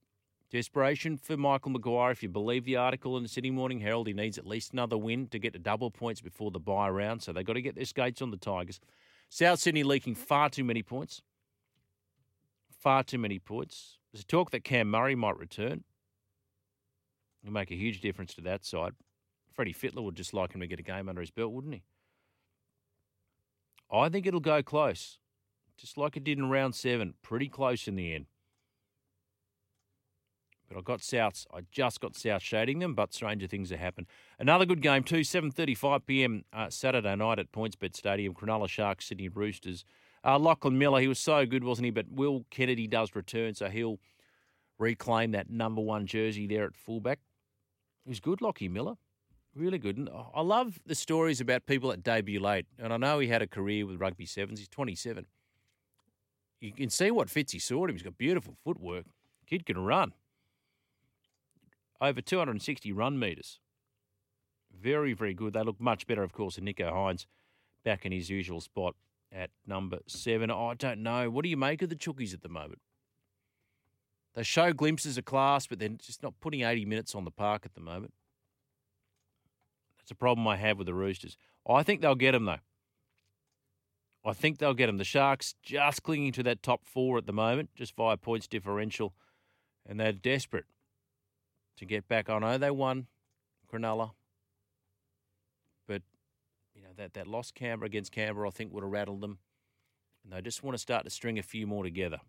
Desperation 0.52 1.18
for 1.18 1.36
Michael 1.36 1.72
Maguire. 1.72 2.12
If 2.12 2.22
you 2.22 2.30
believe 2.30 2.66
the 2.66 2.76
article 2.76 3.18
in 3.18 3.24
the 3.24 3.30
Sydney 3.30 3.50
Morning 3.50 3.80
Herald, 3.80 4.08
he 4.08 4.14
needs 4.14 4.38
at 4.38 4.46
least 4.46 4.74
another 4.74 4.98
win 4.98 5.28
to 5.30 5.40
get 5.40 5.54
to 5.54 5.60
double 5.60 5.90
points 5.90 6.22
before 6.22 6.52
the 6.52 6.60
bye 6.60 6.90
round. 6.90 7.24
So 7.24 7.34
they've 7.34 7.46
got 7.46 7.54
to 7.54 7.62
get 7.62 7.76
their 7.76 7.86
skates 7.86 8.22
on 8.22 8.30
the 8.30 8.38
Tigers. 8.38 8.80
South 9.30 9.60
Sydney 9.60 9.84
leaking 9.84 10.16
far 10.16 10.50
too 10.50 10.64
many 10.64 10.84
points. 10.84 11.22
Far 12.86 13.02
too 13.02 13.18
many 13.18 13.40
points. 13.40 13.98
There's 14.14 14.22
a 14.22 14.28
talk 14.28 14.52
that 14.52 14.64
Cam 14.64 14.92
Murray 14.92 15.16
might 15.16 15.40
return. 15.40 15.86
He'll 17.42 17.52
make 17.52 17.72
a 17.72 17.76
huge 17.76 18.00
difference 18.00 18.36
to 18.36 18.42
that 18.42 18.64
side. 18.64 18.92
Freddie 19.52 19.74
Fittler 19.74 20.04
would 20.04 20.14
just 20.14 20.36
like 20.36 20.54
him 20.54 20.62
to 20.62 20.68
get 20.68 20.80
a 20.80 20.84
game 20.84 21.10
under 21.10 21.22
his 21.22 21.32
belt, 21.32 21.52
wouldn't 21.52 21.74
he? 21.74 21.84
I 23.92 24.08
think 24.10 24.28
it'll 24.28 24.40
go 24.40 24.62
close, 24.62 25.18
just 25.80 25.98
like 25.98 26.16
it 26.16 26.24
did 26.24 26.38
in 26.38 26.52
round 26.52 26.76
seven. 26.76 27.16
Pretty 27.24 27.50
close 27.50 27.88
in 27.88 27.96
the 27.96 28.14
end. 28.14 28.28
But 30.70 30.78
I 30.78 30.82
got 30.82 31.00
Souths. 31.00 31.48
I 31.52 31.62
just 31.72 32.00
got 32.00 32.16
South 32.16 32.44
shading 32.44 32.78
them, 32.78 32.94
but 32.94 33.16
stranger 33.16 33.48
things 33.48 33.72
have 33.72 33.80
happened. 33.80 34.06
Another 34.38 34.68
good 34.68 34.84
game 34.84 35.04
too. 35.04 35.22
7:35 35.22 36.06
p.m. 36.06 36.46
Uh, 36.54 36.70
Saturday 36.70 37.16
night 37.16 37.40
at 37.40 37.52
PointsBet 37.52 37.96
Stadium. 37.96 38.36
Cronulla 38.36 38.70
Sharks, 38.70 39.08
Sydney 39.08 39.30
Roosters. 39.30 39.86
Uh, 40.26 40.40
Lachlan 40.40 40.78
Miller, 40.78 41.00
he 41.00 41.08
was 41.08 41.20
so 41.20 41.46
good, 41.46 41.64
wasn't 41.64 41.86
he? 41.86 41.92
But 41.92 42.08
Will 42.10 42.46
Kennedy 42.50 42.88
does 42.88 43.16
return, 43.16 43.54
so 43.54 43.70
he'll 43.70 44.00
reclaim 44.80 45.32
that 45.32 45.52
number 45.52 45.82
one 45.82 46.08
jersey 46.08 46.48
there 46.48 46.66
at 46.66 46.76
fullback. 46.76 47.20
He 48.04 48.10
was 48.10 48.20
good, 48.20 48.42
Lockie 48.42 48.68
Miller. 48.68 48.96
Really 49.54 49.78
good. 49.78 49.98
And 49.98 50.10
I 50.34 50.42
love 50.42 50.80
the 50.86 50.96
stories 50.96 51.40
about 51.40 51.66
people 51.66 51.92
that 51.92 52.04
debut 52.04 52.40
late. 52.40 52.66
And 52.80 52.92
I 52.92 52.98
know 52.98 53.20
he 53.20 53.28
had 53.28 53.42
a 53.42 53.48
career 53.48 53.86
with 53.86 54.02
rugby 54.02 54.26
sevens. 54.26 54.60
He's 54.60 54.68
27. 54.68 55.28
You 56.60 56.72
can 56.72 56.90
see 56.90 57.12
what 57.12 57.30
fits 57.30 57.54
he 57.54 57.60
saw 57.60 57.86
him. 57.86 57.94
He's 57.94 58.02
got 58.02 58.18
beautiful 58.18 58.56
footwork. 58.64 59.06
Kid 59.46 59.66
can 59.66 59.78
run. 59.78 60.14
Over 62.02 62.20
260 62.20 62.92
run 62.92 63.18
metres. 63.18 63.60
Very, 64.78 65.14
very 65.14 65.34
good. 65.34 65.54
They 65.54 65.62
look 65.64 65.80
much 65.80 66.08
better, 66.08 66.24
of 66.24 66.34
course, 66.34 66.56
than 66.56 66.66
Nicho 66.66 66.92
Hynes 66.92 67.28
back 67.84 68.06
in 68.06 68.12
his 68.12 68.30
usual 68.30 68.60
spot 68.60 68.96
at 69.32 69.50
number 69.66 70.00
seven. 70.08 70.52
Oh, 70.52 70.68
I 70.68 70.74
don't 70.76 71.04
know. 71.04 71.30
What 71.30 71.44
do 71.44 71.50
you 71.50 71.58
make 71.58 71.82
of 71.82 71.90
the 71.90 71.96
Chookies 71.96 72.34
at 72.34 72.42
the 72.42 72.50
moment? 72.50 72.80
They 74.34 74.44
show 74.44 74.74
glimpses 74.74 75.18
of 75.18 75.26
class, 75.26 75.66
but 75.68 75.80
they're 75.80 75.90
just 75.90 76.22
not 76.22 76.34
putting 76.42 76.62
80 76.62 76.86
minutes 76.86 77.16
on 77.16 77.24
the 77.24 77.32
park 77.32 77.66
at 77.66 77.74
the 77.74 77.82
moment. 77.82 78.14
That's 79.98 80.12
a 80.12 80.16
problem 80.16 80.48
I 80.48 80.58
have 80.58 80.78
with 80.78 80.88
the 80.88 80.94
Roosters. 80.94 81.38
I 81.68 81.84
think 81.84 82.02
they'll 82.02 82.16
get 82.16 82.34
them, 82.34 82.46
though. 82.46 82.60
I 84.26 84.34
think 84.34 84.58
they'll 84.58 84.74
get 84.74 84.88
them. 84.88 84.98
The 84.98 85.04
Sharks 85.04 85.56
just 85.64 86.04
clinging 86.04 86.32
to 86.34 86.44
that 86.44 86.64
top 86.64 86.82
four 86.86 87.18
at 87.18 87.28
the 87.28 87.34
moment, 87.34 87.70
just 87.76 87.96
via 87.96 88.18
points 88.18 88.48
differential, 88.48 89.14
and 89.86 90.00
they're 90.00 90.12
desperate 90.12 90.66
to 91.78 91.86
get 91.86 92.08
back. 92.08 92.30
I 92.30 92.40
know 92.40 92.58
they 92.58 92.72
won 92.72 93.08
Cronulla, 93.72 94.12
that 96.98 97.14
that 97.14 97.28
lost 97.28 97.56
Canberra 97.56 97.88
against 97.88 98.12
Canberra, 98.12 98.48
I 98.48 98.52
think 98.52 98.74
would 98.74 98.84
have 98.84 98.92
rattled 98.92 99.22
them, 99.22 99.40
and 100.24 100.34
they 100.34 100.42
just 100.42 100.64
want 100.64 100.76
to 100.76 100.80
start 100.80 101.04
to 101.06 101.10
string 101.10 101.40
a 101.40 101.44
few 101.44 101.68
more 101.68 101.84
together. 101.84 102.20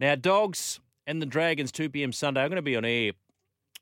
Now, 0.00 0.14
Dogs 0.14 0.80
and 1.06 1.22
the 1.22 1.26
Dragons, 1.26 1.70
2 1.72 1.90
p.m. 1.90 2.12
Sunday. 2.12 2.42
I'm 2.42 2.48
going 2.48 2.56
to 2.56 2.62
be 2.62 2.76
on 2.76 2.84
air 2.84 3.12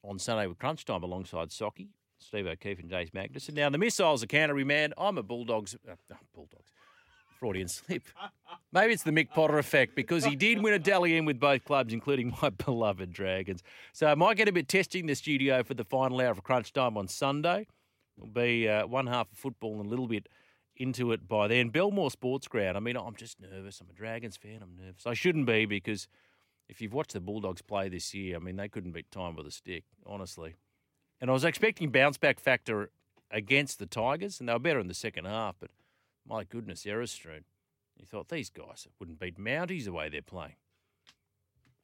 on 0.05 0.19
Sunday 0.19 0.47
with 0.47 0.59
Crunch 0.59 0.85
Time 0.85 1.03
alongside 1.03 1.49
Socky. 1.49 1.89
Steve 2.19 2.47
O'Keefe 2.47 2.79
and 2.79 2.91
Jace 2.91 3.11
Magnussen. 3.11 3.55
Now, 3.55 3.69
the 3.69 3.79
missiles 3.79 4.23
are 4.23 4.27
Canterbury 4.27 4.65
man. 4.65 4.95
I'm 4.97 5.19
a 5.19 5.23
Bulldogs. 5.23 5.77
Uh, 5.89 5.95
Bulldogs. 6.35 6.71
Freudian 7.39 7.67
slip. 7.67 8.05
Maybe 8.73 8.93
it's 8.93 9.03
the 9.03 9.11
Mick 9.11 9.31
Potter 9.31 9.59
effect 9.59 9.97
because 9.97 10.25
he 10.25 10.37
did 10.37 10.63
win 10.63 10.75
a 10.75 10.79
Dally 10.79 11.17
M 11.17 11.25
with 11.25 11.41
both 11.41 11.65
clubs, 11.65 11.93
including 11.93 12.33
my 12.41 12.51
beloved 12.65 13.13
Dragons. 13.13 13.65
So 13.93 14.07
I 14.07 14.15
might 14.15 14.37
get 14.37 14.47
a 14.47 14.53
bit 14.53 14.69
testing 14.69 15.07
the 15.07 15.17
studio 15.17 15.65
for 15.65 15.75
the 15.75 15.83
final 15.83 16.21
hour 16.21 16.31
of 16.31 16.45
Crunch 16.45 16.73
Time 16.73 16.97
on 16.97 17.09
Sunday. 17.09 17.67
It'll 18.23 18.33
be 18.33 18.69
uh, 18.69 18.87
one 18.87 19.09
half 19.09 19.33
of 19.33 19.39
football 19.39 19.81
and 19.81 19.87
a 19.87 19.89
little 19.89 20.07
bit 20.07 20.29
into 20.77 21.13
it 21.13 21.27
by 21.27 21.49
then. 21.49 21.71
Belmore 21.71 22.11
Sports 22.11 22.47
Ground. 22.47 22.77
I 22.77 22.81
mean, 22.81 22.97
I'm 22.97 23.17
just 23.17 23.41
nervous. 23.41 23.81
I'm 23.81 23.91
a 23.91 23.93
Dragons 23.93 24.37
fan. 24.37 24.61
I'm 24.63 24.77
nervous. 24.77 25.07
I 25.07 25.15
shouldn't 25.15 25.47
be 25.47 25.67
because 25.67 26.07
if 26.69 26.81
you've 26.81 26.93
watched 26.93 27.15
the 27.15 27.21
Bulldogs 27.21 27.63
play 27.63 27.89
this 27.89 28.15
year, 28.15 28.37
I 28.37 28.39
mean, 28.39 28.57
they 28.57 28.69
couldn't 28.69 28.93
beat 28.93 29.11
time 29.11 29.35
with 29.35 29.47
a 29.47 29.51
stick, 29.51 29.85
honestly. 30.07 30.55
And 31.21 31.31
I 31.31 31.33
was 31.33 31.45
expecting 31.45 31.91
bounce 31.91 32.17
back 32.17 32.39
factor 32.39 32.91
against 33.31 33.79
the 33.79 33.87
Tigers, 33.87 34.39
and 34.39 34.49
they 34.49 34.53
were 34.53 34.59
better 34.59 34.81
in 34.81 34.89
the 34.89 34.95
second 34.95 35.25
half, 35.25 35.57
but 35.59 35.71
my 36.27 36.45
goodness, 36.45 36.87
strewn. 37.05 37.45
You 37.99 38.07
thought 38.07 38.29
these 38.29 38.51
guys 38.51 38.87
wouldn't 38.99 39.21
beat 39.21 39.39
Mounties 39.39 39.85
the 39.85 39.93
way 39.93 40.09
they're 40.09 40.23
playing. 40.23 40.57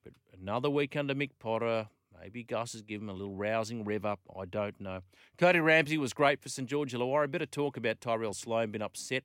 But 0.05 0.15
another 0.39 0.71
week 0.71 0.97
under 0.97 1.15
Mick 1.15 1.31
Potter. 1.39 1.89
Maybe 2.21 2.43
Gus 2.43 2.73
has 2.73 2.83
given 2.83 3.09
him 3.09 3.15
a 3.15 3.19
little 3.19 3.35
rousing 3.35 3.85
rev 3.85 4.05
up. 4.05 4.21
I 4.37 4.45
don't 4.45 4.81
know. 4.81 5.01
Cody 5.37 5.61
Ramsey 5.61 5.99
was 5.99 6.13
great 6.13 6.41
for 6.41 6.49
St 6.49 6.69
George 6.69 6.93
Illawarra. 6.93 7.31
Better 7.31 7.47
talk 7.47 7.77
about 7.77 8.01
Tyrell 8.01 8.35
Sloan 8.35 8.71
being 8.71 8.83
upset 8.83 9.25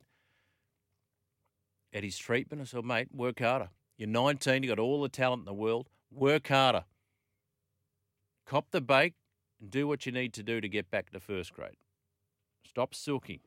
at 1.93 2.03
his 2.03 2.17
treatment. 2.17 2.62
I 2.62 2.65
said, 2.65 2.86
mate, 2.86 3.10
work 3.13 3.39
harder. 3.39 3.69
You're 3.97 4.10
19, 4.10 4.63
you've 4.63 4.75
got 4.75 4.82
all 4.82 5.01
the 5.01 5.10
talent 5.10 5.41
in 5.41 5.45
the 5.45 5.53
world. 5.53 5.89
Work 6.12 6.47
harder. 6.47 6.86
Cop 8.45 8.71
the 8.71 8.82
bake, 8.82 9.13
and 9.62 9.71
do 9.71 9.88
what 9.88 10.06
you 10.06 10.12
need 10.12 10.34
to 10.34 10.43
do 10.43 10.60
to 10.60 10.67
get 10.67 10.91
back 10.91 11.12
to 11.12 11.19
first 11.19 11.53
grade. 11.53 11.77
Stop 12.67 12.93
sulking. 12.93 13.39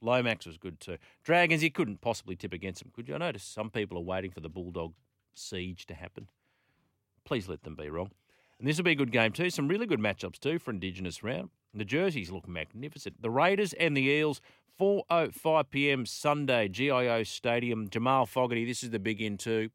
Lomax 0.00 0.46
was 0.46 0.56
good 0.56 0.80
too. 0.80 0.98
Dragons, 1.22 1.62
you 1.62 1.70
couldn't 1.70 2.00
possibly 2.00 2.36
tip 2.36 2.52
against 2.52 2.82
them, 2.82 2.92
could 2.94 3.08
you? 3.08 3.14
I 3.14 3.18
notice 3.18 3.42
some 3.42 3.70
people 3.70 3.98
are 3.98 4.02
waiting 4.02 4.30
for 4.30 4.40
the 4.40 4.48
Bulldog 4.48 4.94
siege 5.34 5.86
to 5.86 5.94
happen. 5.94 6.28
Please 7.24 7.48
let 7.48 7.62
them 7.62 7.74
be 7.74 7.88
wrong. 7.88 8.10
And 8.58 8.68
this 8.68 8.76
will 8.76 8.84
be 8.84 8.92
a 8.92 8.96
good 8.96 9.12
game 9.12 9.32
too. 9.32 9.50
Some 9.50 9.68
really 9.68 9.86
good 9.86 10.00
matchups 10.00 10.38
too 10.38 10.58
for 10.58 10.70
Indigenous 10.70 11.22
round. 11.22 11.50
The 11.72 11.84
jerseys 11.84 12.30
look 12.30 12.46
magnificent. 12.46 13.20
The 13.20 13.30
Raiders 13.30 13.72
and 13.72 13.96
the 13.96 14.02
Eels, 14.02 14.40
4.05 14.80 15.70
p.m. 15.70 16.06
Sunday, 16.06 16.68
GIO 16.68 17.24
Stadium. 17.24 17.88
Jamal 17.90 18.26
Fogarty, 18.26 18.64
this 18.64 18.84
is 18.84 18.90
the 18.90 19.00
big 19.00 19.20
in 19.20 19.36
too. 19.36 19.70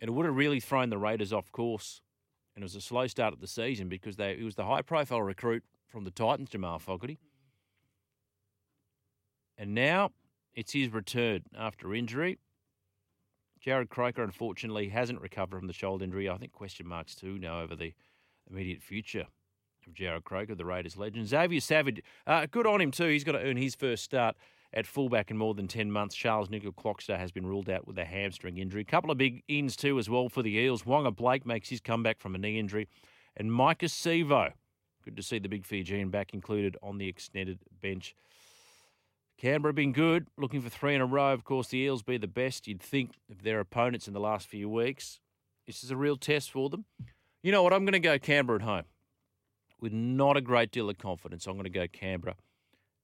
And 0.00 0.08
it 0.08 0.12
would 0.12 0.24
have 0.26 0.34
really 0.34 0.60
thrown 0.60 0.88
the 0.88 0.98
Raiders 0.98 1.32
off 1.32 1.52
course 1.52 2.00
and 2.54 2.62
it 2.62 2.66
was 2.66 2.76
a 2.76 2.80
slow 2.80 3.06
start 3.06 3.34
of 3.34 3.40
the 3.40 3.46
season 3.46 3.88
because 3.88 4.16
they, 4.16 4.36
he 4.36 4.44
was 4.44 4.54
the 4.54 4.64
high 4.64 4.82
profile 4.82 5.22
recruit 5.22 5.64
from 5.88 6.04
the 6.04 6.10
Titans, 6.10 6.50
Jamal 6.50 6.78
Fogarty. 6.78 7.18
And 9.58 9.74
now 9.74 10.10
it's 10.54 10.72
his 10.72 10.92
return 10.92 11.42
after 11.56 11.94
injury. 11.94 12.38
Jarrod 13.64 13.88
Croker, 13.88 14.22
unfortunately, 14.22 14.88
hasn't 14.88 15.20
recovered 15.20 15.58
from 15.58 15.66
the 15.66 15.72
shoulder 15.72 16.04
injury. 16.04 16.28
I 16.28 16.36
think 16.36 16.52
question 16.52 16.86
marks 16.86 17.14
too 17.14 17.38
now 17.38 17.60
over 17.60 17.74
the 17.74 17.94
immediate 18.50 18.82
future 18.82 19.26
of 19.86 19.94
Jarrod 19.94 20.24
Croker, 20.24 20.54
the 20.54 20.64
Raiders 20.64 20.96
legend. 20.96 21.28
Xavier 21.28 21.60
Savage, 21.60 22.02
uh, 22.26 22.46
good 22.50 22.66
on 22.66 22.80
him 22.80 22.90
too. 22.90 23.08
He's 23.08 23.24
got 23.24 23.32
to 23.32 23.40
earn 23.42 23.56
his 23.56 23.74
first 23.74 24.04
start 24.04 24.36
at 24.74 24.86
fullback 24.86 25.30
in 25.30 25.38
more 25.38 25.54
than 25.54 25.68
10 25.68 25.90
months. 25.90 26.14
Charnze 26.14 26.48
Nicoll-Klokstad 26.48 27.18
has 27.18 27.32
been 27.32 27.46
ruled 27.46 27.70
out 27.70 27.86
with 27.86 27.96
a 27.98 28.04
hamstring 28.04 28.58
injury. 28.58 28.82
A 28.82 28.84
couple 28.84 29.10
of 29.10 29.16
big 29.16 29.42
ins 29.48 29.76
too 29.76 29.98
as 29.98 30.10
well 30.10 30.28
for 30.28 30.42
the 30.42 30.56
Eels. 30.56 30.82
Waqa 30.82 31.14
Blake 31.14 31.46
makes 31.46 31.68
his 31.68 31.80
comeback 31.80 32.20
from 32.20 32.34
a 32.34 32.38
knee 32.38 32.58
injury. 32.58 32.88
And 33.36 33.50
Maika 33.50 33.88
Sivo, 33.88 34.52
good 35.04 35.16
to 35.16 35.22
see 35.22 35.38
the 35.38 35.48
big 35.48 35.64
Fijian 35.64 36.10
back 36.10 36.34
included 36.34 36.76
on 36.82 36.98
the 36.98 37.08
extended 37.08 37.60
bench. 37.80 38.14
Canberra 39.38 39.74
been 39.74 39.92
good, 39.92 40.28
looking 40.38 40.60
for 40.60 40.68
three 40.68 40.94
in 40.94 41.00
a 41.00 41.06
row. 41.06 41.32
Of 41.32 41.44
course, 41.44 41.68
the 41.68 41.78
Eels 41.78 42.02
be 42.02 42.16
the 42.16 42.26
best. 42.28 42.66
You'd 42.66 42.82
think 42.82 43.12
of 43.30 43.42
their 43.42 43.60
opponents 43.60 44.06
in 44.06 44.14
the 44.14 44.20
last 44.20 44.46
few 44.46 44.68
weeks. 44.68 45.20
This 45.66 45.82
is 45.82 45.90
a 45.90 45.96
real 45.96 46.16
test 46.16 46.50
for 46.50 46.70
them. 46.70 46.84
You 47.42 47.52
know 47.52 47.62
what? 47.62 47.72
I'm 47.72 47.84
going 47.84 47.92
to 47.92 48.00
go 48.00 48.18
Canberra 48.18 48.60
at 48.60 48.64
home 48.64 48.84
with 49.80 49.92
not 49.92 50.36
a 50.36 50.40
great 50.40 50.70
deal 50.70 50.88
of 50.88 50.98
confidence. 50.98 51.46
I'm 51.46 51.54
going 51.54 51.64
to 51.64 51.70
go 51.70 51.86
Canberra 51.88 52.36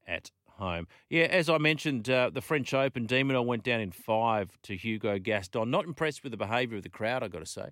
at 0.07 0.31
home. 0.59 0.87
Yeah, 1.09 1.25
as 1.25 1.49
I 1.49 1.59
mentioned, 1.59 2.09
uh, 2.09 2.31
the 2.31 2.41
French 2.41 2.73
Open, 2.73 3.07
de 3.07 3.23
Minaur 3.23 3.45
went 3.45 3.65
down 3.65 3.81
in 3.81 3.91
five 3.91 4.59
to 4.63 4.77
Hugo 4.77 5.19
Gaston. 5.19 5.71
Not 5.71 5.85
impressed 5.85 6.23
with 6.23 6.31
the 6.31 6.37
behaviour 6.37 6.77
of 6.77 6.83
the 6.83 6.89
crowd, 6.89 7.23
I've 7.23 7.33
got 7.33 7.41
to 7.41 7.47
say. 7.47 7.63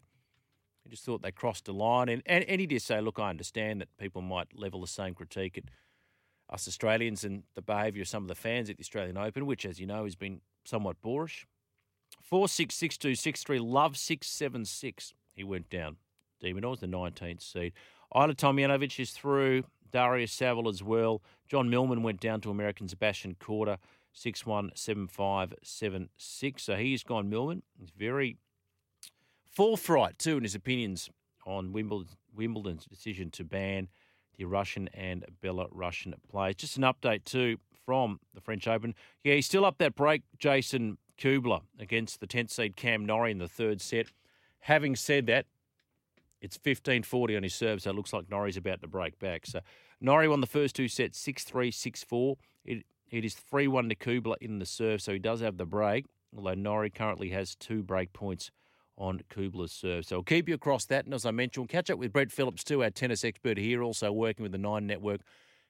I 0.88 0.90
just 0.90 1.04
thought 1.04 1.22
they 1.22 1.32
crossed 1.32 1.68
a 1.68 1.72
line. 1.72 2.08
And, 2.08 2.22
and, 2.26 2.44
and 2.44 2.60
he 2.60 2.66
did 2.66 2.82
say, 2.82 3.00
look, 3.00 3.18
I 3.18 3.30
understand 3.30 3.80
that 3.80 3.88
people 3.98 4.22
might 4.22 4.58
level 4.58 4.80
the 4.80 4.86
same 4.86 5.14
critique 5.14 5.58
at 5.58 5.64
us 6.50 6.66
Australians 6.66 7.24
and 7.24 7.42
the 7.54 7.62
behaviour 7.62 8.02
of 8.02 8.08
some 8.08 8.24
of 8.24 8.28
the 8.28 8.34
fans 8.34 8.70
at 8.70 8.76
the 8.76 8.82
Australian 8.82 9.16
Open, 9.16 9.46
which, 9.46 9.64
as 9.66 9.78
you 9.78 9.86
know, 9.86 10.04
has 10.04 10.16
been 10.16 10.40
somewhat 10.64 11.00
boorish. 11.02 11.46
4 12.22 12.48
6 12.48 12.74
6 12.74 12.98
2 12.98 13.14
6 13.14 13.42
3, 13.42 13.58
love 13.58 13.96
six 13.96 14.26
seven 14.26 14.64
six. 14.64 15.12
He 15.34 15.44
went 15.44 15.70
down. 15.70 15.96
de 16.40 16.52
Minaur 16.52 16.70
was 16.70 16.80
the 16.80 16.86
19th 16.86 17.42
seed. 17.42 17.72
Ajla 18.14 18.34
Tomljanovic 18.34 18.98
is 18.98 19.10
through. 19.10 19.64
Daria 19.90 20.26
Saville 20.26 20.68
as 20.68 20.82
well. 20.82 21.22
John 21.48 21.70
Millman 21.70 22.02
went 22.02 22.20
down 22.20 22.40
to 22.42 22.50
American 22.50 22.88
Sebastian 22.88 23.36
Korda, 23.40 23.78
6 24.12 24.44
1 24.44 24.72
7 24.74 25.06
5 25.06 25.54
7 25.62 26.08
6. 26.16 26.62
So 26.62 26.76
he's 26.76 27.02
gone 27.02 27.30
Millman. 27.30 27.62
He's 27.78 27.90
very 27.90 28.36
forthright, 29.50 30.18
too, 30.18 30.36
in 30.36 30.42
his 30.42 30.54
opinions 30.54 31.10
on 31.46 31.72
Wimbledon, 31.72 32.14
Wimbledon's 32.34 32.84
decision 32.84 33.30
to 33.32 33.44
ban 33.44 33.88
the 34.38 34.46
Russian 34.46 34.88
and 34.94 35.24
Belarusian 35.42 36.14
players. 36.30 36.54
Just 36.56 36.76
an 36.76 36.84
update, 36.84 37.24
too, 37.24 37.58
from 37.84 38.20
the 38.34 38.40
French 38.40 38.66
Open. 38.66 38.94
Yeah, 39.24 39.34
he's 39.34 39.46
still 39.46 39.64
up 39.64 39.78
that 39.78 39.94
break, 39.94 40.22
Jason 40.38 40.98
Kubler, 41.18 41.62
against 41.78 42.20
the 42.20 42.26
10th 42.26 42.50
seed 42.50 42.76
Cam 42.76 43.04
Norrie 43.04 43.32
in 43.32 43.38
the 43.38 43.48
third 43.48 43.80
set. 43.80 44.06
Having 44.60 44.96
said 44.96 45.26
that, 45.26 45.46
it's 46.40 46.56
15-40 46.56 47.36
on 47.36 47.42
his 47.42 47.54
serve, 47.54 47.82
so 47.82 47.90
it 47.90 47.96
looks 47.96 48.12
like 48.12 48.30
Norrie's 48.30 48.56
about 48.56 48.80
to 48.82 48.88
break 48.88 49.18
back. 49.18 49.44
So 49.44 49.60
Norrie 50.00 50.28
won 50.28 50.40
the 50.40 50.46
first 50.46 50.76
two 50.76 50.88
sets 50.88 51.20
6-3, 51.20 51.70
6-4. 51.70 52.36
It, 52.64 52.86
it 53.10 53.24
is 53.24 53.34
3-1 53.52 53.88
to 53.88 53.96
Kubler 53.96 54.36
in 54.40 54.60
the 54.60 54.66
serve, 54.66 55.02
so 55.02 55.12
he 55.12 55.18
does 55.18 55.40
have 55.40 55.56
the 55.56 55.66
break, 55.66 56.06
although 56.36 56.54
Norrie 56.54 56.90
currently 56.90 57.30
has 57.30 57.56
two 57.56 57.82
break 57.82 58.12
points 58.12 58.50
on 58.98 59.20
Kubler's 59.30 59.72
serve. 59.72 60.04
So 60.04 60.16
I'll 60.16 60.22
keep 60.22 60.48
you 60.48 60.54
across 60.54 60.84
that. 60.86 61.04
And 61.04 61.14
as 61.14 61.24
I 61.24 61.30
mentioned, 61.30 61.62
we'll 61.62 61.68
catch 61.68 61.88
up 61.88 61.98
with 61.98 62.12
Brett 62.12 62.30
Phillips 62.30 62.64
too, 62.64 62.82
our 62.82 62.90
tennis 62.90 63.24
expert 63.24 63.56
here, 63.56 63.82
also 63.82 64.12
working 64.12 64.42
with 64.42 64.52
the 64.52 64.58
Nine 64.58 64.86
Network. 64.86 65.20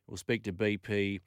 We'll 0.06 0.16
speak 0.16 0.42
to 0.44 0.52
BP 0.52 1.20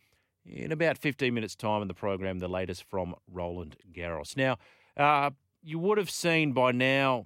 in 0.45 0.71
about 0.71 0.97
15 0.97 1.33
minutes' 1.33 1.55
time 1.55 1.81
in 1.83 1.87
the 1.87 1.93
program, 1.93 2.39
the 2.39 2.47
latest 2.47 2.83
from 2.89 3.15
Roland 3.31 3.77
Garros. 3.93 4.35
Now, 4.35 4.57
uh, 4.97 5.29
you 5.61 5.77
would 5.77 5.99
have 5.99 6.09
seen 6.09 6.53
by 6.53 6.71
now 6.71 7.25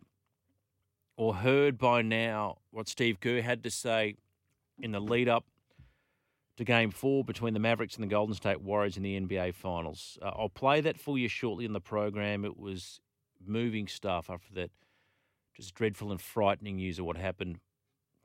or 1.16 1.36
heard 1.36 1.78
by 1.78 2.02
now 2.02 2.58
what 2.72 2.90
Steve 2.90 3.22
Kerr 3.22 3.42
had 3.42 3.64
to 3.64 3.72
say 3.72 4.16
in 4.80 4.92
the 4.92 5.00
lead 5.00 5.30
up 5.30 5.46
to 6.58 6.66
game 6.66 6.92
four 6.92 7.24
between 7.24 7.54
the 7.54 7.60
Mavericks 7.60 7.96
and 7.96 8.04
the 8.04 8.08
Golden 8.08 8.36
State 8.36 8.62
Warriors 8.62 8.98
in 8.98 9.04
the 9.04 9.20
NBA 9.20 9.54
Finals. 9.54 10.18
Uh, 10.22 10.32
I'll 10.38 10.50
play 10.50 10.82
that 10.82 11.00
for 11.00 11.18
you 11.18 11.30
shortly 11.30 11.64
in 11.64 11.74
the 11.74 11.82
program. 11.82 12.44
It 12.44 12.58
was 12.58 13.00
moving 13.48 13.88
stuff 13.88 14.30
after 14.30 14.54
that 14.56 14.72
just 15.56 15.74
dreadful 15.74 16.12
and 16.12 16.20
frightening 16.20 16.78
news 16.78 17.00
of 17.00 17.06
what 17.06 17.18
happened 17.18 17.60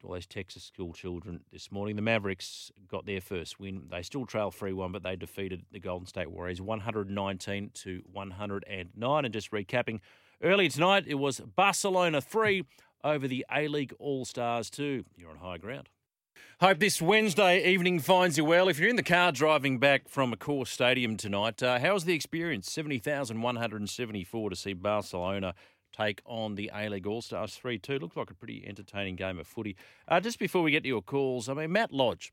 to 0.01 0.07
all 0.07 0.15
those 0.15 0.27
Texas 0.27 0.65
school 0.65 0.93
children 0.93 1.41
this 1.53 1.71
morning. 1.71 1.97
The 1.97 2.03
Mavericks 2.03 2.73
got 2.89 3.07
their 3.07 3.21
first 3.21 3.61
win. 3.61 3.85
They 3.91 4.03
still 4.03 4.27
trail 4.27 4.51
3 4.51 4.73
1, 4.73 4.93
but 4.93 5.03
they 5.03 5.17
defeated 5.17 5.65
the 5.71 5.79
Golden 5.79 6.07
State 6.07 6.31
Warriors 6.31 6.61
119 6.61 7.71
to 7.75 8.03
109. 8.13 9.25
And 9.25 9.35
just 9.35 9.51
recapping, 9.51 10.01
earlier 10.43 10.69
tonight 10.69 11.05
it 11.07 11.15
was 11.15 11.41
Barcelona 11.41 12.21
3 12.21 12.65
over 13.05 13.29
the 13.29 13.47
A 13.55 13.69
League 13.69 13.95
All 13.99 14.25
Stars 14.25 14.71
2. 14.71 15.05
You're 15.17 15.31
on 15.31 15.37
high 15.37 15.59
ground. 15.59 15.89
Hope 16.61 16.79
this 16.79 17.01
Wednesday 17.01 17.65
evening 17.73 18.01
finds 18.01 18.37
you 18.37 18.45
well. 18.45 18.69
If 18.69 18.79
you're 18.79 18.91
in 18.91 18.97
the 18.97 19.03
car 19.03 19.33
driving 19.33 19.79
back 19.79 20.11
from 20.11 20.31
Accor 20.31 20.69
Stadium 20.69 21.17
tonight, 21.17 21.63
uh, 21.63 21.79
how's 21.79 22.05
the 22.05 22.13
experience? 22.13 22.71
70,174 22.71 24.51
to 24.51 24.55
see 24.55 24.75
Barcelona 24.75 25.55
take 25.97 26.21
on 26.27 26.57
the 26.57 26.71
A 26.75 26.91
League 26.91 27.07
All 27.07 27.23
Stars 27.23 27.55
3 27.55 27.79
2. 27.79 27.99
Looks 27.99 28.15
like 28.15 28.31
a 28.31 28.35
pretty 28.35 28.63
entertaining 28.67 29.17
game 29.17 29.39
of 29.39 29.47
footy. 29.47 29.75
Uh, 30.07 30.21
just 30.21 30.39
before 30.39 30.63
we 30.63 30.71
get 30.71 30.83
to 30.83 30.89
your 30.91 31.01
calls, 31.01 31.49
I 31.49 31.55
mean, 31.55 31.73
Matt 31.73 31.93
Lodge 31.93 32.31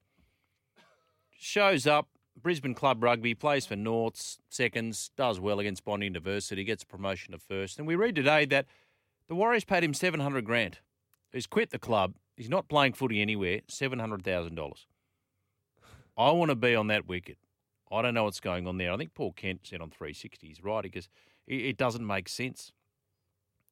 shows 1.40 1.88
up, 1.88 2.10
Brisbane 2.36 2.76
Club 2.76 3.02
Rugby, 3.02 3.34
plays 3.34 3.66
for 3.66 3.78
Norths, 3.78 4.40
seconds, 4.50 5.10
does 5.16 5.40
well 5.40 5.62
against 5.62 5.86
Bond 5.86 6.04
University, 6.04 6.66
gets 6.66 6.84
promotion 6.84 7.32
to 7.32 7.40
first. 7.40 7.80
And 7.80 7.88
we 7.88 7.96
read 7.96 8.16
today 8.16 8.44
that 8.48 8.66
the 9.30 9.36
Warriors 9.36 9.64
paid 9.64 9.86
him 9.86 9.94
700 9.94 10.44
grand. 10.44 10.80
He's 11.32 11.48
quit 11.48 11.70
the 11.70 11.80
club 11.80 12.16
He's 12.38 12.50
not 12.50 12.70
playing 12.70 12.94
footy 12.94 13.22
anywhere. 13.22 13.62
Seven 13.68 14.00
hundred 14.00 14.24
thousand 14.24 14.56
dollars. 14.56 14.86
I 16.18 16.32
want 16.32 16.50
to 16.50 16.56
be 16.56 16.76
on 16.76 16.88
that 16.88 17.08
wicket. 17.08 17.38
I 17.92 18.02
don't 18.02 18.14
know 18.14 18.24
what's 18.24 18.40
going 18.40 18.68
on 18.68 18.78
there. 18.78 18.92
I 18.92 18.98
think 18.98 19.14
Paul 19.14 19.34
Kent 19.34 19.62
said 19.64 19.82
on 19.82 19.90
360 19.90 20.48
he's 20.48 20.64
right 20.64 20.82
because 20.82 21.08
it 21.48 21.78
doesn't 21.78 22.06
make 22.06 22.28
sense. 22.28 22.72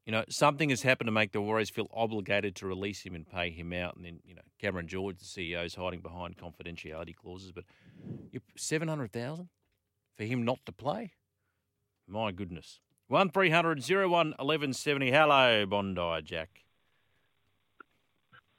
You 0.06 0.12
know, 0.12 0.24
something 0.30 0.70
has 0.70 0.84
happened 0.84 1.08
to 1.08 1.12
make 1.12 1.32
the 1.32 1.42
Warriors 1.42 1.70
feel 1.72 1.88
obligated 1.92 2.56
to 2.58 2.68
release 2.68 3.02
him 3.02 3.16
and 3.16 3.28
pay 3.28 3.50
him 3.50 3.74
out. 3.74 3.96
And 3.96 4.06
then, 4.06 4.20
you 4.24 4.36
know, 4.36 4.44
Cameron 4.62 4.88
George, 4.88 5.18
the 5.18 5.26
CEO, 5.26 5.66
is 5.66 5.76
hiding 5.76 6.02
behind 6.02 6.38
confidentiality 6.38 7.16
clauses. 7.16 7.52
But 7.52 7.66
seven 8.56 8.88
hundred 8.88 9.12
thousand 9.12 9.50
for 10.16 10.24
him 10.24 10.44
not 10.44 10.60
to 10.66 10.72
play? 10.72 11.14
My 12.08 12.32
goodness. 12.32 12.80
One 13.08 13.32
01 13.34 13.52
1170. 13.52 15.12
Hello, 15.12 15.66
Bondi 15.66 16.22
Jack. 16.24 16.65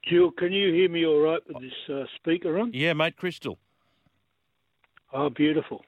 Jill, 0.06 0.30
can 0.30 0.52
you 0.52 0.72
hear 0.72 0.88
me 0.88 1.04
all 1.04 1.20
right 1.20 1.40
with 1.48 1.60
this 1.60 1.94
uh, 1.94 2.04
speaker 2.14 2.58
on? 2.58 2.70
Yeah, 2.72 2.92
mate, 2.92 3.16
crystal. 3.16 3.58
Oh, 5.12 5.30
beautiful. 5.30 5.84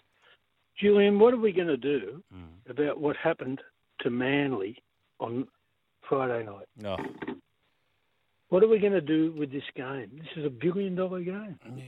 Julian, 0.77 1.19
what 1.19 1.35
are 1.35 1.39
we 1.39 1.53
going 1.53 1.69
to 1.69 1.77
do 1.77 2.23
mm. 2.35 2.71
about 2.71 3.01
what 3.01 3.17
happened 3.17 3.61
to 4.01 4.11
Manly 4.11 4.77
on 5.21 5.47
Friday 6.09 6.45
night? 6.45 6.67
No. 6.77 6.97
What 8.49 8.63
are 8.63 8.69
we 8.69 8.79
going 8.79 8.93
to 8.93 9.01
do 9.01 9.33
with 9.37 9.53
this 9.53 9.65
game? 9.77 10.11
This 10.17 10.29
is 10.37 10.47
a 10.47 10.51
billion 10.51 10.95
dollar 10.95 11.21
game. 11.21 11.59
Yeah. 11.77 11.85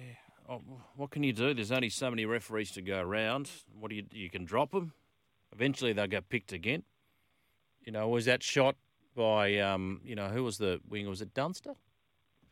Oh, 0.49 0.61
what 0.97 1.11
can 1.11 1.23
you 1.23 1.33
do? 1.33 1.55
There's 1.55 1.73
only 1.73 1.89
so 1.89 2.11
many 2.11 2.27
referees 2.27 2.73
to 2.73 2.83
go 2.83 3.01
around. 3.01 3.51
What 3.79 3.91
do 3.91 3.95
you 3.95 4.05
you 4.11 4.29
can 4.29 4.45
drop 4.45 4.73
them? 4.73 4.93
Eventually 5.53 5.93
they'll 5.93 6.09
get 6.09 6.29
picked 6.29 6.53
again. 6.53 6.83
You 7.85 7.93
know, 7.93 8.09
was 8.09 8.25
that 8.25 8.43
shot 8.43 8.75
by 9.15 9.59
um, 9.59 10.01
you 10.05 10.17
know, 10.17 10.29
who 10.29 10.43
was 10.43 10.59
the 10.59 10.81
winger? 10.89 11.09
Was 11.09 11.23
it 11.23 11.35
Dunster? 11.35 11.77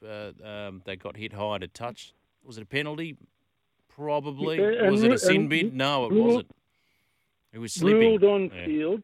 Uh, 0.06 0.32
um, 0.46 0.82
they 0.84 0.96
got 0.96 1.16
hit 1.16 1.32
high 1.32 1.58
to 1.58 1.68
touch. 1.68 2.14
Was 2.44 2.58
it 2.58 2.62
a 2.62 2.66
penalty? 2.66 3.16
Probably. 3.88 4.60
Was 4.88 5.02
it 5.02 5.12
a 5.12 5.18
sin 5.18 5.48
bid? 5.48 5.74
No, 5.74 6.06
it 6.06 6.12
ruled, 6.12 6.26
wasn't. 6.26 6.50
It 7.52 7.58
was 7.58 7.72
slipping. 7.72 8.00
Ruled 8.00 8.24
on 8.24 8.50
yeah. 8.54 8.64
field. 8.66 9.02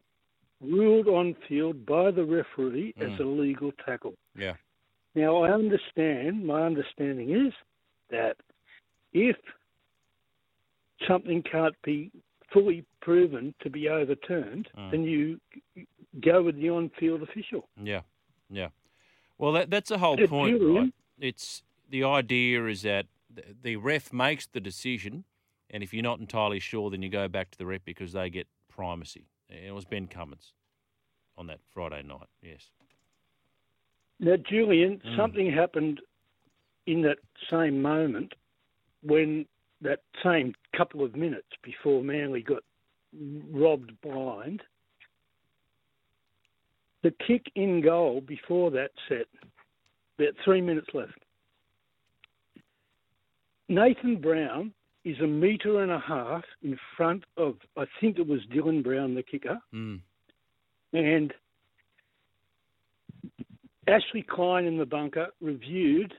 Ruled 0.61 1.07
on 1.07 1.35
field 1.47 1.85
by 1.85 2.11
the 2.11 2.23
referee 2.23 2.93
mm. 2.97 3.13
as 3.13 3.19
a 3.19 3.23
legal 3.23 3.71
tackle. 3.85 4.13
Yeah. 4.37 4.53
Now 5.13 5.43
I 5.43 5.51
understand. 5.51 6.45
My 6.45 6.63
understanding 6.63 7.29
is 7.47 7.53
that 8.09 8.37
if 9.13 9.35
something 11.07 11.43
can't 11.43 11.75
be 11.83 12.11
fully 12.53 12.85
proven 13.01 13.53
to 13.61 13.69
be 13.69 13.89
overturned, 13.89 14.69
mm. 14.77 14.91
then 14.91 15.03
you 15.03 15.39
go 16.21 16.41
with 16.41 16.55
the 16.55 16.69
on-field 16.69 17.21
official. 17.21 17.67
Yeah, 17.81 18.01
yeah. 18.49 18.69
Well, 19.37 19.51
that, 19.53 19.69
that's 19.69 19.89
the 19.89 19.97
whole 19.97 20.17
point, 20.27 20.61
right? 20.61 20.93
It's 21.19 21.63
the 21.89 22.03
idea 22.03 22.65
is 22.67 22.83
that 22.83 23.07
the 23.61 23.75
ref 23.75 24.13
makes 24.13 24.47
the 24.47 24.59
decision, 24.59 25.25
and 25.69 25.83
if 25.83 25.93
you're 25.93 26.03
not 26.03 26.19
entirely 26.19 26.59
sure, 26.59 26.89
then 26.89 27.01
you 27.01 27.09
go 27.09 27.27
back 27.27 27.51
to 27.51 27.57
the 27.57 27.65
ref 27.65 27.81
because 27.83 28.13
they 28.13 28.29
get 28.29 28.47
primacy. 28.69 29.27
It 29.49 29.73
was 29.73 29.85
Ben 29.85 30.07
Cummins 30.07 30.53
on 31.37 31.47
that 31.47 31.59
Friday 31.73 32.03
night. 32.03 32.27
Yes. 32.41 32.69
Now, 34.19 34.35
Julian, 34.37 35.01
mm. 35.05 35.17
something 35.17 35.51
happened 35.51 36.01
in 36.87 37.01
that 37.01 37.17
same 37.49 37.81
moment 37.81 38.33
when 39.03 39.45
that 39.81 39.99
same 40.23 40.53
couple 40.75 41.03
of 41.03 41.15
minutes 41.15 41.47
before 41.61 42.03
Manly 42.03 42.41
got 42.41 42.63
robbed 43.51 43.91
blind 44.01 44.63
the 47.05 47.13
kick 47.27 47.51
in 47.53 47.81
goal 47.81 48.19
before 48.19 48.71
that 48.71 48.89
set, 49.07 49.27
about 50.17 50.33
three 50.43 50.59
minutes 50.59 50.87
left. 50.91 51.19
Nathan 53.69 54.19
Brown 54.19 54.73
is 55.03 55.15
a 55.19 55.27
metre 55.27 55.83
and 55.83 55.91
a 55.91 55.99
half 55.99 56.43
in 56.63 56.75
front 56.97 57.23
of, 57.37 57.57
I 57.77 57.85
think 58.01 58.17
it 58.17 58.25
was 58.25 58.39
Dylan 58.51 58.83
Brown, 58.83 59.13
the 59.13 59.21
kicker. 59.21 59.59
Mm. 59.71 59.99
And 60.93 61.31
Ashley 63.87 64.25
Klein 64.27 64.65
in 64.65 64.79
the 64.79 64.85
bunker 64.85 65.27
reviewed 65.39 66.11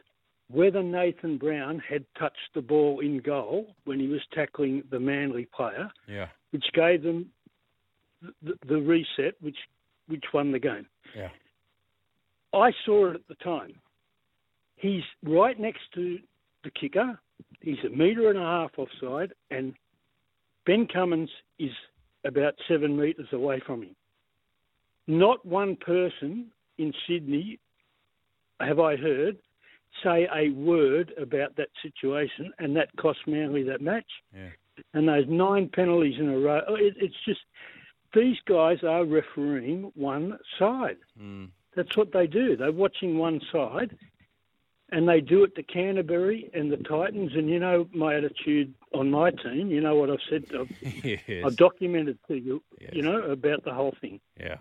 whether 0.48 0.84
Nathan 0.84 1.36
Brown 1.36 1.80
had 1.80 2.04
touched 2.16 2.54
the 2.54 2.62
ball 2.62 3.00
in 3.00 3.18
goal 3.18 3.74
when 3.86 3.98
he 3.98 4.06
was 4.06 4.20
tackling 4.32 4.84
the 4.92 5.00
Manly 5.00 5.48
player, 5.52 5.90
Yeah. 6.06 6.28
which 6.52 6.66
gave 6.74 7.02
them 7.02 7.32
the, 8.40 8.56
the 8.68 8.80
reset, 8.80 9.34
which 9.40 9.56
which 10.08 10.24
won 10.32 10.52
the 10.52 10.58
game. 10.58 10.86
Yeah. 11.14 11.28
I 12.52 12.72
saw 12.84 13.10
it 13.10 13.14
at 13.14 13.28
the 13.28 13.34
time. 13.36 13.74
He's 14.76 15.02
right 15.24 15.58
next 15.58 15.82
to 15.94 16.18
the 16.64 16.70
kicker. 16.70 17.18
He's 17.60 17.78
a 17.84 17.90
metre 17.90 18.30
and 18.30 18.38
a 18.38 18.42
half 18.42 18.70
offside, 18.78 19.32
and 19.50 19.74
Ben 20.64 20.86
Cummins 20.86 21.30
is 21.58 21.70
about 22.24 22.54
seven 22.68 22.96
metres 22.96 23.28
away 23.32 23.60
from 23.66 23.82
him. 23.82 23.96
Not 25.06 25.44
one 25.46 25.76
person 25.76 26.46
in 26.78 26.92
Sydney 27.06 27.58
have 28.60 28.80
I 28.80 28.96
heard 28.96 29.38
say 30.02 30.28
a 30.34 30.50
word 30.50 31.12
about 31.20 31.56
that 31.56 31.68
situation, 31.82 32.52
and 32.58 32.76
that 32.76 32.88
cost 32.96 33.20
Manly 33.26 33.62
that 33.64 33.80
match. 33.80 34.10
Yeah. 34.34 34.48
And 34.92 35.08
those 35.08 35.24
nine 35.28 35.70
penalties 35.72 36.16
in 36.18 36.28
a 36.28 36.38
row, 36.38 36.60
it, 36.68 36.94
it's 36.98 37.14
just 37.24 37.40
these 38.16 38.38
guys 38.46 38.78
are 38.82 39.04
refereeing 39.04 39.92
one 39.94 40.38
side. 40.58 40.96
Mm. 41.20 41.50
That's 41.76 41.96
what 41.96 42.12
they 42.12 42.26
do. 42.26 42.56
They're 42.56 42.72
watching 42.72 43.18
one 43.18 43.40
side, 43.52 43.96
and 44.90 45.06
they 45.06 45.20
do 45.20 45.44
it 45.44 45.54
to 45.56 45.62
Canterbury 45.62 46.50
and 46.54 46.72
the 46.72 46.78
Titans. 46.78 47.32
And 47.34 47.50
you 47.50 47.58
know 47.58 47.86
my 47.92 48.14
attitude 48.14 48.74
on 48.94 49.10
my 49.10 49.30
team. 49.30 49.70
You 49.70 49.82
know 49.82 49.94
what 49.96 50.10
I've 50.10 50.18
said. 50.30 50.46
I've, 50.58 50.70
yes. 51.04 51.44
I've 51.44 51.56
documented 51.56 52.18
to 52.28 52.36
you. 52.36 52.62
Yes. 52.80 52.90
You 52.94 53.02
know 53.02 53.20
about 53.22 53.64
the 53.64 53.74
whole 53.74 53.94
thing. 54.00 54.20
Yeah, 54.40 54.56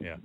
yeah. 0.00 0.16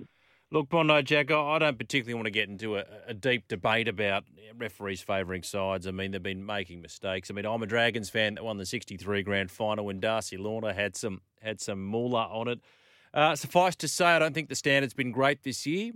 Look, 0.52 0.68
Bondi 0.68 1.02
Jack, 1.02 1.30
I 1.30 1.58
don't 1.58 1.78
particularly 1.78 2.12
want 2.12 2.26
to 2.26 2.30
get 2.30 2.50
into 2.50 2.76
a, 2.76 2.84
a 3.06 3.14
deep 3.14 3.48
debate 3.48 3.88
about 3.88 4.24
referees 4.58 5.00
favouring 5.00 5.42
sides. 5.42 5.86
I 5.86 5.92
mean, 5.92 6.10
they've 6.10 6.22
been 6.22 6.44
making 6.44 6.82
mistakes. 6.82 7.30
I 7.30 7.32
mean, 7.32 7.46
I'm 7.46 7.62
a 7.62 7.66
Dragons 7.66 8.10
fan 8.10 8.34
that 8.34 8.44
won 8.44 8.58
the 8.58 8.66
'63 8.66 9.22
grand 9.22 9.50
final 9.50 9.86
when 9.86 9.98
Darcy 9.98 10.36
Lawler 10.36 10.74
had 10.74 10.94
some 10.94 11.22
had 11.40 11.58
some 11.58 11.82
moolah 11.82 12.28
on 12.30 12.48
it. 12.48 12.60
Uh, 13.14 13.34
suffice 13.34 13.74
to 13.76 13.88
say, 13.88 14.04
I 14.04 14.18
don't 14.18 14.34
think 14.34 14.50
the 14.50 14.54
standard's 14.54 14.92
been 14.92 15.10
great 15.10 15.42
this 15.42 15.66
year. 15.66 15.92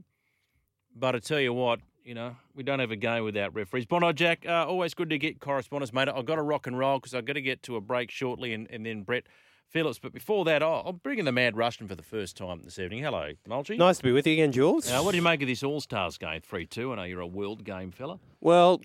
But 0.99 1.15
I 1.15 1.19
tell 1.19 1.41
you 1.41 1.53
what, 1.53 1.81
you 2.03 2.15
know, 2.15 2.37
we 2.55 2.63
don't 2.63 2.79
have 2.79 2.91
a 2.91 2.97
game 2.97 3.25
without 3.25 3.55
referees. 3.55 3.85
Bondi 3.85 4.11
Jack, 4.15 4.47
uh, 4.49 4.65
always 4.67 4.95
good 4.95 5.11
to 5.11 5.19
get 5.19 5.39
correspondence, 5.39 5.93
mate. 5.93 6.09
I've 6.09 6.25
got 6.25 6.37
to 6.37 6.43
rock 6.43 6.67
and 6.67 6.79
roll 6.79 6.99
because 6.99 7.15
I've 7.15 7.27
got 7.27 7.35
to 7.35 7.43
get 7.43 7.63
to 7.65 7.77
a 7.77 7.83
break 7.83 8.11
shortly, 8.11 8.55
and, 8.55 8.67
and 8.71 8.87
then 8.87 9.03
Brett 9.03 9.25
Phillips. 9.71 9.99
But 9.99 10.13
before 10.13 10.45
that, 10.45 10.63
I'll, 10.63 10.83
I'll 10.87 10.93
bring 10.93 11.19
in 11.19 11.25
the 11.25 11.33
Mad 11.33 11.57
Russian 11.57 11.89
for 11.89 11.95
the 11.95 12.03
first 12.03 12.37
time 12.37 12.63
this 12.63 12.79
evening. 12.79 13.03
Hello, 13.03 13.31
Mulchi. 13.49 13.77
Nice 13.77 13.99
to 13.99 14.03
be 14.05 14.13
with 14.13 14.27
you 14.27 14.35
again, 14.35 14.53
Jules. 14.53 14.89
Now, 14.89 15.03
what 15.03 15.11
do 15.13 15.17
you 15.17 15.23
make 15.23 15.43
of 15.43 15.49
this 15.49 15.63
All 15.63 15.81
Stars 15.81 16.19
game, 16.19 16.41
3 16.41 16.67
2? 16.67 16.93
I 16.93 16.97
know 16.97 17.03
you're 17.05 17.21
a 17.21 17.27
world 17.27 17.65
game 17.65 17.91
fella. 17.91 18.19
Well, 18.41 18.81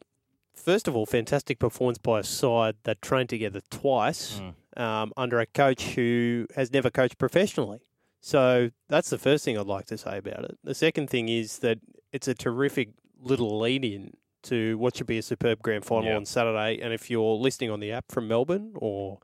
first 0.54 0.88
of 0.88 0.96
all, 0.96 1.06
fantastic 1.06 1.60
performance 1.60 1.98
by 1.98 2.20
a 2.20 2.24
side 2.24 2.76
that 2.84 3.02
trained 3.02 3.30
together 3.30 3.62
twice 3.70 4.42
um, 4.78 5.14
under 5.18 5.40
a 5.40 5.46
coach 5.46 5.84
who 5.94 6.48
has 6.56 6.72
never 6.74 6.90
coached 6.90 7.18
professionally. 7.18 7.82
So 8.20 8.70
that's 8.88 9.10
the 9.10 9.18
first 9.18 9.44
thing 9.46 9.58
I'd 9.58 9.66
like 9.66 9.86
to 9.88 9.98
say 9.98 10.18
about 10.18 10.44
it. 10.46 10.58
The 10.64 10.76
second 10.76 11.10
thing 11.10 11.28
is 11.30 11.60
that 11.60 11.80
it's 12.12 12.28
a 12.28 12.36
terrific 12.36 12.90
little 13.20 13.60
lead 13.60 13.84
in 13.86 14.14
to 14.44 14.78
what 14.78 14.96
should 14.98 15.08
be 15.08 15.18
a 15.18 15.22
superb 15.22 15.62
grand 15.62 15.86
final 15.86 16.10
Yeah. 16.10 16.18
on 16.18 16.26
Saturday. 16.26 16.80
And 16.82 16.94
if 16.94 17.10
you're 17.10 17.36
listening 17.36 17.70
on 17.72 17.80
the 17.80 17.92
app 17.92 18.12
from 18.12 18.28
Melbourne 18.28 18.74
or 18.76 19.20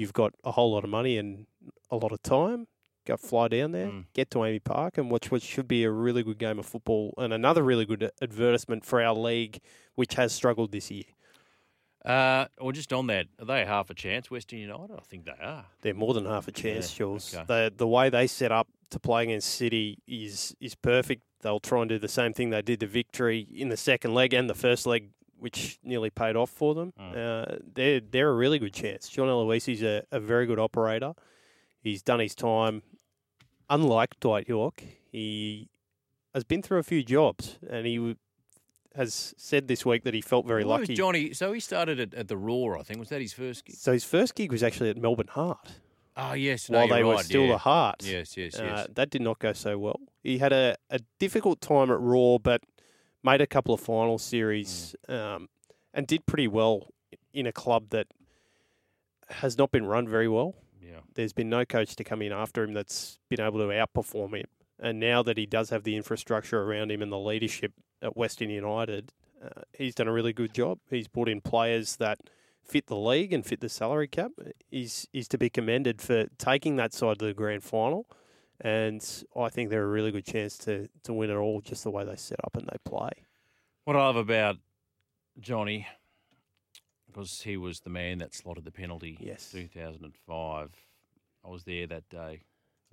you've 0.00 0.12
got 0.12 0.32
a 0.44 0.52
whole 0.52 0.72
lot 0.72 0.82
of 0.84 0.90
money 0.90 1.16
and 1.18 1.46
a 1.90 1.96
lot 1.96 2.10
of 2.12 2.22
time, 2.22 2.66
go 3.06 3.16
fly 3.16 3.48
down 3.48 3.72
there, 3.72 3.86
Mm. 3.88 4.04
get 4.14 4.30
to 4.32 4.38
AAMI 4.38 4.64
Park, 4.64 4.98
and 4.98 5.10
watch 5.10 5.30
what 5.30 5.42
should 5.42 5.68
be 5.68 5.84
a 5.84 5.90
really 5.90 6.22
good 6.22 6.38
game 6.38 6.58
of 6.58 6.66
football 6.66 7.14
and 7.18 7.32
another 7.32 7.62
really 7.62 7.84
good 7.84 8.10
advertisement 8.22 8.84
for 8.84 9.02
our 9.02 9.14
league, 9.14 9.60
which 9.94 10.14
has 10.14 10.32
struggled 10.32 10.72
this 10.72 10.90
year. 10.90 11.04
Uh, 12.04 12.46
or 12.58 12.72
just 12.72 12.92
on 12.94 13.06
that, 13.08 13.26
are 13.38 13.44
they 13.44 13.64
half 13.66 13.90
a 13.90 13.94
chance, 13.94 14.30
Western 14.30 14.58
United? 14.60 14.96
I 14.96 15.02
think 15.06 15.26
they 15.26 15.32
are. 15.42 15.66
They're 15.82 15.92
more 15.92 16.14
than 16.14 16.24
half 16.24 16.48
a 16.48 16.52
chance, 16.52 16.90
Yeah, 16.94 16.98
Jules. 16.98 17.34
okay. 17.34 17.44
The 17.46 17.72
the 17.76 17.86
way 17.86 18.08
they 18.08 18.26
set 18.26 18.50
up 18.52 18.68
to 18.90 18.98
play 18.98 19.24
against 19.24 19.50
City 19.50 19.98
is 20.06 20.54
is 20.60 20.74
perfect. 20.74 21.22
They'll 21.42 21.60
try 21.60 21.80
and 21.82 21.90
do 21.90 21.98
the 21.98 22.08
same 22.08 22.32
thing 22.32 22.50
they 22.50 22.62
did 22.62 22.80
to 22.80 22.86
Victory 22.86 23.40
in 23.54 23.68
the 23.68 23.76
second 23.76 24.14
leg 24.14 24.32
and 24.32 24.48
the 24.48 24.54
first 24.54 24.86
leg, 24.86 25.10
which 25.40 25.78
nearly 25.82 26.10
paid 26.10 26.36
off 26.36 26.50
for 26.50 26.74
them. 26.74 26.92
Mm. 26.98 27.12
Uh, 27.16 27.56
they're 27.74 28.00
they're 28.00 28.30
a 28.30 28.34
really 28.34 28.58
good 28.58 28.74
chance. 28.74 29.08
John 29.08 29.28
Aloisi's 29.28 29.82
a, 29.82 30.04
a 30.12 30.20
very 30.20 30.46
good 30.46 30.58
operator. 30.58 31.14
He's 31.82 32.02
done 32.02 32.20
his 32.20 32.34
time. 32.34 32.82
Unlike 33.68 34.20
Dwight 34.20 34.48
Yorke, 34.48 34.82
he 35.10 35.68
has 36.34 36.44
been 36.44 36.62
through 36.62 36.78
a 36.78 36.82
few 36.82 37.02
jobs, 37.02 37.58
and 37.68 37.86
he 37.86 37.96
w- 37.96 38.16
has 38.96 39.34
said 39.38 39.68
this 39.68 39.86
week 39.86 40.02
that 40.02 40.12
he 40.12 40.20
felt 40.20 40.44
very 40.46 40.64
was 40.64 40.80
lucky. 40.80 40.94
Johnny, 40.94 41.32
so 41.32 41.52
he 41.52 41.60
started 41.60 42.00
at, 42.00 42.14
at 42.14 42.28
the 42.28 42.36
Roar, 42.36 42.76
I 42.76 42.82
think. 42.82 42.98
Was 42.98 43.10
that 43.10 43.20
his 43.20 43.32
first 43.32 43.64
gig? 43.64 43.76
So 43.76 43.92
his 43.92 44.04
first 44.04 44.34
gig 44.34 44.50
was 44.50 44.62
actually 44.62 44.90
at 44.90 44.96
Melbourne 44.96 45.28
Heart. 45.28 45.70
Oh, 46.16 46.32
yes. 46.32 46.68
No, 46.68 46.78
while 46.78 46.88
they 46.88 47.04
were 47.04 47.14
right, 47.14 47.24
still 47.24 47.44
yeah. 47.44 47.52
the 47.52 47.58
Heart. 47.58 48.02
Yes, 48.02 48.36
yes, 48.36 48.56
yes. 48.58 48.60
Uh, 48.60 48.86
that 48.94 49.10
did 49.10 49.22
not 49.22 49.38
go 49.38 49.52
so 49.52 49.78
well. 49.78 50.00
He 50.24 50.38
had 50.38 50.52
a, 50.52 50.76
a 50.90 50.98
difficult 51.20 51.60
time 51.60 51.90
at 51.90 52.00
Roar, 52.00 52.40
but 52.40 52.62
made 53.22 53.40
a 53.40 53.46
couple 53.46 53.74
of 53.74 53.80
final 53.80 54.18
series 54.18 54.94
Mm. 55.08 55.14
um, 55.36 55.48
and 55.92 56.06
did 56.06 56.24
pretty 56.26 56.48
well 56.48 56.88
in 57.32 57.46
a 57.46 57.52
club 57.52 57.90
that 57.90 58.06
has 59.28 59.56
not 59.58 59.70
been 59.70 59.86
run 59.86 60.08
very 60.08 60.28
well. 60.28 60.54
yeah. 60.80 61.00
There's 61.14 61.32
been 61.32 61.48
no 61.48 61.64
coach 61.64 61.94
to 61.96 62.04
come 62.04 62.22
in 62.22 62.32
after 62.32 62.64
him 62.64 62.72
that's 62.74 63.18
been 63.28 63.40
able 63.40 63.58
to 63.60 63.66
outperform 63.66 64.36
him. 64.36 64.46
And 64.78 64.98
now 64.98 65.22
that 65.22 65.36
he 65.36 65.46
does 65.46 65.70
have 65.70 65.84
the 65.84 65.94
infrastructure 65.96 66.62
around 66.62 66.90
him 66.90 67.02
and 67.02 67.12
the 67.12 67.18
leadership 67.18 67.72
at 68.02 68.16
Western 68.16 68.50
United, 68.50 69.12
uh, 69.44 69.62
he's 69.76 69.94
done 69.94 70.08
a 70.08 70.12
really 70.12 70.32
good 70.32 70.54
job. 70.54 70.78
He's 70.88 71.06
brought 71.06 71.28
in 71.28 71.40
players 71.42 71.96
that 71.96 72.18
fit 72.64 72.86
the 72.86 72.96
league 72.96 73.32
and 73.32 73.44
fit 73.44 73.60
the 73.60 73.68
salary 73.68 74.08
cap. 74.08 74.32
He's, 74.70 75.06
he's 75.12 75.28
to 75.28 75.38
be 75.38 75.50
commended 75.50 76.00
for 76.00 76.26
taking 76.38 76.76
that 76.76 76.92
side 76.92 77.18
to 77.18 77.26
the 77.26 77.34
grand 77.34 77.62
final. 77.62 78.06
And 78.62 79.02
I 79.36 79.48
think 79.48 79.70
they're 79.70 79.84
a 79.84 79.88
really 79.88 80.10
good 80.12 80.26
chance 80.26 80.58
to, 80.58 80.88
to 81.04 81.12
win 81.14 81.30
it 81.30 81.34
all 81.34 81.60
just 81.60 81.82
the 81.84 81.90
way 81.90 82.04
they 82.04 82.16
set 82.16 82.38
up 82.44 82.56
and 82.56 82.66
they 82.70 82.76
play. 82.84 83.10
What 83.84 83.96
I 83.96 84.00
love 84.00 84.16
about 84.16 84.56
Johnny, 85.40 85.86
because 87.06 87.40
he 87.42 87.56
was 87.56 87.80
the 87.80 87.90
man 87.90 88.18
that 88.18 88.34
slotted 88.34 88.64
the 88.64 88.70
penalty 88.70 89.16
Yes. 89.20 89.50
2005. 89.50 90.70
I 91.44 91.48
was 91.48 91.64
there 91.64 91.86
that 91.86 92.08
day, 92.10 92.42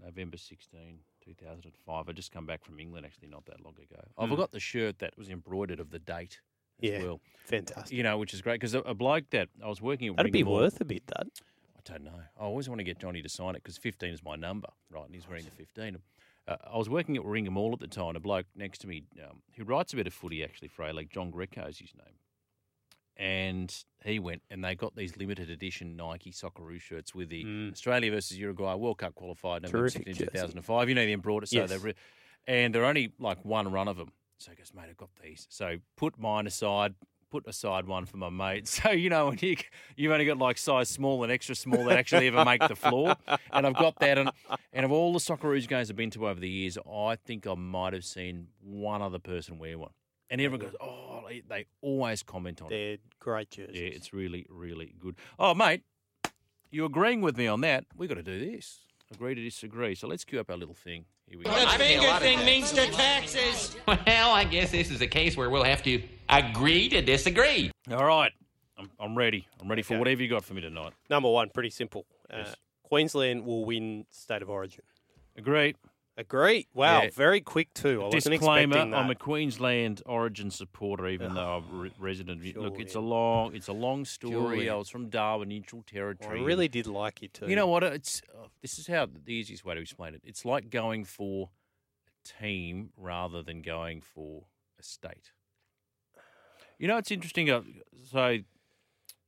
November 0.02 0.38
16, 0.38 1.00
2005. 1.26 2.06
I 2.08 2.12
just 2.14 2.32
come 2.32 2.46
back 2.46 2.64
from 2.64 2.80
England 2.80 3.06
actually 3.06 3.28
not 3.28 3.46
that 3.48 3.62
long 3.64 3.74
ago. 3.76 4.02
I've 4.18 4.30
Mm. 4.30 4.38
got 4.38 4.52
the 4.52 4.60
shirt 4.62 5.00
that 5.00 5.18
was 5.18 5.30
embroidered 5.30 5.82
of 5.82 5.90
the 5.90 6.00
date 6.00 6.40
as 6.82 6.90
Yeah. 6.92 7.04
well. 7.04 7.20
Fantastic. 7.46 7.96
You 7.96 8.04
know, 8.04 8.18
which 8.18 8.34
is 8.34 8.42
great 8.42 8.56
because 8.62 8.74
a, 8.74 8.80
a 8.80 8.94
bloke 8.94 9.30
that 9.32 9.50
I 9.62 9.68
was 9.68 9.82
working 9.82 10.08
at 10.08 10.16
That'd 10.16 10.32
be 10.32 10.44
worth 10.44 10.80
a 10.80 10.86
bit, 10.86 11.06
that. 11.08 11.28
I 11.90 11.94
don't 11.94 12.06
know. 12.06 12.22
I 12.40 12.44
always 12.44 12.68
want 12.70 12.80
to 12.80 12.84
get 12.84 13.00
Johnny 13.00 13.22
to 13.22 13.30
sign 13.30 13.56
it 13.56 13.64
because 13.64 13.78
15 13.78 14.14
is 14.14 14.24
my 14.24 14.36
number, 14.36 14.70
right? 14.92 15.06
And 15.06 15.14
he's 15.16 15.28
wearing 15.28 15.46
the 15.46 15.52
15. 15.52 15.98
Uh, 16.48 16.56
I 16.74 16.78
was 16.78 16.90
working 16.90 17.18
at 17.18 17.24
Warringah 17.24 17.50
Mall 17.50 17.74
at 17.74 17.80
the 17.80 17.88
time. 17.88 18.16
A 18.16 18.20
bloke 18.20 18.46
next 18.56 18.80
to 18.80 18.88
me 18.88 19.04
um, 19.24 19.42
who 19.56 19.64
writes 19.64 19.94
a 19.94 19.96
bit 19.96 20.08
of 20.08 20.14
footy 20.14 20.44
actually 20.44 20.68
for 20.70 20.84
A 20.88 20.94
League, 20.94 21.10
John 21.10 21.30
Greco 21.32 21.66
is 21.66 21.78
his 21.80 21.94
name. 21.96 22.16
And 23.20 23.74
he 24.04 24.20
went 24.20 24.44
and 24.52 24.64
they 24.64 24.76
got 24.76 24.96
these 24.96 25.18
limited 25.18 25.50
edition 25.50 25.96
Nike 25.96 26.32
Socceroo 26.32 26.80
shirts 26.80 27.16
with 27.16 27.30
the 27.30 27.44
Mm. 27.44 27.72
Australia 27.72 28.12
versus 28.12 28.38
Uruguay 28.38 28.76
World 28.76 29.00
Cup 29.00 29.16
qualified 29.16 29.64
Terrific 29.66 30.04
16, 30.06 30.14
jersey. 30.14 30.26
2005. 30.32 30.90
You 30.90 30.96
know 30.96 31.06
the 31.06 31.14
embroidered, 31.14 31.50
so 31.50 31.58
Yes. 31.58 31.70
they're 31.70 31.80
re- 31.80 31.96
and 32.46 32.74
they're 32.76 32.86
only 32.86 33.12
like 33.20 33.44
one 33.44 33.72
run 33.72 33.88
of 33.88 33.98
them. 33.98 34.12
So 34.38 34.52
he 34.52 34.58
goes, 34.58 34.72
mate, 34.74 34.86
I've 34.90 34.98
got 34.98 35.10
these. 35.24 35.48
So 35.50 35.78
put 35.96 36.20
mine 36.20 36.46
aside, 36.46 36.94
put 37.30 37.48
aside 37.48 37.88
one 37.88 38.06
for 38.06 38.18
my 38.18 38.30
mate. 38.30 38.68
So 38.84 38.92
you 38.92 39.10
know 39.10 39.28
when 39.30 39.40
you 39.42 39.58
you've 39.96 40.12
only 40.12 40.26
got 40.26 40.38
like 40.38 40.58
size 40.58 40.90
small 40.90 41.24
and 41.24 41.32
extra 41.32 41.56
small 41.56 41.86
that 41.86 41.98
actually 41.98 42.28
ever 42.28 42.44
make 42.46 42.66
the 42.68 42.76
floor, 42.76 43.16
and 43.52 43.66
I've 43.68 43.76
got 43.76 44.00
that. 44.00 44.18
And 44.18 44.30
and 44.74 44.86
of 44.86 44.92
all 44.92 45.14
the 45.14 45.20
Socceroos 45.20 45.68
games 45.68 45.90
I've 45.90 45.96
been 45.96 46.12
to 46.12 46.28
over 46.28 46.40
the 46.40 46.50
years, 46.50 46.78
I 46.78 47.16
think 47.16 47.48
I 47.48 47.56
might 47.56 47.94
have 47.94 48.06
seen 48.06 48.48
one 48.62 49.02
other 49.02 49.20
person 49.20 49.60
wear 49.60 49.78
one, 49.78 49.92
and 50.30 50.40
everyone 50.42 50.68
goes, 50.68 50.76
oh, 50.82 51.24
they- 51.50 51.66
always 51.82 52.24
comment 52.24 52.62
on 52.62 52.68
it. 52.68 52.70
They're 52.72 52.98
great 53.20 53.50
jerseys. 53.52 53.76
Yeah, 53.76 53.88
it's 53.88 54.14
really 54.14 54.46
really 54.50 54.94
good. 55.00 55.16
Oh, 55.40 55.54
mate, 55.54 55.84
you 56.72 56.86
agreeing 56.86 57.22
with 57.22 57.38
me 57.38 57.48
on 57.48 57.62
that? 57.62 57.86
We've 57.96 58.10
got 58.10 58.16
to 58.16 58.24
do 58.24 58.40
this. 58.40 58.80
Agree 59.14 59.36
to 59.36 59.42
disagree. 59.44 59.96
So 59.96 60.08
let's 60.08 60.26
queue 60.26 60.40
up 60.40 60.50
our 60.50 60.58
little 60.58 60.76
thing. 60.76 61.06
Here 61.30 61.38
we 61.40 61.44
go. 61.46 61.52
The 61.52 61.68
finger 61.84 62.14
thing 62.20 62.46
means 62.46 62.72
the 62.72 62.86
taxes. 62.88 63.76
Well, 63.88 64.32
I 64.32 64.44
guess 64.44 64.72
this 64.72 64.92
is 64.92 65.02
a 65.02 65.08
case 65.08 65.36
where 65.38 65.50
we'll 65.50 65.64
have 65.64 65.84
to 65.84 66.02
agree 66.30 66.90
to 66.90 67.02
disagree. 67.02 67.72
All 67.92 68.06
right. 68.06 68.32
I'm, 68.78 68.90
I'm 69.00 69.18
ready. 69.18 69.48
I'm 69.62 69.68
ready 69.68 69.82
for 69.82 69.94
Okay. 69.96 70.00
whatever 70.00 70.22
you 70.24 70.30
got 70.30 70.46
for 70.46 70.54
me 70.54 70.62
tonight. 70.62 70.94
Number 71.10 71.30
one, 71.30 71.50
pretty 71.50 71.70
simple. 71.70 72.06
Uh, 72.32 72.38
Yes. 72.40 72.56
Queensland 72.84 73.46
will 73.46 73.66
win 73.66 74.06
State 74.10 74.42
of 74.42 74.50
Origin. 74.50 74.84
Agree. 75.36 75.76
Agree. 76.20 76.68
Wow, 76.74 77.04
Yeah. 77.04 77.10
very 77.14 77.42
quick 77.42 77.72
too. 77.76 78.02
I 78.02 78.06
wasn't 78.06 78.32
Disclaimer: 78.34 78.72
expecting 78.76 78.90
that. 78.92 78.98
I'm 78.98 79.10
a 79.12 79.16
Queensland 79.16 80.02
Origin 80.08 80.50
supporter, 80.50 81.08
even 81.08 81.36
though 81.36 81.58
I'm 81.58 81.64
a 81.72 81.82
re- 81.84 81.92
resident. 82.00 82.42
of 82.44 82.56
Look, 82.64 82.80
it's 82.80 82.96
a 82.96 83.00
long, 83.00 83.56
it's 83.56 83.68
a 83.68 83.74
long 83.74 84.04
story. 84.04 84.56
Julian. 84.58 84.74
I 84.74 84.78
was 84.78 84.90
from 84.90 85.10
Darwin, 85.10 85.50
neutral 85.50 85.84
territory. 85.84 86.40
I 86.42 86.44
really 86.44 86.68
did 86.68 86.88
like 86.88 87.22
you 87.22 87.28
too. 87.28 87.48
You 87.48 87.56
know 87.56 87.68
what? 87.68 87.84
It's 87.84 88.24
uh, 88.36 88.48
this 88.64 88.80
is 88.80 88.88
how 88.88 89.06
the 89.06 89.32
easiest 89.32 89.64
way 89.64 89.76
to 89.76 89.82
explain 89.82 90.16
it. 90.16 90.22
It's 90.24 90.44
like 90.44 90.72
going 90.72 91.04
for 91.06 91.52
a 92.08 92.42
team 92.44 92.90
rather 92.98 93.44
than 93.44 93.62
going 93.62 94.02
for 94.02 94.46
a 94.80 94.84
state. 94.84 95.32
You 96.80 96.88
know, 96.88 96.98
it's 96.98 97.12
interesting. 97.12 97.50
uh, 97.50 97.62
So, 98.12 98.40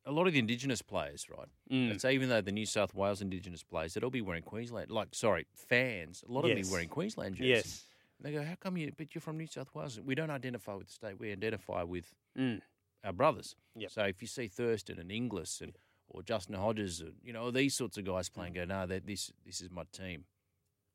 a 0.10 0.12
lot 0.12 0.28
of 0.28 0.34
the 0.34 0.40
Indigenous 0.40 0.82
players, 0.82 1.28
right? 1.30 1.48
Mm. 1.72 1.92
And 1.92 2.02
so, 2.02 2.10
even 2.10 2.30
though 2.30 2.42
the 2.42 2.52
New 2.52 2.66
South 2.66 2.94
Wales 2.96 3.22
Indigenous 3.22 3.64
players, 3.64 3.94
they'll 3.94 4.10
be 4.10 4.22
wearing 4.22 4.44
Queensland, 4.44 4.90
like, 4.92 5.10
sorry, 5.14 5.46
fans, 5.54 6.24
a 6.28 6.32
lot 6.32 6.44
of 6.46 6.50
them 6.50 6.62
be 6.62 6.68
wearing 6.72 6.90
Queensland 6.90 7.36
jerseys. 7.36 7.50
Yes. 7.50 7.84
And 8.18 8.26
they 8.28 8.38
go, 8.38 8.44
how 8.44 8.56
come 8.60 8.76
you, 8.78 8.92
but 8.98 9.14
you're 9.16 9.22
from 9.22 9.38
New 9.38 9.48
South 9.48 9.74
Wales? 9.74 10.00
We 10.04 10.16
don't 10.16 10.30
identify 10.32 10.74
with 10.74 10.88
the 10.88 10.94
state, 10.94 11.20
we 11.20 11.32
identify 11.32 11.84
with 11.84 12.14
Mm. 12.38 12.62
our 13.04 13.14
brothers. 13.14 13.56
Yep. 13.76 13.92
So, 13.92 14.04
if 14.04 14.22
you 14.22 14.28
see 14.28 14.48
Thurston 14.48 15.00
and 15.00 15.12
Inglis 15.12 15.62
and 15.62 15.74
or 16.12 16.24
Justin 16.24 16.56
Hodges, 16.56 17.02
and, 17.02 17.14
you 17.24 17.32
know, 17.34 17.52
these 17.52 17.76
sorts 17.76 17.98
of 18.00 18.04
guys 18.04 18.30
playing, 18.30 18.54
go, 18.54 18.66
no, 18.66 18.88
that 18.88 19.06
this 19.06 19.32
this 19.46 19.62
is 19.62 19.70
my 19.70 19.84
team. 19.92 20.26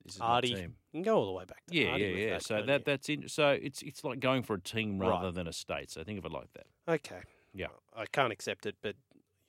This 0.04 0.16
is 0.16 0.20
Artie. 0.20 0.52
my 0.52 0.60
team. 0.60 0.74
You 0.92 0.98
can 0.98 1.02
go 1.02 1.16
all 1.16 1.26
the 1.26 1.32
way 1.32 1.44
back 1.44 1.64
to 1.66 1.74
Yeah, 1.74 1.92
Artie 1.92 2.04
yeah, 2.04 2.08
yeah. 2.16 2.30
that, 2.34 2.42
so 2.42 2.62
that 2.62 2.80
you? 2.80 2.84
that's 2.84 3.08
in, 3.08 3.28
so 3.28 3.50
it's 3.50 3.80
it's 3.82 4.02
like 4.04 4.18
going 4.20 4.42
for 4.42 4.54
a 4.54 4.60
team 4.60 4.98
Right. 4.98 5.08
rather 5.08 5.30
than 5.30 5.46
a 5.46 5.52
state. 5.52 5.90
So 5.90 6.02
think 6.04 6.18
of 6.18 6.24
it 6.26 6.32
like 6.32 6.52
that. 6.54 6.66
Okay. 6.88 7.20
Yeah. 7.54 7.68
I 7.96 8.06
can't 8.06 8.32
accept 8.32 8.66
it, 8.66 8.76
but 8.82 8.96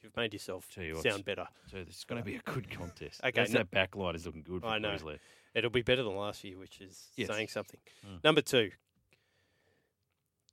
you've 0.02 0.16
made 0.16 0.32
yourself 0.34 0.68
Tell 0.74 0.84
you 0.84 0.94
what, 0.96 1.04
sound 1.04 1.26
better. 1.26 1.48
So 1.72 1.78
it's 1.80 2.04
going 2.04 2.22
to 2.22 2.26
be 2.26 2.36
a 2.36 2.42
good 2.42 2.70
contest. 2.70 3.22
Okay, 3.24 3.32
That's 3.34 3.52
no- 3.52 3.60
that 3.60 3.72
back 3.72 3.96
line 3.96 4.16
is 4.16 4.26
looking 4.26 4.44
good 4.44 4.62
for 4.62 4.68
I 4.68 4.78
know. 4.78 4.90
Queensland. 4.90 5.20
It'll 5.56 5.70
be 5.72 5.82
better 5.82 6.04
than 6.04 6.16
last 6.16 6.44
year, 6.44 6.58
which 6.58 6.80
is 6.82 7.10
Yes. 7.16 7.30
saying 7.30 7.48
something. 7.48 7.80
Mm. 8.06 8.24
Number 8.24 8.42
two, 8.42 8.72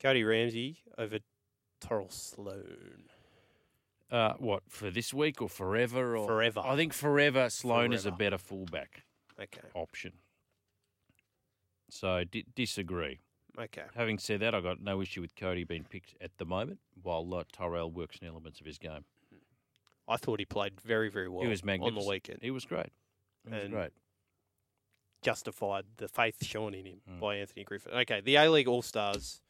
Cody 0.01 0.25
Ramsey 0.25 0.79
over 0.99 1.19
Tyrell 1.81 2.09
Sloan. 2.11 3.05
Uh, 4.11 4.35
what 4.35 4.63
for 4.69 4.91
this 4.91 5.13
week 5.15 5.41
or 5.43 5.49
forever? 5.49 6.17
Or 6.17 6.27
Forever. 6.27 6.61
I 6.65 6.77
think 6.77 6.93
forever. 6.93 7.49
Sloan 7.51 7.93
is 7.93 8.05
a 8.05 8.11
Forever. 8.11 8.19
better 8.19 8.39
fullback 8.39 9.05
Okay. 9.41 9.69
option. 9.75 10.13
So 11.89 12.25
di- 12.25 12.47
disagree. 12.55 13.21
Okay. 13.59 13.83
Having 13.95 14.19
said 14.19 14.41
that, 14.41 14.55
I've 14.55 14.63
got 14.63 14.81
no 14.81 15.03
issue 15.03 15.21
with 15.21 15.37
Cody 15.37 15.65
being 15.65 15.85
picked 15.85 16.15
at 16.23 16.31
the 16.39 16.47
moment, 16.47 16.79
while 17.03 17.33
uh, 17.35 17.45
Tyrell 17.53 17.91
works 17.91 18.19
in 18.21 18.27
elements 18.27 18.61
of 18.61 18.67
his 18.67 18.79
game. 18.79 19.05
I 20.09 20.17
thought 20.17 20.39
he 20.41 20.47
played 20.47 20.81
very, 20.81 21.11
very 21.11 21.29
well 21.29 21.43
he 21.43 21.49
was 21.49 21.61
on 21.63 21.67
magnificent. 21.67 22.05
the 22.05 22.09
weekend. 22.11 22.39
He 22.43 22.51
was 22.51 22.65
great. 22.65 22.93
He 23.45 23.51
was 23.53 23.63
And 23.65 23.73
great. 23.73 23.91
Justified 25.23 25.85
the 25.99 26.09
faith 26.09 26.45
shown 26.45 26.75
in 26.75 26.87
him 26.87 27.01
Mm. 27.09 27.21
by 27.21 27.37
Anthony 27.37 27.65
Griffin. 27.65 27.93
Okay, 27.93 28.21
the 28.21 28.37
A 28.37 28.51
League 28.51 28.67
All 28.69 28.83
Stars 28.83 29.41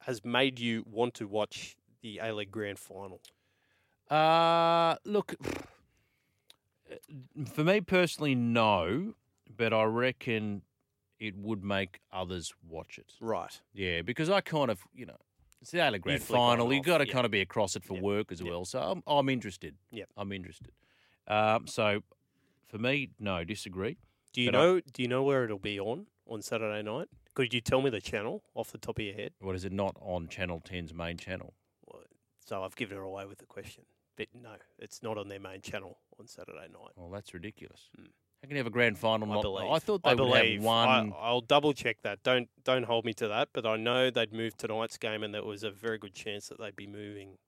has 0.00 0.24
made 0.24 0.58
you 0.58 0.84
want 0.90 1.14
to 1.14 1.28
watch 1.28 1.76
the 2.00 2.18
A 2.22 2.32
League 2.34 2.50
Grand 2.50 2.78
Final. 2.78 3.20
Uh, 4.10 4.96
look, 5.04 5.34
for 7.52 7.64
me 7.64 7.80
personally, 7.80 8.34
no, 8.34 9.14
but 9.54 9.72
I 9.72 9.84
reckon 9.84 10.62
it 11.20 11.36
would 11.36 11.64
make 11.64 12.00
others 12.12 12.52
watch 12.68 12.98
it. 12.98 13.12
Right. 13.20 13.60
Yeah, 13.72 14.02
because 14.02 14.30
I 14.30 14.40
kind 14.40 14.70
of, 14.70 14.80
you 14.94 15.06
know, 15.06 15.16
it's 15.60 15.70
the 15.72 15.80
A-League 15.80 16.02
Grand 16.02 16.22
Final. 16.22 16.72
You've 16.72 16.84
got 16.84 16.98
to 16.98 17.06
yeah. 17.06 17.12
kind 17.12 17.24
of 17.24 17.30
be 17.32 17.40
across 17.40 17.74
it 17.76 17.84
for 17.84 17.94
Yep. 17.94 18.02
work 18.02 18.32
as 18.32 18.40
Yep. 18.40 18.48
well. 18.50 18.64
So 18.64 18.80
I'm, 18.80 19.02
I'm 19.06 19.28
interested. 19.28 19.74
Yep. 19.90 20.08
I'm 20.16 20.30
interested. 20.32 20.72
Um, 21.26 21.66
so 21.66 22.02
for 22.68 22.78
me, 22.78 23.10
no, 23.18 23.42
disagree. 23.44 23.98
Do 24.32 24.40
you 24.42 24.52
But 24.52 24.58
I- 24.58 24.62
know? 24.62 24.80
Do 24.80 25.02
you 25.02 25.08
know 25.08 25.22
where 25.24 25.44
it'll 25.44 25.58
be 25.58 25.80
on 25.80 26.06
on 26.26 26.42
Saturday 26.42 26.82
night? 26.82 27.08
Could 27.34 27.52
you 27.54 27.60
tell 27.60 27.82
me 27.82 27.90
the 27.90 28.00
channel 28.00 28.42
off 28.54 28.70
the 28.72 28.78
top 28.78 28.98
of 28.98 29.04
your 29.04 29.14
head? 29.14 29.32
What 29.40 29.54
is 29.54 29.64
it? 29.64 29.72
Not 29.72 29.96
on 30.00 30.28
Channel 30.28 30.60
10's 30.60 30.92
main 30.92 31.16
channel. 31.16 31.54
Well, 31.86 32.02
So 32.44 32.62
I've 32.64 32.76
given 32.76 32.96
it 32.98 33.02
away 33.02 33.26
with 33.26 33.38
the 33.38 33.46
question, 33.46 33.84
but 34.16 34.28
no, 34.34 34.56
it's 34.78 35.02
not 35.02 35.16
on 35.18 35.28
their 35.28 35.38
main 35.40 35.60
channel 35.60 35.98
on 36.18 36.26
Saturday 36.26 36.66
night. 36.72 36.92
Well, 36.96 37.10
that's 37.10 37.32
ridiculous. 37.34 37.90
Mm. 37.98 38.08
How 38.42 38.46
can 38.46 38.52
you 38.52 38.58
have 38.58 38.66
a 38.66 38.70
grand 38.70 38.98
final? 38.98 39.30
I 39.30 39.34
not, 39.34 39.42
believe. 39.42 39.70
I 39.70 39.78
thought 39.80 40.02
they 40.04 40.10
I 40.10 40.14
would 40.14 40.18
believe. 40.18 40.54
have 40.60 40.64
one. 40.64 41.12
I, 41.20 41.32
will 41.32 41.40
double 41.40 41.72
check 41.72 42.02
that. 42.02 42.22
Don't 42.22 42.48
don't 42.64 42.84
hold 42.84 43.04
me 43.04 43.12
to 43.14 43.28
that. 43.28 43.48
But 43.52 43.66
I 43.66 43.76
know 43.76 44.10
they'd 44.10 44.32
move 44.32 44.56
tonight's 44.56 44.96
game, 44.96 45.22
and 45.24 45.34
there 45.34 45.42
was 45.44 45.64
a 45.64 45.70
very 45.70 45.98
good 45.98 46.14
chance 46.14 46.46
that 46.48 46.58
they'd 46.60 46.76
be 46.76 46.86
moving 46.86 47.38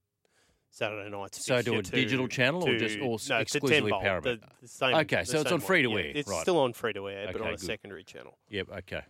Saturday 0.71 1.09
night's. 1.09 1.47
So 1.47 1.63
to 1.63 1.71
a 1.73 1.77
fixture 1.77 1.97
digital 1.97 2.29
to- 2.29 2.35
channel 2.37 2.69
or 2.69 2.77
just- 2.77 2.99
or 2.99 3.19
no, 3.29 3.41
exclusively 3.41 3.93
Paramount? 3.93 4.25
The, 4.25 4.41
the 4.63 4.69
same, 4.69 4.95
Okay, 4.97 5.25
so 5.25 5.41
it's 5.41 5.47
on 5.53 5.59
one, 5.59 5.61
free-to-air, 5.61 6.07
yeah. 6.07 6.13
It's 6.15 6.29
right. 6.29 6.41
still 6.43 6.59
on 6.59 6.73
free 6.73 6.93
to 6.93 7.09
air, 7.09 7.27
but 7.27 7.37
Okay, 7.37 7.45
on 7.45 7.55
a 7.55 7.57
good. 7.57 7.67
secondary 7.67 8.05
channel. 8.05 8.39
Yep. 8.49 8.69
Okay. 8.79 9.03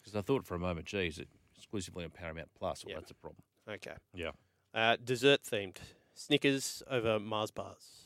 Because 0.00 0.16
I 0.16 0.20
thought 0.22 0.44
for 0.46 0.54
a 0.54 0.58
moment, 0.58 0.86
geez, 0.86 1.18
it 1.18 1.28
exclusively 1.56 2.04
on 2.04 2.10
Paramount 2.10 2.48
Plus. 2.58 2.84
Well, 2.84 2.92
Yep. 2.92 3.00
that's 3.00 3.10
a 3.10 3.14
problem. 3.14 3.42
Okay. 3.68 3.94
Yeah. 4.14 4.30
Uh, 4.74 4.96
dessert 5.02 5.42
themed 5.44 5.76
Snickers 6.14 6.82
over 6.90 7.18
Mars 7.20 7.50
bars. 7.50 8.01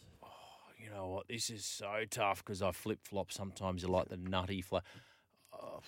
You 0.87 0.93
know 0.95 1.09
what? 1.09 1.26
This 1.28 1.51
is 1.51 1.64
so 1.64 2.05
tough 2.09 2.45
because 2.45 2.62
I 2.62 2.70
flip 2.70 3.01
flop. 3.03 3.32
Sometimes 3.32 3.82
you 3.82 3.89
like 3.89 4.09
the 4.09 4.16
nutty 4.16 4.62
flavor. 4.62 4.84
Oh, 5.53 5.80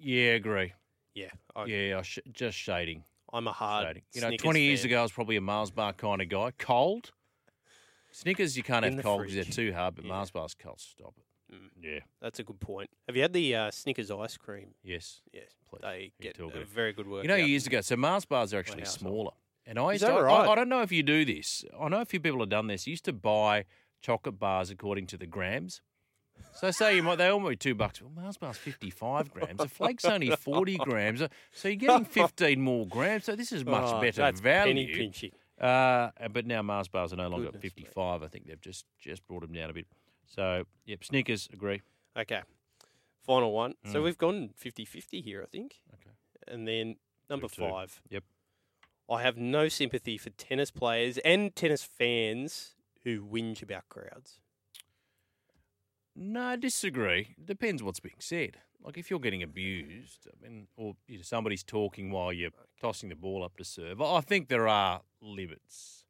yeah, 0.00 0.32
agree. 0.32 0.72
Yeah, 1.14 1.28
I, 1.54 1.64
Yeah, 1.66 1.98
I 1.98 2.02
sh- 2.02 2.18
just 2.32 2.58
shading. 2.58 3.04
I'm 3.32 3.46
a 3.46 3.52
hard. 3.52 3.86
shading. 3.86 4.02
You 4.12 4.20
know, 4.22 4.28
Snickers 4.28 4.42
20 4.44 4.60
years 4.62 4.80
fan. 4.80 4.90
ago, 4.90 4.98
I 4.98 5.02
was 5.02 5.12
probably 5.12 5.36
a 5.36 5.40
Mars 5.40 5.70
bar 5.70 5.92
kind 5.92 6.20
of 6.20 6.28
guy. 6.28 6.50
Cold. 6.58 7.12
Snickers, 8.10 8.56
you 8.56 8.62
can't 8.64 8.84
In 8.84 8.92
have 8.94 8.96
the 8.96 9.02
cold 9.04 9.20
because 9.22 9.34
they're 9.34 9.44
too 9.44 9.72
hard, 9.72 9.94
but 9.96 10.04
Yeah. 10.04 10.10
Mars 10.12 10.30
bars 10.32 10.54
cold. 10.54 10.80
Stop 10.80 11.14
it. 11.18 11.54
Mm. 11.54 11.68
Yeah. 11.80 12.00
That's 12.20 12.40
a 12.40 12.42
good 12.44 12.58
point. 12.60 12.90
Have 13.06 13.14
you 13.14 13.22
had 13.22 13.32
the 13.32 13.54
uh, 13.54 13.70
Snickers 13.70 14.10
ice 14.10 14.36
cream? 14.36 14.74
Yes. 14.82 15.20
Yes, 15.32 15.50
Please. 15.68 15.80
they 15.82 16.12
You 16.18 16.32
get 16.32 16.38
a 16.40 16.64
very 16.64 16.92
good 16.92 17.06
work. 17.08 17.22
You 17.22 17.28
know, 17.28 17.36
years 17.36 17.66
ago, 17.66 17.80
so 17.80 17.96
Mars 17.96 18.24
bars 18.24 18.52
are 18.54 18.58
actually 18.58 18.86
smaller. 18.86 19.32
And 19.66 19.78
I 19.78 19.90
Is 19.90 19.92
used 19.94 20.06
to, 20.06 20.12
that 20.12 20.18
I- 20.18 20.22
right? 20.22 20.48
I, 20.48 20.54
don't 20.56 20.68
know 20.68 20.82
if 20.82 20.90
you 20.92 21.02
do 21.02 21.24
this. 21.24 21.64
I 21.80 21.88
know 21.88 22.00
a 22.00 22.04
few 22.04 22.20
people 22.20 22.40
have 22.40 22.50
done 22.50 22.66
this. 22.66 22.86
You 22.86 22.90
used 22.92 23.04
to 23.06 23.12
buy 23.14 23.64
chocolate 24.04 24.38
bars 24.38 24.68
according 24.70 25.06
to 25.08 25.16
the 25.16 25.26
grams. 25.26 25.80
So 26.52 26.70
say 26.70 26.96
you 26.96 27.02
might 27.02 27.16
they 27.16 27.36
be 27.48 27.56
two 27.56 27.74
bucks. 27.74 28.02
Well, 28.02 28.10
Mars 28.14 28.36
bar's 28.36 28.58
fifty 28.58 28.90
five 28.90 29.30
grams. 29.32 29.60
A 29.60 29.68
flake's 29.68 30.04
only 30.04 30.30
forty 30.36 30.76
grams. 30.76 31.22
So 31.52 31.68
you're 31.68 31.76
getting 31.76 32.04
fifteen 32.04 32.60
more 32.60 32.86
grams. 32.86 33.24
So 33.24 33.34
this 33.34 33.50
is 33.52 33.64
much 33.64 33.84
Oh, 33.86 34.00
better 34.00 34.20
that's 34.22 34.40
value. 34.40 34.74
Penny 34.74 34.86
pinching. 34.94 35.30
Uh, 35.60 36.10
but 36.32 36.44
now 36.46 36.60
Mars 36.62 36.88
bars 36.88 37.12
are 37.12 37.16
no 37.16 37.28
longer 37.28 37.46
Goodness 37.46 37.62
55. 37.72 38.22
I 38.22 38.26
think 38.28 38.46
they've 38.46 38.60
just 38.60 38.84
just 38.98 39.26
brought 39.26 39.40
them 39.42 39.52
down 39.52 39.70
a 39.70 39.72
bit. 39.72 39.86
So, 40.26 40.64
yep, 40.84 41.04
Snickers, 41.04 41.48
agree. 41.52 41.82
Okay. 42.16 42.42
Final 43.22 43.52
one. 43.52 43.74
So 43.86 44.00
Mm. 44.00 44.04
we've 44.04 44.18
gone 44.18 44.50
50-50 44.60 45.22
here, 45.22 45.42
I 45.42 45.46
think. 45.46 45.80
Okay. 45.94 46.10
And 46.48 46.66
then 46.66 46.96
number 47.30 47.46
Two-two. 47.48 47.70
five. 47.70 48.02
Yep. 48.10 48.24
I 49.08 49.22
have 49.22 49.36
no 49.36 49.68
sympathy 49.68 50.18
for 50.18 50.30
tennis 50.30 50.70
players 50.70 51.18
and 51.18 51.54
tennis 51.54 51.84
fans 51.84 52.73
who 53.04 53.22
whinge 53.22 53.62
about 53.62 53.88
crowds. 53.88 54.38
No, 56.16 56.42
I 56.42 56.56
disagree. 56.56 57.34
Depends 57.44 57.82
what's 57.82 58.00
being 58.00 58.14
said. 58.20 58.58
Like 58.82 58.98
if 58.98 59.10
you're 59.10 59.18
getting 59.20 59.42
abused, 59.42 60.28
I 60.28 60.42
mean, 60.46 60.68
or 60.76 60.94
you 61.08 61.16
know, 61.16 61.22
somebody's 61.22 61.64
talking 61.64 62.10
while 62.10 62.32
you're 62.32 62.50
tossing 62.80 63.08
the 63.08 63.16
ball 63.16 63.42
up 63.42 63.56
to 63.56 63.64
serve, 63.64 64.00
I 64.00 64.20
think 64.20 64.48
there 64.48 64.68
are 64.68 65.00
limits. 65.20 66.04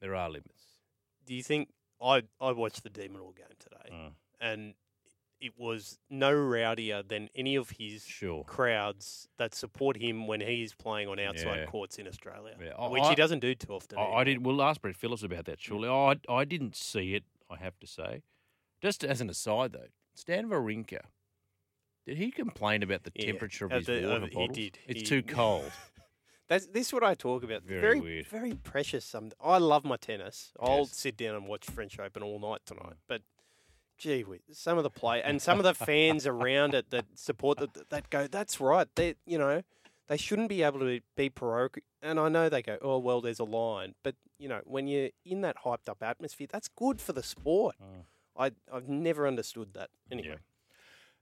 There 0.00 0.14
are 0.14 0.28
limits. 0.30 0.64
Do 1.26 1.34
you 1.34 1.42
think 1.42 1.68
I 2.02 2.22
I 2.40 2.52
watched 2.52 2.82
the 2.82 2.90
de 2.90 3.08
Minaur 3.08 3.34
game 3.36 3.56
today 3.58 3.90
Mm. 3.92 4.12
and 4.40 4.74
it 5.40 5.52
was 5.58 5.98
no 6.10 6.32
rowdier 6.32 7.02
than 7.06 7.28
any 7.34 7.56
of 7.56 7.70
his 7.78 8.04
Sure. 8.04 8.44
crowds 8.44 9.28
that 9.38 9.54
support 9.54 9.96
him 9.96 10.26
when 10.26 10.40
he's 10.40 10.74
playing 10.74 11.08
on 11.08 11.18
outside 11.18 11.60
Yeah. 11.60 11.66
courts 11.66 11.98
in 11.98 12.06
Australia, 12.06 12.56
Yeah, 12.60 12.88
which 12.88 13.02
I- 13.02 13.10
he 13.10 13.14
doesn't 13.14 13.40
do 13.40 13.54
too 13.54 13.72
often. 13.72 13.98
I, 13.98 14.02
I 14.02 14.24
did. 14.24 14.44
We'll 14.44 14.62
ask 14.62 14.80
Brett 14.82 14.96
Phillips 14.96 15.22
about 15.22 15.46
that. 15.46 15.60
Surely, 15.60 15.88
I 15.88 16.16
I 16.28 16.44
didn't 16.44 16.76
see 16.76 17.14
it. 17.14 17.24
I 17.48 17.56
have 17.56 17.78
to 17.80 17.86
say, 17.86 18.22
just 18.82 19.02
as 19.04 19.20
an 19.20 19.30
aside 19.30 19.72
though, 19.72 19.88
Stan 20.14 20.48
Wawrinka, 20.50 21.00
did 22.06 22.16
he 22.18 22.30
complain 22.30 22.82
about 22.82 23.04
the 23.04 23.12
Yeah, 23.14 23.26
temperature 23.26 23.64
of 23.66 23.72
his 23.72 23.86
the- 23.86 24.06
water 24.06 24.24
uh, 24.24 24.40
he 24.40 24.48
did. 24.48 24.78
It's 24.86 25.00
He- 25.00 25.06
too 25.06 25.22
cold. 25.22 25.72
That's 26.48 26.66
this 26.66 26.88
is 26.88 26.92
what 26.92 27.04
I 27.04 27.14
talk 27.14 27.44
about. 27.44 27.62
Very 27.62 27.80
Very 27.80 28.00
weird. 28.00 28.26
very 28.26 28.54
precious. 28.54 29.04
Some 29.04 29.30
I 29.40 29.58
love 29.58 29.84
my 29.84 29.96
tennis. 29.96 30.52
I'll 30.58 30.78
Yes. 30.78 30.96
sit 30.96 31.16
down 31.16 31.36
and 31.36 31.46
watch 31.46 31.64
French 31.66 31.98
Open 31.98 32.22
all 32.24 32.40
night 32.40 32.62
tonight. 32.66 32.96
But 33.06 33.22
gee, 34.00 34.22
whiz, 34.22 34.40
some 34.52 34.78
of 34.78 34.82
the 34.82 34.90
play 34.90 35.22
and 35.22 35.40
some 35.40 35.58
of 35.58 35.64
the 35.64 35.74
fans 35.86 36.26
around 36.26 36.74
it 36.74 36.90
that 36.90 37.04
support 37.14 37.58
that 37.58 37.90
that 37.90 38.10
go. 38.10 38.26
That's 38.26 38.60
right. 38.60 38.88
They 38.96 39.14
you 39.26 39.38
know 39.38 39.62
they 40.08 40.16
shouldn't 40.16 40.48
be 40.48 40.62
able 40.62 40.80
to 40.80 41.00
be 41.16 41.28
parochial. 41.28 41.84
And 42.02 42.18
I 42.18 42.28
know 42.28 42.48
they 42.48 42.62
go, 42.62 42.78
oh 42.82 42.98
well, 42.98 43.20
there's 43.20 43.38
a 43.38 43.44
line. 43.44 43.94
But 44.02 44.16
you 44.38 44.48
know 44.48 44.62
when 44.64 44.88
you're 44.88 45.10
in 45.24 45.42
that 45.42 45.56
hyped 45.64 45.88
up 45.88 46.02
atmosphere, 46.02 46.48
that's 46.50 46.68
good 46.68 47.00
for 47.00 47.12
the 47.12 47.22
sport. 47.22 47.76
Mm. 47.80 48.04
I 48.36 48.50
I've 48.74 48.88
never 48.88 49.28
understood 49.28 49.74
that. 49.74 49.90
Anyway, 50.10 50.28
Yeah. 50.30 50.36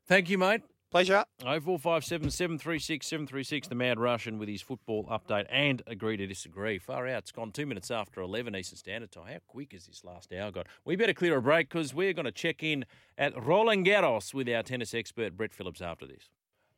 Thank 0.07 0.31
you, 0.31 0.39
mate. 0.39 0.63
Pleasure. 0.91 1.25
Oh 1.45 1.61
four 1.61 1.79
five 1.79 2.05
seven 2.05 2.31
seven 2.31 2.59
three 2.59 2.79
six 2.79 3.07
seven 3.07 3.27
three 3.27 3.45
six. 3.45 3.69
The 3.69 3.75
Mad 3.75 3.99
Russian 3.99 4.39
with 4.39 4.49
his 4.49 4.63
football 4.63 5.05
update 5.05 5.47
and 5.51 5.83
agree 5.87 6.17
to 6.17 6.27
disagree. 6.27 6.79
Far 6.79 7.07
out. 7.09 7.19
It's 7.19 7.33
gone 7.33 7.53
two 7.53 7.67
minutes 7.67 7.91
after 7.91 8.21
eleven 8.21 8.57
Eastern 8.57 8.79
Standard 8.79 9.11
Time. 9.11 9.27
How 9.27 9.39
quick 9.47 9.75
is 9.75 9.87
this 9.87 10.05
last 10.05 10.33
hour 10.33 10.51
gone? 10.51 10.65
We 10.85 10.97
better 10.97 11.15
clear 11.15 11.37
a 11.37 11.43
break 11.43 11.69
because 11.69 11.95
we're 11.95 12.13
going 12.13 12.27
to 12.27 12.33
check 12.33 12.63
in 12.63 12.85
at 13.17 13.41
Roland 13.41 13.87
Garros 13.87 14.33
with 14.35 14.49
our 14.49 14.63
tennis 14.63 14.95
expert 14.95 15.37
Brett 15.37 15.55
Phillips 15.55 15.81
after 15.81 16.07
this. 16.07 16.29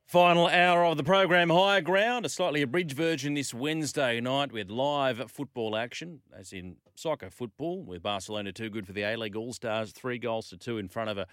Final 0.07 0.49
hour 0.49 0.85
of 0.85 0.97
the 0.97 1.05
program, 1.05 1.51
Higher 1.51 1.81
Ground, 1.81 2.27
a 2.27 2.29
slightly 2.29 2.63
abridged 2.63 2.97
version 2.97 3.35
this 3.35 3.55
Wednesday 3.55 4.21
night 4.21 4.51
with 4.51 4.69
live 4.69 5.31
football 5.31 5.77
action, 5.77 6.21
as 6.37 6.53
in 6.53 6.79
soccer 6.97 7.31
football, 7.31 7.85
with 7.85 8.03
Barcelona 8.03 8.51
too 8.51 8.71
good 8.71 8.89
for 8.89 8.93
the 8.93 9.03
A 9.03 9.17
League 9.17 9.37
All 9.37 9.53
Stars, 9.53 9.93
three 9.93 10.19
goals 10.19 10.49
to 10.49 10.57
two 10.57 10.79
in 10.79 10.89
front 10.89 11.11
of 11.11 11.19
a 11.19 11.29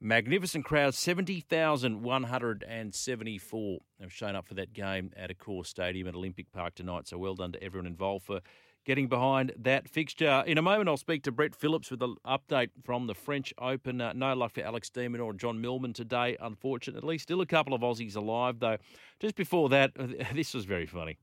Magnificent 0.00 0.64
crowd, 0.64 0.94
70,174 0.94 3.78
have 4.00 4.12
shown 4.12 4.36
up 4.36 4.46
for 4.46 4.54
that 4.54 4.72
game 4.72 5.12
at 5.16 5.30
Accor 5.30 5.64
Stadium 5.64 6.08
at 6.08 6.14
Olympic 6.14 6.52
Park 6.52 6.74
tonight. 6.74 7.08
So 7.08 7.16
well 7.16 7.34
done 7.34 7.52
to 7.52 7.62
everyone 7.62 7.86
involved 7.86 8.26
for 8.26 8.40
getting 8.84 9.08
behind 9.08 9.52
that 9.56 9.88
fixture. 9.88 10.44
In 10.46 10.58
a 10.58 10.62
moment, 10.62 10.88
I'll 10.88 10.96
speak 10.96 11.22
to 11.24 11.32
Brett 11.32 11.54
Phillips 11.54 11.90
with 11.90 12.02
an 12.02 12.16
update 12.26 12.70
from 12.84 13.06
the 13.06 13.14
French 13.14 13.54
Open. 13.58 14.00
Uh, 14.00 14.12
no 14.12 14.34
luck 14.34 14.52
for 14.52 14.60
Alex 14.60 14.90
Demon 14.90 15.20
or 15.20 15.32
John 15.32 15.60
Millman 15.60 15.94
today, 15.94 16.36
unfortunately. 16.40 17.18
Still 17.18 17.40
a 17.40 17.46
couple 17.46 17.72
of 17.72 17.80
Aussies 17.80 18.16
alive, 18.16 18.60
though. 18.60 18.76
Just 19.20 19.36
before 19.36 19.68
that, 19.70 19.92
this 20.34 20.54
was 20.54 20.66
very 20.66 20.86
funny. 20.86 21.18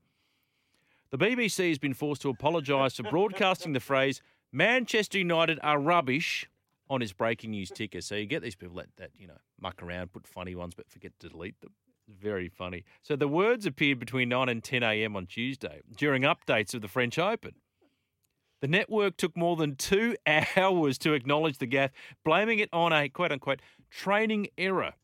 The 1.10 1.18
BBC 1.18 1.68
has 1.68 1.78
been 1.78 1.94
forced 1.94 2.22
to 2.22 2.30
apologise 2.30 2.96
for 2.96 3.04
broadcasting 3.04 3.74
the 3.74 3.80
phrase 3.80 4.22
Manchester 4.50 5.18
United 5.18 5.58
are 5.62 5.78
rubbish 5.78 6.48
on 6.90 7.00
his 7.00 7.12
breaking 7.12 7.50
news 7.50 7.70
ticker. 7.70 8.00
So 8.00 8.14
you 8.14 8.26
get 8.26 8.42
these 8.42 8.54
people 8.54 8.76
that, 8.76 8.88
that 8.96 9.10
you 9.16 9.26
know 9.26 9.38
muck 9.60 9.82
around, 9.82 10.12
put 10.12 10.26
funny 10.26 10.54
ones, 10.54 10.74
but 10.74 10.90
forget 10.90 11.12
to 11.20 11.28
delete 11.28 11.60
them. 11.60 11.72
Very 12.08 12.48
funny. 12.48 12.84
So 13.02 13.16
the 13.16 13.28
words 13.28 13.64
appeared 13.64 13.98
between 13.98 14.28
9 14.28 14.48
and 14.48 14.62
10 14.62 14.82
a.m. 14.82 15.16
on 15.16 15.26
Tuesday 15.26 15.80
during 15.96 16.22
updates 16.22 16.74
of 16.74 16.82
the 16.82 16.88
French 16.88 17.18
Open. 17.18 17.54
The 18.60 18.68
network 18.68 19.16
took 19.16 19.36
more 19.36 19.56
than 19.56 19.76
two 19.76 20.16
hours 20.56 20.98
to 20.98 21.14
acknowledge 21.14 21.58
the 21.58 21.66
gaffe, 21.66 21.90
blaming 22.24 22.58
it 22.58 22.68
on 22.72 22.92
a 22.92 23.08
quote 23.08 23.32
unquote 23.32 23.60
training 23.90 24.48
error. 24.56 24.94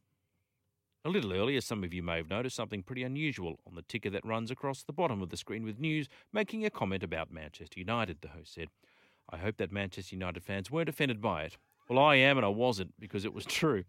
A 1.05 1.09
little 1.09 1.33
earlier, 1.33 1.61
some 1.61 1.85
of 1.85 1.95
you 1.95 2.03
may 2.03 2.17
have 2.19 2.29
noticed 2.29 2.57
something 2.57 2.83
pretty 2.83 3.03
unusual 3.03 3.61
on 3.67 3.75
the 3.75 3.83
ticker 3.83 4.11
that 4.11 4.27
runs 4.27 4.51
across 4.51 4.83
the 4.83 4.93
bottom 4.93 5.23
of 5.23 5.31
the 5.31 5.37
screen 5.37 5.65
with 5.65 5.79
news 5.79 6.09
making 6.33 6.65
a 6.65 6.71
comment 6.71 7.03
about 7.03 7.33
Manchester 7.33 7.81
United, 7.81 8.19
the 8.21 8.29
host 8.29 8.55
said. 8.55 8.69
I 9.31 9.39
hope 9.39 9.57
that 9.59 9.73
Manchester 9.73 10.15
United 10.15 10.43
fans 10.43 10.71
weren't 10.71 10.89
offended 10.89 11.21
by 11.21 11.45
it. 11.45 11.57
Well, 11.89 11.99
I 11.99 12.17
am, 12.17 12.37
and 12.37 12.45
I 12.45 12.51
wasn't 12.51 12.93
because 12.99 13.25
it 13.25 13.33
was 13.33 13.45
true. 13.61 13.85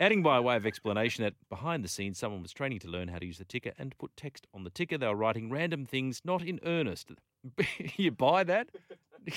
Adding 0.00 0.24
by 0.24 0.40
way 0.40 0.56
of 0.56 0.66
explanation 0.66 1.22
that 1.22 1.34
behind 1.48 1.84
the 1.84 1.88
scenes, 1.88 2.18
someone 2.18 2.42
was 2.42 2.52
training 2.52 2.80
to 2.80 2.88
learn 2.88 3.08
how 3.08 3.18
to 3.18 3.26
use 3.26 3.38
the 3.38 3.44
ticker 3.44 3.72
and 3.78 3.96
put 3.96 4.16
text 4.16 4.46
on 4.52 4.64
the 4.64 4.70
ticker. 4.70 4.98
They 4.98 5.06
were 5.06 5.14
writing 5.14 5.50
random 5.50 5.86
things, 5.86 6.20
not 6.24 6.42
in 6.42 6.58
earnest. 6.64 7.12
you 7.96 8.10
buy 8.10 8.44
that? 8.44 8.68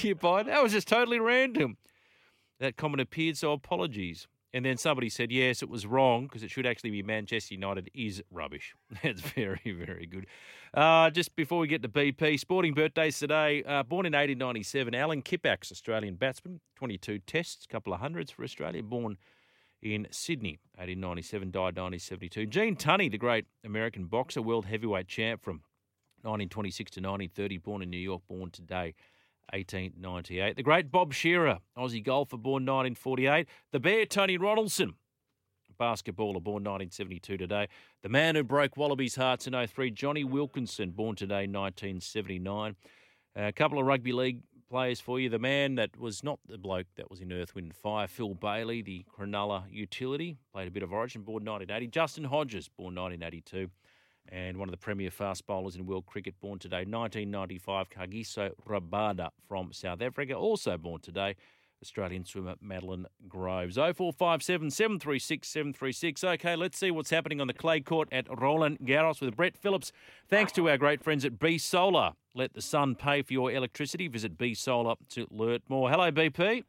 You 0.02 0.16
buy 0.16 0.44
that? 0.44 0.52
That 0.52 0.64
was 0.64 0.74
just 0.74 0.90
totally 0.90 1.18
random. 1.18 1.78
That 2.60 2.76
comment 2.76 3.00
appeared, 3.00 3.38
so 3.38 3.54
apologies. 3.54 4.28
And 4.54 4.66
then 4.66 4.78
somebody 4.78 5.10
said, 5.10 5.32
yes, 5.32 5.62
it 5.62 5.70
was 5.70 5.86
wrong 5.86 6.24
because 6.24 6.42
it 6.42 6.50
should 6.50 6.66
actually 6.66 6.92
be 6.92 7.04
Manchester 7.04 7.54
United 7.54 7.92
is 7.94 8.24
rubbish. 8.32 8.74
That's 9.04 9.22
very, 9.22 9.60
very 9.66 10.06
good. 10.06 10.26
Uh, 10.74 11.10
just 11.10 11.36
before 11.36 11.60
we 11.60 11.68
get 11.68 11.82
to 11.82 11.90
BP, 11.90 12.40
sporting 12.40 12.74
birthdays 12.74 13.20
today. 13.20 13.64
Uh, 13.64 13.84
born 13.84 14.06
in 14.06 14.14
1897, 14.14 14.96
Alan 14.96 15.22
Kippax, 15.22 15.72
Australian 15.72 16.16
batsman, 16.16 16.62
22 16.76 17.20
tests, 17.20 17.66
couple 17.68 17.94
of 17.94 18.00
hundreds 18.00 18.32
for 18.32 18.44
Australia. 18.44 18.82
Born 18.82 19.18
in 19.82 20.08
Sydney, 20.12 20.60
1897, 20.76 21.52
died 21.52 21.78
1972. 21.78 22.46
Gene 22.48 22.76
Tunney, 22.76 23.12
the 23.12 23.18
great 23.18 23.46
American 23.66 24.06
boxer, 24.06 24.42
world 24.42 24.66
heavyweight 24.66 25.08
champ 25.08 25.44
from 25.44 25.62
1926 26.24 26.92
to 26.92 27.00
1930, 27.00 27.58
born 27.58 27.82
in 27.82 27.90
New 27.90 27.98
York, 27.98 28.22
born 28.28 28.50
today. 28.50 28.96
1898. 29.54 30.56
The 30.56 30.64
great 30.64 30.92
Bob 30.92 31.14
Shearer, 31.14 31.60
Aussie 31.78 32.04
golfer, 32.04 32.38
born 32.38 32.66
1948. 32.66 33.48
The 33.72 33.80
Bear, 33.80 34.06
Tony 34.06 34.38
Ronaldson, 34.38 34.94
basketballer, 35.80 36.44
born 36.44 36.64
1972 36.64 37.38
today. 37.38 37.68
The 38.04 38.10
man 38.10 38.36
who 38.36 38.44
broke 38.44 38.78
Wallabies' 38.78 39.16
hearts 39.16 39.48
in 39.48 39.68
03, 39.68 39.92
Johnny 39.92 40.24
Wilkinson, 40.24 40.92
born 40.92 41.16
today, 41.16 41.48
1979. 41.48 42.76
A 43.36 43.52
couple 43.52 43.80
of 43.80 43.86
rugby 43.86 44.12
league 44.12 44.42
players 44.70 45.00
for 45.00 45.20
you. 45.20 45.30
The 45.30 45.40
man 45.40 45.76
that 45.76 45.98
was 45.98 46.24
not 46.24 46.40
the 46.48 46.58
bloke 46.58 46.88
that 46.96 47.10
was 47.10 47.22
in 47.22 47.32
Earth, 47.32 47.56
Wind 47.56 47.76
Fire, 47.76 48.08
Phil 48.08 48.34
Bailey, 48.34 48.82
the 48.82 49.06
Cronulla 49.16 49.64
utility, 49.70 50.38
played 50.52 50.68
a 50.68 50.72
bit 50.72 50.84
of 50.84 50.92
Origin, 50.92 51.22
born 51.22 51.46
1980. 51.46 51.88
Justin 51.88 52.24
Hodges, 52.26 52.68
born 52.68 52.96
1982 52.96 53.70
and 54.32 54.58
one 54.58 54.68
of 54.68 54.72
the 54.72 54.78
premier 54.78 55.12
fast 55.12 55.46
bowlers 55.48 55.76
in 55.76 55.86
world 55.86 56.06
cricket, 56.06 56.40
born 56.40 56.60
today, 56.60 56.86
1995, 56.86 57.90
Kagiso 57.90 58.52
Rabada 58.68 59.30
from 59.48 59.72
South 59.74 60.02
Africa, 60.02 60.34
also 60.34 60.78
born 60.78 61.02
today, 61.02 61.36
Australian 61.82 62.26
swimmer 62.26 62.56
Madeline 62.62 63.06
Groves. 63.28 63.76
0457 63.76 64.72
736 64.72 65.48
736. 65.48 66.24
Okay, 66.24 66.56
let's 66.56 66.78
see 66.78 66.92
what's 66.92 67.10
happening 67.10 67.40
on 67.40 67.48
the 67.48 67.54
clay 67.54 67.80
court 67.80 68.08
at 68.12 68.26
Roland 68.36 68.80
Garros 68.80 69.22
with 69.22 69.36
Brett 69.36 69.56
Phillips. 69.58 69.92
Thanks 70.28 70.52
to 70.54 70.70
our 70.70 70.78
great 70.78 71.04
friends 71.04 71.24
at 71.26 71.40
B 71.40 71.58
Solar. 71.58 72.14
Let 72.34 72.54
the 72.54 72.62
sun 72.62 72.96
pay 72.96 73.22
for 73.22 73.34
your 73.34 73.52
electricity. 73.52 74.08
Visit 74.08 74.38
B 74.38 74.54
Solar 74.54 74.96
to 75.10 75.28
learn 75.30 75.60
more. 75.70 75.90
Hello, 75.90 76.12
BP. 76.12 76.64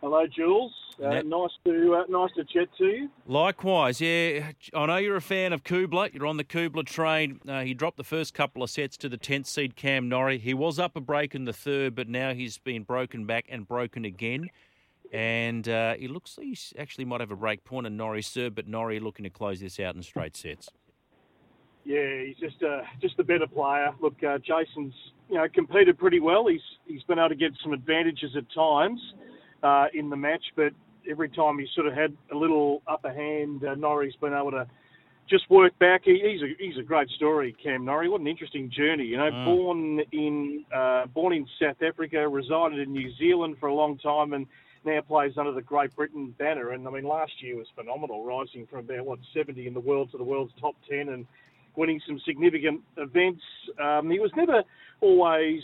Hello, 0.00 0.26
Jules. 0.26 0.72
Uh, 1.02 1.20
nice 1.22 1.50
to 1.64 1.94
uh, 1.94 2.04
nice 2.08 2.30
to 2.34 2.44
chat 2.44 2.68
to 2.78 2.84
you. 2.84 3.10
Likewise, 3.26 4.00
yeah. 4.00 4.52
I 4.74 4.86
know 4.86 4.96
you're 4.96 5.16
a 5.16 5.22
fan 5.22 5.52
of 5.52 5.62
Kubler. 5.62 6.12
You're 6.12 6.26
on 6.26 6.38
the 6.38 6.44
Kubler 6.44 6.86
train. 6.86 7.38
Uh, 7.46 7.60
he 7.60 7.74
dropped 7.74 7.98
the 7.98 8.04
first 8.04 8.32
couple 8.32 8.62
of 8.62 8.70
sets 8.70 8.96
to 8.98 9.10
the 9.10 9.18
10th 9.18 9.46
seed 9.46 9.76
Cam 9.76 10.08
Norrie. 10.08 10.38
He 10.38 10.54
was 10.54 10.78
up 10.78 10.96
a 10.96 11.00
break 11.00 11.34
in 11.34 11.44
the 11.44 11.52
third, 11.52 11.94
but 11.94 12.08
now 12.08 12.32
he's 12.32 12.56
been 12.56 12.82
broken 12.82 13.26
back 13.26 13.46
and 13.50 13.68
broken 13.68 14.06
again. 14.06 14.48
And 15.12 15.68
uh, 15.68 15.94
he 15.94 16.08
looks 16.08 16.38
like 16.38 16.46
he 16.46 16.58
actually 16.78 17.04
might 17.04 17.20
have 17.20 17.30
a 17.30 17.36
break 17.36 17.64
point 17.64 17.86
in 17.86 17.96
Norrie 17.98 18.22
serve, 18.22 18.54
but 18.54 18.66
Norrie 18.66 19.00
looking 19.00 19.24
to 19.24 19.30
close 19.30 19.60
this 19.60 19.78
out 19.80 19.94
in 19.96 20.02
straight 20.02 20.34
sets. 20.34 20.70
Yeah, 21.84 22.22
he's 22.24 22.36
just 22.36 22.62
a 22.62 22.84
just 23.02 23.18
a 23.18 23.24
better 23.24 23.46
player. 23.46 23.90
Look, 24.00 24.22
uh, 24.22 24.38
Jason's 24.38 24.94
you 25.28 25.36
know 25.36 25.46
competed 25.52 25.98
pretty 25.98 26.20
well. 26.20 26.46
He's 26.46 26.60
he's 26.86 27.02
been 27.02 27.18
able 27.18 27.30
to 27.30 27.34
get 27.34 27.52
some 27.62 27.72
advantages 27.72 28.36
at 28.36 28.44
times 28.54 29.00
uh, 29.62 29.86
in 29.94 30.10
the 30.10 30.16
match, 30.16 30.44
but 30.56 30.72
every 31.10 31.28
time 31.28 31.58
he 31.58 31.66
sort 31.74 31.86
of 31.86 31.94
had 31.94 32.16
a 32.32 32.36
little 32.36 32.82
upper 32.86 33.12
hand, 33.12 33.64
uh, 33.64 33.74
Norrie's 33.74 34.16
been 34.20 34.34
able 34.34 34.50
to 34.52 34.66
just 35.28 35.48
work 35.48 35.78
back. 35.78 36.02
He, 36.04 36.20
he's 36.22 36.42
a 36.42 36.54
he's 36.58 36.78
a 36.78 36.82
great 36.82 37.08
story, 37.10 37.54
Cam 37.62 37.84
Norrie. 37.84 38.08
What 38.08 38.20
an 38.20 38.26
interesting 38.26 38.70
journey, 38.70 39.04
you 39.04 39.16
know. 39.16 39.30
Mm. 39.30 39.44
Born 39.44 40.00
in 40.12 40.64
uh, 40.74 41.06
born 41.06 41.32
in 41.32 41.46
South 41.60 41.80
Africa, 41.86 42.28
resided 42.28 42.80
in 42.80 42.92
New 42.92 43.12
Zealand 43.16 43.56
for 43.60 43.68
a 43.68 43.74
long 43.74 43.96
time, 43.98 44.32
and 44.32 44.46
now 44.84 45.00
plays 45.02 45.32
under 45.38 45.52
the 45.52 45.62
Great 45.62 45.94
Britain 45.94 46.34
banner. 46.38 46.70
And 46.70 46.86
I 46.86 46.90
mean, 46.90 47.04
last 47.04 47.32
year 47.40 47.56
was 47.56 47.66
phenomenal, 47.74 48.24
rising 48.24 48.66
from 48.66 48.80
about 48.80 49.06
what 49.06 49.18
70 49.34 49.66
in 49.66 49.74
the 49.74 49.80
world 49.80 50.10
to 50.12 50.18
the 50.18 50.24
world's 50.24 50.52
top 50.60 50.74
10 50.88 51.10
and 51.10 51.26
winning 51.76 52.00
some 52.06 52.20
significant 52.26 52.80
events. 52.96 53.42
Um, 53.80 54.10
he 54.10 54.18
was 54.18 54.30
never 54.36 54.62
always 55.00 55.62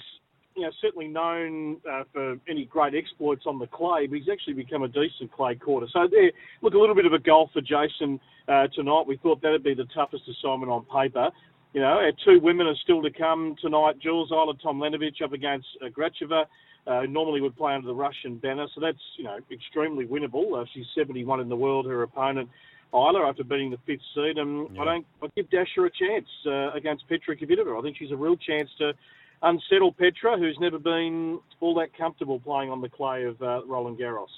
you 0.57 0.63
know, 0.63 0.71
certainly 0.81 1.07
known 1.07 1.77
uh, 1.91 2.05
for 2.13 2.37
any 2.49 2.65
great 2.65 2.95
exploits 2.95 3.45
on 3.47 3.59
the 3.59 3.67
clay, 3.67 4.07
but 4.07 4.19
he's 4.19 4.29
actually 4.31 4.55
become 4.55 4.83
a 4.83 4.89
decent 4.89 5.31
clay 5.33 5.55
quarter. 5.55 5.87
So 5.93 6.09
there, 6.11 6.33
look, 6.63 6.75
a 6.75 6.79
little 6.79 6.95
bit 6.95 7.07
of 7.07 7.13
a 7.13 7.19
goal 7.19 7.51
for 7.53 7.61
Jason 7.61 8.19
uh, 8.49 8.67
tonight. 8.75 9.05
We 9.07 9.19
thought 9.19 9.43
that'd 9.43 9.63
be 9.63 9.75
the 9.75 9.87
toughest 9.95 10.25
assignment 10.29 10.71
on 10.71 10.85
paper. 10.85 11.31
You 11.75 11.83
know, 11.83 11.89
our 11.89 12.13
two 12.25 12.41
women 12.41 12.67
are 12.67 12.77
still 12.83 13.03
to 13.03 13.11
come 13.11 13.55
tonight. 13.61 14.01
Jules 14.01 14.31
Ajla 14.31 14.59
Tomljanovic 14.63 15.23
up 15.23 15.33
against 15.33 15.67
uh, 15.85 15.89
Gracheva. 15.89 16.45
Uh, 16.87 17.03
normally 17.09 17.41
would 17.41 17.57
play 17.57 17.75
under 17.75 17.89
the 17.89 17.95
Russian 17.95 18.37
banner, 18.37 18.69
so 18.73 18.81
that's 18.81 18.97
you 19.19 19.25
know 19.25 19.39
extremely 19.51 20.07
winnable. 20.07 20.63
Uh, 20.63 20.65
she's 20.73 20.87
71 20.97 21.41
in 21.41 21.49
the 21.49 21.57
world. 21.57 21.85
Her 21.85 22.05
opponent 22.05 22.49
Ajla 22.95 23.29
after 23.29 23.43
beating 23.43 23.71
the 23.71 23.79
fifth 23.85 24.03
seed, 24.15 24.39
and 24.39 24.69
yeah. 24.73 24.83
I 24.83 24.85
don't. 24.85 25.07
I 25.21 25.27
give 25.37 25.51
Dasha 25.51 25.83
a 25.83 25.91
chance 25.91 26.29
uh, 26.47 26.73
against 26.73 27.09
Petra 27.09 27.37
Kvitova. 27.37 27.79
I 27.79 27.83
think 27.83 27.97
she's 27.99 28.13
a 28.13 28.17
real 28.17 28.37
chance 28.37 28.71
to 28.79 28.93
unsettle 29.43 29.93
Petra, 29.93 30.39
who's 30.39 30.59
never 30.61 30.79
been 30.79 31.39
all 31.61 31.75
that 31.75 31.97
comfortable 31.97 32.41
playing 32.41 32.71
on 32.71 32.81
the 32.81 32.89
clay 32.89 33.25
of 33.25 33.41
uh, 33.43 33.65
Roland 33.67 33.99
Garros. 33.99 34.29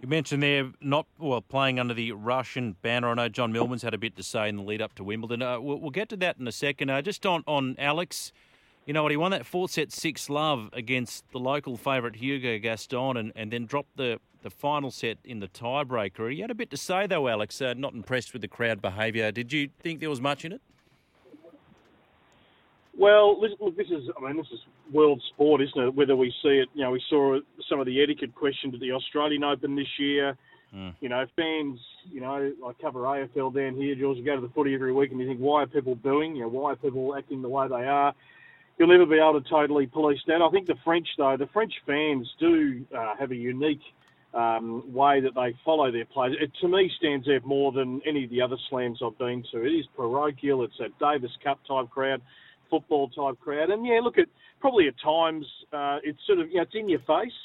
You 0.00 0.08
mentioned 0.08 0.42
there 0.42 0.70
not 0.80 1.06
well 1.18 1.42
playing 1.42 1.78
under 1.78 1.94
the 1.94 2.12
Russian 2.12 2.76
banner. 2.82 3.08
I 3.08 3.14
know 3.14 3.28
John 3.28 3.52
Millman's 3.52 3.82
had 3.82 3.92
a 3.92 3.98
bit 3.98 4.16
to 4.16 4.22
say 4.22 4.48
in 4.48 4.56
the 4.56 4.62
lead 4.62 4.80
up 4.80 4.94
to 4.94 5.04
Wimbledon. 5.04 5.42
Uh, 5.42 5.60
we'll, 5.60 5.78
we'll, 5.78 5.90
get 5.90 6.08
to 6.10 6.16
that 6.18 6.38
in 6.38 6.48
a 6.48 6.52
second. 6.52 6.90
Uh, 6.90 7.02
just 7.02 7.26
on 7.26 7.44
on 7.46 7.76
Alex, 7.78 8.32
you 8.86 8.94
know 8.94 9.02
what? 9.02 9.12
He 9.12 9.18
won 9.18 9.32
that 9.32 9.44
four 9.44 9.68
set 9.68 9.92
six 9.92 10.30
love 10.30 10.70
against 10.72 11.30
the 11.32 11.38
local 11.38 11.76
favourite 11.76 12.16
Hugo 12.16 12.58
Gaston, 12.58 13.18
and, 13.18 13.32
and 13.36 13.52
then 13.52 13.66
dropped 13.66 13.96
the 13.96 14.18
the 14.42 14.50
final 14.50 14.90
set 14.90 15.18
in 15.24 15.40
the 15.40 15.48
tiebreaker. 15.48 16.32
He 16.32 16.40
had 16.40 16.50
a 16.50 16.54
bit 16.54 16.70
to 16.70 16.76
say 16.76 17.06
though, 17.06 17.28
Alex. 17.28 17.60
Uh, 17.60 17.74
not 17.74 17.92
impressed 17.92 18.32
with 18.32 18.42
the 18.42 18.48
crowd 18.48 18.80
behaviour. 18.80 19.30
Did 19.30 19.52
you 19.52 19.68
think 19.78 20.00
there 20.00 20.10
was 20.10 20.20
much 20.20 20.44
in 20.44 20.52
it? 20.52 20.62
Well, 22.96 23.40
look, 23.40 23.76
this 23.76 23.86
is, 23.86 24.08
I 24.16 24.26
mean, 24.26 24.36
this 24.36 24.46
is 24.52 24.60
world 24.92 25.22
sport, 25.32 25.62
isn't 25.62 25.82
it? 25.82 25.94
Whether 25.94 26.14
we 26.14 26.32
see 26.42 26.60
it, 26.60 26.68
you 26.74 26.84
know, 26.84 26.90
we 26.90 27.02
saw 27.08 27.38
some 27.68 27.80
of 27.80 27.86
the 27.86 28.02
etiquette 28.02 28.34
questions 28.34 28.74
at 28.74 28.80
the 28.80 28.92
Australian 28.92 29.44
Open 29.44 29.74
this 29.74 29.86
year. 29.98 30.36
Mm. 30.74 30.94
You 31.00 31.08
know, 31.08 31.24
fans, 31.36 31.78
you 32.10 32.20
know, 32.20 32.52
I 32.66 32.72
cover 32.80 33.00
AFL 33.00 33.54
down 33.54 33.76
here, 33.76 33.94
George, 33.94 34.18
you 34.18 34.24
go 34.24 34.36
to 34.36 34.40
the 34.40 34.52
footy 34.54 34.74
every 34.74 34.92
week 34.92 35.10
and 35.10 35.20
you 35.20 35.26
think, 35.26 35.40
why 35.40 35.62
are 35.62 35.66
people 35.66 35.94
booing? 35.94 36.36
You 36.36 36.42
know, 36.42 36.48
why 36.48 36.72
are 36.72 36.76
people 36.76 37.14
acting 37.16 37.42
the 37.42 37.48
way 37.48 37.66
they 37.68 37.86
are? 37.86 38.14
You'll 38.78 38.88
never 38.88 39.06
be 39.06 39.16
able 39.16 39.40
to 39.40 39.48
totally 39.48 39.86
police 39.86 40.20
that. 40.26 40.40
I 40.42 40.50
think 40.50 40.66
the 40.66 40.76
French, 40.84 41.06
though, 41.18 41.36
the 41.38 41.48
French 41.52 41.72
fans 41.86 42.28
do 42.40 42.84
uh, 42.96 43.14
have 43.18 43.30
a 43.30 43.36
unique 43.36 43.82
um, 44.32 44.92
way 44.92 45.20
that 45.20 45.34
they 45.34 45.54
follow 45.64 45.92
their 45.92 46.06
players. 46.06 46.36
It, 46.40 46.50
to 46.62 46.68
me, 46.68 46.90
stands 46.98 47.28
out 47.28 47.44
more 47.44 47.72
than 47.72 48.00
any 48.06 48.24
of 48.24 48.30
the 48.30 48.40
other 48.40 48.56
slams 48.70 49.00
I've 49.04 49.18
been 49.18 49.44
to. 49.52 49.64
It 49.64 49.70
is 49.70 49.86
parochial. 49.94 50.64
It's 50.64 50.80
a 50.80 50.88
Davis 50.98 51.32
Cup 51.44 51.58
type 51.68 51.90
crowd 51.90 52.22
football 52.72 53.08
type 53.08 53.38
crowd. 53.40 53.68
And 53.68 53.84
yeah, 53.86 54.00
look 54.02 54.16
at 54.16 54.28
probably 54.60 54.88
at 54.88 54.94
times 55.04 55.44
uh, 55.72 55.98
it's 56.02 56.18
sort 56.26 56.38
of 56.38 56.48
you 56.48 56.56
know 56.56 56.62
it's 56.62 56.74
in 56.74 56.88
your 56.88 57.00
face. 57.00 57.38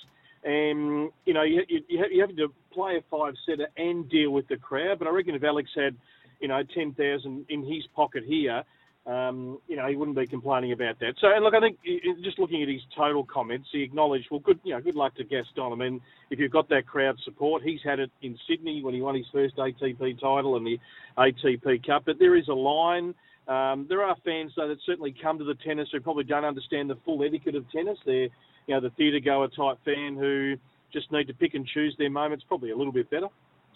And 0.43 1.11
you 1.25 1.33
know, 1.33 1.43
you 1.43 1.63
you, 1.67 1.81
you 1.89 2.21
have 2.21 2.35
to 2.37 2.47
play 2.71 2.95
a 2.95 3.03
five 3.11 3.33
setter 3.45 3.67
and 3.75 4.09
deal 4.09 4.31
with 4.31 4.47
the 4.47 4.55
crowd. 4.55 4.99
But 4.99 5.07
I 5.07 5.11
reckon 5.11 5.35
if 5.35 5.43
Alex 5.43 5.69
had, 5.75 5.95
you 6.39 6.47
know, 6.47 6.61
ten 6.73 6.93
thousand 6.93 7.45
in 7.49 7.63
his 7.63 7.83
pocket 7.95 8.23
here, 8.25 8.63
um, 9.07 9.59
you 9.67 9.77
know, 9.77 9.87
he 9.87 9.95
wouldn't 9.95 10.17
be 10.17 10.27
complaining 10.27 10.73
about 10.73 10.99
that. 10.99 11.15
So, 11.19 11.27
and 11.33 11.43
look, 11.43 11.53
I 11.53 11.61
think 11.61 11.77
just 12.23 12.39
looking 12.39 12.61
at 12.61 12.67
his 12.67 12.81
total 12.95 13.23
comments, 13.23 13.69
he 13.71 13.81
acknowledged, 13.81 14.27
well, 14.29 14.41
good, 14.41 14.59
you 14.63 14.73
know, 14.73 14.81
good 14.81 14.95
luck 14.95 15.15
to 15.15 15.23
Gaston. 15.23 15.71
I 15.71 15.75
mean, 15.75 16.01
if 16.29 16.39
you've 16.39 16.51
got 16.51 16.67
that 16.69 16.87
crowd 16.87 17.15
support, 17.23 17.63
he's 17.63 17.79
had 17.85 17.99
it 17.99 18.11
in 18.21 18.37
Sydney 18.49 18.83
when 18.83 18.93
he 18.93 19.01
won 19.01 19.15
his 19.15 19.25
first 19.31 19.55
ATP 19.55 20.19
title 20.19 20.57
and 20.57 20.67
the 20.67 20.77
ATP 21.17 21.87
Cup. 21.87 22.03
But 22.05 22.19
there 22.19 22.35
is 22.35 22.49
a 22.49 22.53
line. 22.53 23.15
Um, 23.47 23.85
there 23.87 24.03
are 24.03 24.15
fans 24.25 24.51
though 24.55 24.67
that 24.67 24.77
certainly 24.85 25.15
come 25.21 25.37
to 25.37 25.45
the 25.45 25.55
tennis 25.55 25.87
who 25.91 26.01
probably 26.01 26.25
don't 26.25 26.43
understand 26.43 26.89
the 26.89 26.97
full 27.05 27.23
etiquette 27.23 27.55
of 27.55 27.69
tennis. 27.71 27.97
They're, 28.05 28.23
you 28.67 28.75
know, 28.75 28.81
the 28.81 28.89
theatre 28.91 29.19
goer 29.19 29.47
type 29.47 29.77
fan 29.85 30.15
who 30.15 30.55
just 30.91 31.11
need 31.11 31.27
to 31.27 31.33
pick 31.33 31.53
and 31.53 31.65
choose 31.65 31.95
their 31.97 32.09
moments. 32.09 32.43
Probably 32.47 32.71
a 32.71 32.75
little 32.75 32.91
bit 32.91 33.09
better, 33.09 33.27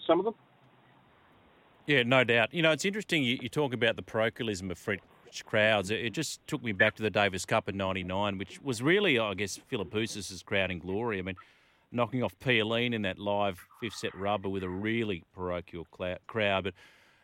some 0.06 0.18
of 0.18 0.24
them. 0.24 0.34
Yeah, 1.86 2.02
no 2.04 2.22
doubt. 2.22 2.52
You 2.52 2.62
know, 2.62 2.70
it's 2.70 2.84
interesting 2.84 3.22
you, 3.22 3.38
you 3.40 3.48
talk 3.48 3.72
about 3.72 3.96
the 3.96 4.02
parochialism 4.02 4.70
of 4.70 4.78
French 4.78 5.02
crowds. 5.46 5.90
It 5.90 6.10
just 6.10 6.46
took 6.46 6.62
me 6.62 6.72
back 6.72 6.94
to 6.96 7.02
the 7.02 7.10
Davis 7.10 7.46
Cup 7.46 7.68
in 7.68 7.76
'99, 7.76 8.38
which 8.38 8.60
was 8.62 8.82
really, 8.82 9.18
I 9.18 9.34
guess, 9.34 9.58
Philippoussis' 9.70 10.44
crowd 10.44 10.70
in 10.70 10.78
glory. 10.78 11.18
I 11.18 11.22
mean, 11.22 11.36
knocking 11.90 12.22
off 12.22 12.38
Pioline 12.38 12.94
in 12.94 13.02
that 13.02 13.18
live 13.18 13.58
fifth 13.80 13.94
set 13.94 14.14
rubber 14.14 14.48
with 14.48 14.62
a 14.62 14.68
really 14.68 15.24
parochial 15.34 15.86
crowd. 16.26 16.64
But 16.64 16.74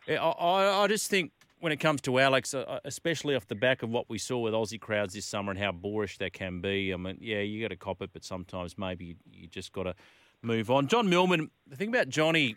I, 0.07 0.83
I 0.83 0.87
just 0.87 1.09
think 1.09 1.31
when 1.59 1.71
it 1.71 1.77
comes 1.77 2.01
to 2.01 2.19
Alex, 2.19 2.53
uh, 2.53 2.59
uh, 2.59 2.79
especially 2.85 3.35
off 3.35 3.47
the 3.47 3.55
back 3.55 3.83
of 3.83 3.89
what 3.89 4.09
we 4.09 4.17
saw 4.17 4.39
with 4.39 4.53
Aussie 4.53 4.79
crowds 4.79 5.13
this 5.13 5.25
summer 5.25 5.51
and 5.51 5.59
how 5.59 5.71
boorish 5.71 6.17
they 6.17 6.29
can 6.29 6.61
be, 6.61 6.93
I 6.93 6.97
mean, 6.97 7.17
yeah, 7.19 7.39
you 7.39 7.61
got 7.61 7.69
to 7.69 7.75
cop 7.75 8.01
it, 8.01 8.11
but 8.13 8.23
sometimes 8.23 8.77
maybe 8.77 9.15
you 9.31 9.47
just 9.47 9.71
got 9.73 9.83
to 9.83 9.95
move 10.41 10.71
on. 10.71 10.87
John 10.87 11.09
Millman, 11.09 11.51
the 11.67 11.75
thing 11.75 11.89
about 11.89 12.09
Johnny 12.09 12.55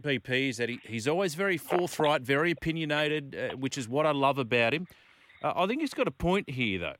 BP 0.00 0.50
is 0.50 0.56
that 0.58 0.68
he, 0.68 0.78
he's 0.84 1.08
always 1.08 1.34
very 1.34 1.56
forthright, 1.56 2.22
very 2.22 2.52
opinionated, 2.52 3.36
uh, 3.36 3.56
which 3.56 3.76
is 3.76 3.88
what 3.88 4.06
I 4.06 4.12
love 4.12 4.38
about 4.38 4.72
him. 4.72 4.86
Uh, 5.42 5.52
I 5.56 5.66
think 5.66 5.80
he's 5.80 5.94
got 5.94 6.08
a 6.08 6.12
point 6.12 6.50
here, 6.50 6.78
though. 6.78 6.94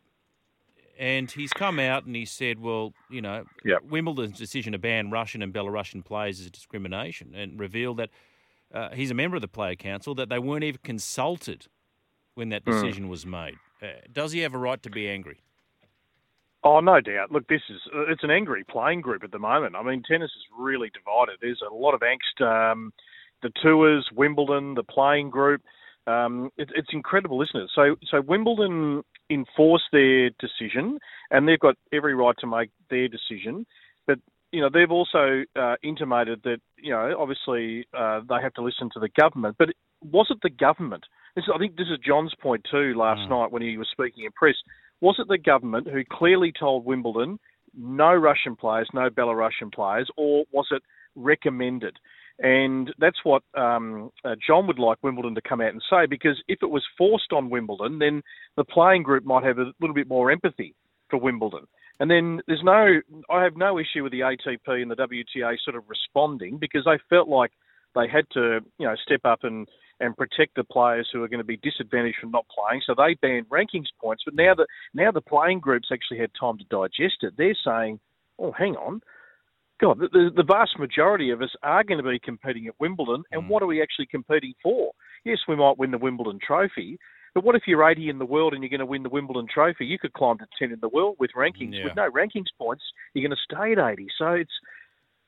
And 0.97 1.29
he's 1.29 1.53
come 1.53 1.81
out 1.81 2.05
and 2.05 2.15
he 2.15 2.25
said, 2.25 2.61
well, 2.61 2.93
you 3.11 3.21
know, 3.21 3.45
yep. 3.65 3.83
Wimbledon's 3.83 4.39
decision 4.39 4.73
to 4.73 4.79
ban 4.79 5.11
Russian 5.11 5.43
and 5.43 5.53
Belarusian 5.53 6.05
players 6.05 6.39
is 6.39 6.51
discrimination 6.53 7.35
and 7.35 7.59
revealed 7.59 7.97
that 7.97 8.11
uh, 8.75 8.91
he's 8.91 9.11
a 9.11 9.15
member 9.15 9.37
of 9.37 9.43
the 9.43 9.49
Player 9.49 9.77
Council, 9.77 10.15
that 10.17 10.29
they 10.29 10.39
weren't 10.39 10.65
even 10.65 10.81
consulted 10.83 11.69
when 12.35 12.49
that 12.49 12.63
hmm. 12.65 12.73
decision 12.73 13.07
mm. 13.07 13.11
was 13.11 13.25
made. 13.25 13.55
Uh, 13.81 13.87
does 14.13 14.33
he 14.33 14.41
have 14.41 14.55
a 14.55 14.59
right 14.59 14.83
to 14.83 14.91
be 14.91 15.09
angry? 15.09 15.41
Oh, 16.65 16.81
no 16.81 17.01
doubt. 17.01 17.31
Look, 17.31 17.47
this 17.47 17.61
is 17.69 17.77
uh, 17.95 18.07
it's 18.11 18.25
an 18.25 18.31
angry 18.31 18.65
playing 18.65 19.03
group 19.03 19.23
at 19.23 19.31
the 19.31 19.39
moment. 19.39 19.77
I 19.77 19.83
mean, 19.83 20.03
tennis 20.03 20.31
is 20.31 20.43
really 20.59 20.91
divided. 20.95 21.37
There's 21.41 21.63
a 21.69 21.73
lot 21.73 21.95
of 21.95 22.01
angst. 22.01 22.43
Um, 22.43 22.93
the 23.43 23.51
tours, 23.63 24.09
Wimbledon, 24.15 24.75
the 24.75 24.83
playing 24.83 25.31
group. 25.31 25.63
Um, 26.07 26.51
it, 26.57 26.71
it's 26.75 26.89
incredible, 26.93 27.43
isn't 27.43 27.61
it? 27.61 27.71
So, 27.75 27.97
so 28.11 28.23
Wimbledon 28.23 29.03
enforced 29.31 29.85
their 29.93 30.31
decision, 30.41 30.99
and 31.31 31.47
they've 31.47 31.59
got 31.61 31.77
every 31.93 32.15
right 32.15 32.35
to 32.39 32.47
make 32.47 32.71
their 32.91 33.09
decision. 33.09 33.67
But 34.07 34.19
you 34.55 34.61
know, 34.61 34.71
they've 34.73 34.91
also 34.91 35.43
uh, 35.57 35.75
intimated 35.83 36.41
that 36.45 36.59
you 36.79 36.91
know, 36.91 37.17
obviously, 37.19 37.87
uh, 37.93 38.21
they 38.29 38.37
have 38.41 38.55
to 38.55 38.63
listen 38.63 38.89
to 38.95 39.01
the 39.01 39.09
government. 39.21 39.57
But 39.59 39.71
was 40.01 40.29
it 40.31 40.39
the 40.43 40.51
government? 40.51 41.05
This, 41.35 41.47
I 41.53 41.59
think 41.59 41.77
this 41.77 41.89
is 41.91 41.99
John's 42.07 42.35
point 42.41 42.65
too. 42.71 42.95
Last 42.97 43.23
mm. 43.23 43.31
night 43.31 43.51
when 43.51 43.63
he 43.63 43.77
was 43.77 43.89
speaking 43.91 44.25
in 44.25 44.31
press, 44.33 44.55
was 45.01 45.17
it 45.19 45.27
the 45.27 45.39
government 45.39 45.89
who 45.89 46.03
clearly 46.09 46.53
told 46.59 46.85
Wimbledon 46.85 47.41
no 47.77 48.15
Russian 48.15 48.55
players, 48.55 48.89
no 48.95 49.11
Belarusian 49.11 49.73
players, 49.75 50.09
or 50.17 50.45
was 50.53 50.69
it 50.71 50.83
recommended? 51.17 51.97
And 52.39 52.93
that's 52.99 53.19
what 53.25 53.43
um, 53.55 54.11
uh, 54.25 54.37
John 54.47 54.69
would 54.69 54.79
like 54.79 54.99
Wimbledon 55.03 55.35
to 55.35 55.41
come 55.41 55.61
out 55.61 55.73
and 55.73 55.83
say, 55.91 56.07
because 56.07 56.41
if 56.47 56.61
it 56.63 56.71
was 56.71 56.85
forced 56.97 57.33
on 57.33 57.51
Wimbledon, 57.51 57.99
then 57.99 58.23
the 58.57 58.65
playing 58.65 59.03
group 59.03 59.25
might 59.25 59.45
have 59.45 59.59
a 59.59 59.73
little 59.81 59.95
bit 59.95 60.09
more 60.09 60.31
empathy 60.31 60.75
for 61.11 61.19
Wimbledon. 61.19 61.67
And 62.01 62.11
then 62.11 62.41
there's 62.47 62.63
no, 62.63 63.01
I 63.31 63.45
have 63.45 63.57
no 63.57 63.79
issue 63.79 64.03
with 64.03 64.13
the 64.13 64.21
ATP 64.21 64.83
and 64.83 64.91
the 64.91 64.97
WTA 64.97 65.57
sort 65.65 65.77
of 65.77 65.85
responding 65.89 66.59
because 66.59 66.85
they 66.85 66.99
felt 67.09 67.29
like 67.29 67.53
they 67.95 68.09
had 68.09 68.25
to, 68.33 68.61
you 68.79 68.87
know, 68.87 68.97
step 69.05 69.21
up 69.25 69.45
and 69.45 69.69
and 70.01 70.17
protect 70.17 70.57
the 70.57 70.65
players 70.65 71.09
who 71.13 71.23
are 71.23 71.29
going 71.29 71.39
to 71.39 71.45
be 71.45 71.57
disadvantaged 71.59 72.19
from 72.21 72.33
not 72.33 72.47
playing. 72.49 72.83
So 72.85 72.95
they 72.97 73.15
banned 73.23 73.49
rankings 73.49 73.87
points. 74.01 74.25
But 74.25 74.35
now 74.35 74.55
that 74.55 74.67
now 74.93 75.13
the 75.13 75.21
playing 75.21 75.61
groups 75.61 75.89
actually 75.93 76.19
had 76.19 76.31
time 76.39 76.59
to 76.59 76.65
digest 76.65 77.23
it, 77.23 77.35
they're 77.37 77.57
saying, 77.65 78.01
"Oh, 78.39 78.53
hang 78.53 78.75
on." 78.77 79.01
God, 79.81 79.99
the, 79.99 80.31
the 80.35 80.45
vast 80.45 80.79
majority 80.79 81.31
of 81.31 81.43
us 81.43 81.51
are 81.63 81.85
going 81.85 82.03
to 82.03 82.09
be 82.09 82.19
competing 82.19 82.67
at 82.69 82.79
Wimbledon, 82.79 83.25
and 83.33 83.43
mm. 83.43 83.49
what 83.49 83.63
are 83.63 83.67
we 83.67 83.83
actually 83.83 84.07
competing 84.07 84.55
for? 84.63 84.93
Yes, 85.25 85.39
we 85.49 85.57
might 85.57 85.79
win 85.79 85.91
the 85.91 85.99
Wimbledon 85.99 86.39
trophy, 86.45 86.99
but 87.35 87.45
what 87.45 87.55
if 87.57 87.63
you're 87.67 87.89
80 87.89 88.09
in 88.09 88.19
the 88.19 88.25
world 88.25 88.55
and 88.55 88.63
you're 88.63 88.71
going 88.71 88.81
to 88.81 88.87
win 88.87 89.03
the 89.03 89.09
Wimbledon 89.09 89.47
trophy? 89.53 89.87
You 89.87 89.99
could 89.99 90.13
climb 90.13 90.39
to 90.39 90.47
10 90.59 90.73
in 90.73 90.81
the 90.81 90.89
world 90.89 91.17
with 91.19 91.33
rankings. 91.37 91.75
Yeah. 91.75 91.85
With 91.85 91.97
no 91.97 92.11
rankings 92.11 92.47
points, 92.57 92.85
you're 93.13 93.29
going 93.29 93.37
to 93.37 93.55
stay 93.55 93.73
at 93.73 93.93
80. 93.93 94.07
So 94.19 94.29
it's 94.29 94.53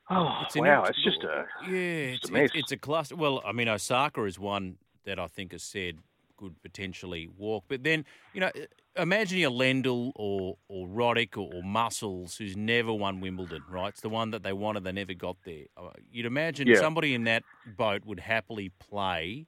Oh 0.08 0.42
it's 0.44 0.54
wow! 0.54 0.84
It's 0.84 1.02
just 1.02 1.24
a 1.24 1.46
yeah, 1.68 2.14
it's, 2.14 2.30
it's, 2.30 2.52
it's, 2.54 2.72
a 2.72 2.76
cluster. 2.76 3.16
Well, 3.16 3.42
I 3.44 3.50
mean, 3.50 3.68
Osaka 3.68 4.22
is 4.24 4.38
one 4.38 4.76
that 5.04 5.18
I 5.18 5.26
think 5.26 5.50
has 5.50 5.64
said 5.64 5.98
could 6.36 6.62
potentially 6.62 7.28
walk, 7.36 7.64
but 7.66 7.82
then 7.82 8.04
you 8.32 8.40
know, 8.40 8.52
imagine 8.96 9.42
a 9.42 9.50
Lendl 9.50 10.12
or 10.14 10.58
or 10.68 10.86
Roddick 10.86 11.36
or, 11.36 11.52
or, 11.52 11.62
Muscles 11.64 12.36
who's 12.36 12.56
never 12.56 12.92
won 12.92 13.20
Wimbledon, 13.20 13.62
right? 13.68 13.88
It's 13.88 14.00
the 14.00 14.08
one 14.08 14.30
that 14.30 14.44
they 14.44 14.52
wanted, 14.52 14.84
they 14.84 14.92
never 14.92 15.14
got 15.14 15.38
there. 15.44 15.64
Uh, 15.76 15.90
you'd 16.12 16.26
imagine 16.26 16.68
yeah. 16.68 16.76
somebody 16.76 17.12
in 17.12 17.24
that 17.24 17.42
boat 17.76 18.04
would 18.04 18.20
happily 18.20 18.70
play 18.78 19.46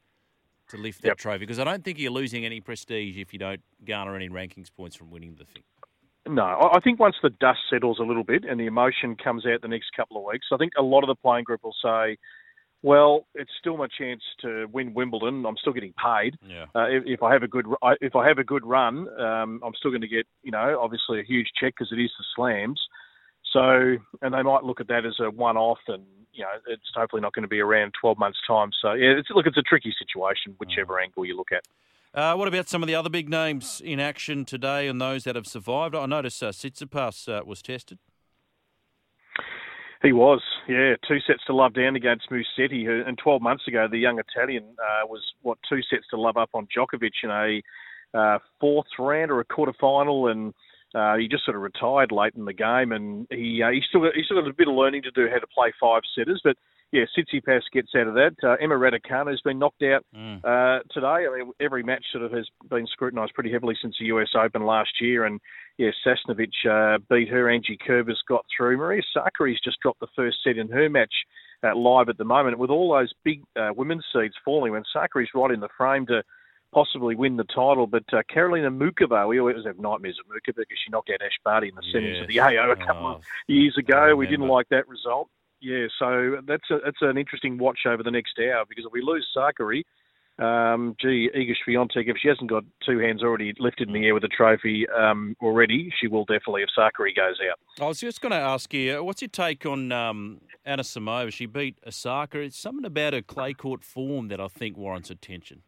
to 0.68 0.76
lift 0.76 1.02
that 1.02 1.08
yep. 1.08 1.16
trophy 1.18 1.40
because 1.40 1.58
I 1.58 1.64
don't 1.64 1.84
think 1.84 1.98
you're 1.98 2.10
losing 2.10 2.44
any 2.44 2.60
prestige 2.60 3.16
if 3.16 3.32
you 3.32 3.38
don't 3.38 3.60
garner 3.84 4.14
any 4.14 4.28
rankings 4.28 4.68
points 4.74 4.96
from 4.96 5.10
winning 5.10 5.36
the 5.36 5.44
thing. 5.44 5.62
No, 6.26 6.70
I 6.74 6.80
think 6.80 7.00
once 7.00 7.16
the 7.22 7.30
dust 7.30 7.60
settles 7.70 7.98
a 7.98 8.02
little 8.02 8.24
bit 8.24 8.44
and 8.44 8.60
the 8.60 8.66
emotion 8.66 9.16
comes 9.16 9.46
out 9.46 9.62
the 9.62 9.68
next 9.68 9.90
couple 9.96 10.18
of 10.18 10.24
weeks, 10.24 10.48
I 10.52 10.58
think 10.58 10.72
a 10.78 10.82
lot 10.82 11.02
of 11.02 11.08
the 11.08 11.14
playing 11.14 11.44
group 11.44 11.64
will 11.64 11.74
say, 11.82 12.18
well, 12.82 13.26
it's 13.34 13.50
still 13.58 13.76
my 13.76 13.88
chance 13.98 14.22
to 14.42 14.66
win 14.72 14.94
Wimbledon. 14.94 15.44
I'm 15.46 15.56
still 15.56 15.72
getting 15.72 15.94
paid. 15.94 16.36
Yeah. 16.46 16.66
Uh, 16.74 16.86
if, 16.88 17.02
if, 17.06 17.22
I 17.22 17.32
have 17.32 17.42
a 17.42 17.48
good 17.48 17.66
if 18.00 18.14
I 18.14 18.28
have 18.28 18.38
a 18.38 18.44
good 18.44 18.64
run, 18.64 19.08
um, 19.18 19.60
I'm 19.64 19.72
still 19.76 19.90
going 19.90 20.02
to 20.02 20.08
get 20.08 20.26
you 20.42 20.52
know 20.52 20.78
obviously 20.80 21.18
a 21.18 21.24
huge 21.24 21.48
check 21.60 21.74
because 21.76 21.92
it 21.92 22.00
is 22.00 22.10
the 22.18 22.24
slams. 22.36 22.80
So 23.52 23.96
and 24.22 24.34
they 24.34 24.42
might 24.42 24.64
look 24.64 24.80
at 24.80 24.88
that 24.88 25.06
as 25.06 25.14
a 25.20 25.30
one-off, 25.30 25.78
and 25.88 26.04
you 26.32 26.42
know 26.42 26.50
it's 26.66 26.82
hopefully 26.94 27.22
not 27.22 27.32
going 27.32 27.42
to 27.42 27.48
be 27.48 27.60
around 27.60 27.94
12 28.00 28.18
months' 28.18 28.38
time. 28.46 28.70
So 28.80 28.92
yeah, 28.92 29.14
it's, 29.18 29.28
look, 29.30 29.46
it's 29.46 29.56
a 29.56 29.62
tricky 29.62 29.94
situation, 29.98 30.54
whichever 30.58 30.94
mm. 30.94 31.04
angle 31.04 31.24
you 31.24 31.36
look 31.36 31.52
at. 31.52 31.64
Uh, 32.14 32.34
what 32.34 32.48
about 32.48 32.68
some 32.68 32.82
of 32.82 32.86
the 32.86 32.94
other 32.94 33.10
big 33.10 33.28
names 33.28 33.82
in 33.84 34.00
action 34.00 34.44
today 34.44 34.88
and 34.88 35.00
those 35.00 35.24
that 35.24 35.36
have 35.36 35.46
survived? 35.46 35.94
I 35.94 36.06
noticed 36.06 36.42
uh, 36.42 36.50
Tsitsipas 36.50 37.28
uh, 37.28 37.44
was 37.44 37.60
tested. 37.62 37.98
He 40.02 40.12
was, 40.12 40.40
yeah, 40.68 40.94
two 41.06 41.18
sets 41.26 41.44
to 41.46 41.54
love 41.54 41.74
down 41.74 41.96
against 41.96 42.30
Musetti, 42.30 42.84
who, 42.84 43.02
and 43.04 43.18
12 43.18 43.42
months 43.42 43.66
ago, 43.66 43.88
the 43.90 43.98
young 43.98 44.20
Italian 44.20 44.64
uh, 44.78 45.06
was, 45.06 45.20
what, 45.42 45.58
two 45.68 45.80
sets 45.90 46.04
to 46.10 46.20
love 46.20 46.36
up 46.36 46.50
on 46.54 46.68
Djokovic 46.74 47.10
in 47.24 47.30
a 47.30 47.62
uh, 48.16 48.38
fourth 48.60 48.86
round 48.98 49.32
or 49.32 49.40
a 49.40 49.44
quarter 49.44 49.74
final, 49.78 50.28
and 50.28 50.54
uh, 50.94 51.16
he 51.16 51.28
just 51.28 51.44
sort 51.44 51.56
of 51.56 51.62
retired 51.62 52.12
late 52.12 52.34
in 52.34 52.44
the 52.44 52.52
game, 52.52 52.92
and 52.92 53.26
he 53.30 53.62
uh, 53.62 53.70
he 53.70 53.82
still 53.88 54.02
got, 54.02 54.14
he 54.14 54.22
still 54.24 54.40
got 54.40 54.48
a 54.48 54.54
bit 54.54 54.68
of 54.68 54.74
learning 54.74 55.02
to 55.02 55.10
do 55.10 55.28
how 55.30 55.38
to 55.38 55.46
play 55.46 55.72
five 55.80 56.02
setters, 56.16 56.40
but 56.42 56.56
yeah, 56.90 57.04
Tsitsipas 57.16 57.60
gets 57.72 57.90
out 57.94 58.06
of 58.06 58.14
that. 58.14 58.34
Uh, 58.42 58.56
Emma 58.62 58.74
Raducanu 58.74 59.30
has 59.30 59.42
been 59.42 59.58
knocked 59.58 59.82
out 59.82 60.06
mm. 60.16 60.38
uh, 60.42 60.82
today. 60.90 61.26
I 61.26 61.38
mean, 61.38 61.52
every 61.60 61.82
match 61.82 62.04
sort 62.10 62.24
of 62.24 62.32
has 62.32 62.48
been 62.70 62.86
scrutinised 62.86 63.34
pretty 63.34 63.52
heavily 63.52 63.76
since 63.80 63.96
the 64.00 64.06
US 64.06 64.28
Open 64.34 64.64
last 64.64 64.92
year, 65.00 65.26
and 65.26 65.38
yeah, 65.76 65.90
Sasnovich 66.06 66.66
uh, 66.66 66.98
beat 67.10 67.28
her. 67.28 67.50
Angie 67.50 67.78
Kerber's 67.86 68.22
got 68.26 68.44
through. 68.56 68.78
Maria 68.78 69.02
Sakkari's 69.14 69.60
just 69.62 69.80
dropped 69.80 70.00
the 70.00 70.06
first 70.16 70.38
set 70.42 70.56
in 70.56 70.68
her 70.68 70.88
match 70.88 71.12
uh, 71.62 71.76
live 71.76 72.08
at 72.08 72.16
the 72.16 72.24
moment. 72.24 72.58
With 72.58 72.70
all 72.70 72.92
those 72.92 73.12
big 73.22 73.42
uh, 73.54 73.70
women's 73.76 74.06
seeds 74.12 74.34
falling, 74.42 74.72
when 74.72 74.84
Sakkari's 74.96 75.30
right 75.34 75.50
in 75.50 75.60
the 75.60 75.68
frame 75.76 76.06
to 76.06 76.22
possibly 76.72 77.14
win 77.14 77.36
the 77.36 77.44
title. 77.44 77.86
But 77.86 78.04
uh, 78.12 78.22
Karolina 78.32 78.70
Muchova, 78.76 79.28
we 79.28 79.40
always 79.40 79.64
have 79.64 79.78
nightmares 79.78 80.18
of 80.20 80.26
Muchova 80.26 80.56
because 80.56 80.78
she 80.84 80.90
knocked 80.90 81.10
out 81.10 81.22
Ash 81.22 81.38
Barty 81.44 81.68
in 81.68 81.74
the 81.74 81.82
semis 81.82 82.14
yes. 82.14 82.22
of 82.22 82.28
the 82.28 82.40
AO 82.40 82.70
a 82.70 82.76
couple 82.76 83.06
oh, 83.06 83.10
of 83.16 83.22
years 83.46 83.76
ago. 83.78 84.14
We 84.16 84.26
didn't 84.26 84.48
like 84.48 84.68
that 84.70 84.88
result. 84.88 85.28
Yeah, 85.60 85.86
so 85.98 86.38
that's 86.46 86.70
a, 86.70 86.78
that's 86.84 86.98
an 87.00 87.18
interesting 87.18 87.58
watch 87.58 87.80
over 87.86 88.02
the 88.02 88.12
next 88.12 88.38
hour 88.38 88.64
because 88.68 88.84
if 88.84 88.92
we 88.92 89.02
lose 89.02 89.26
Sakkari, 89.36 89.82
um, 90.38 90.94
gee, 91.00 91.28
Iga 91.34 91.54
Swiatek, 91.66 92.08
if 92.08 92.16
she 92.16 92.28
hasn't 92.28 92.48
got 92.48 92.62
two 92.86 93.00
hands 93.00 93.24
already 93.24 93.54
lifted 93.58 93.88
in 93.88 93.94
the 93.94 94.06
air 94.06 94.14
with 94.14 94.22
a 94.22 94.28
trophy 94.28 94.86
um, 94.88 95.36
already, 95.42 95.92
she 96.00 96.06
will 96.06 96.24
definitely 96.24 96.62
if 96.62 96.68
Sakkari 96.78 97.14
goes 97.16 97.38
out. 97.50 97.58
I 97.82 97.88
was 97.88 97.98
just 97.98 98.20
going 98.20 98.30
to 98.30 98.38
ask 98.38 98.72
you, 98.72 99.02
what's 99.02 99.20
your 99.20 99.30
take 99.30 99.66
on 99.66 99.90
um, 99.90 100.40
Anisimova? 100.64 101.32
She 101.32 101.46
beat 101.46 101.78
Osaka. 101.84 102.38
It's 102.38 102.56
something 102.56 102.84
about 102.84 103.14
her 103.14 103.22
clay 103.22 103.52
court 103.52 103.82
form 103.82 104.28
that 104.28 104.40
I 104.40 104.46
think 104.46 104.76
warrants 104.76 105.10
attention. 105.10 105.62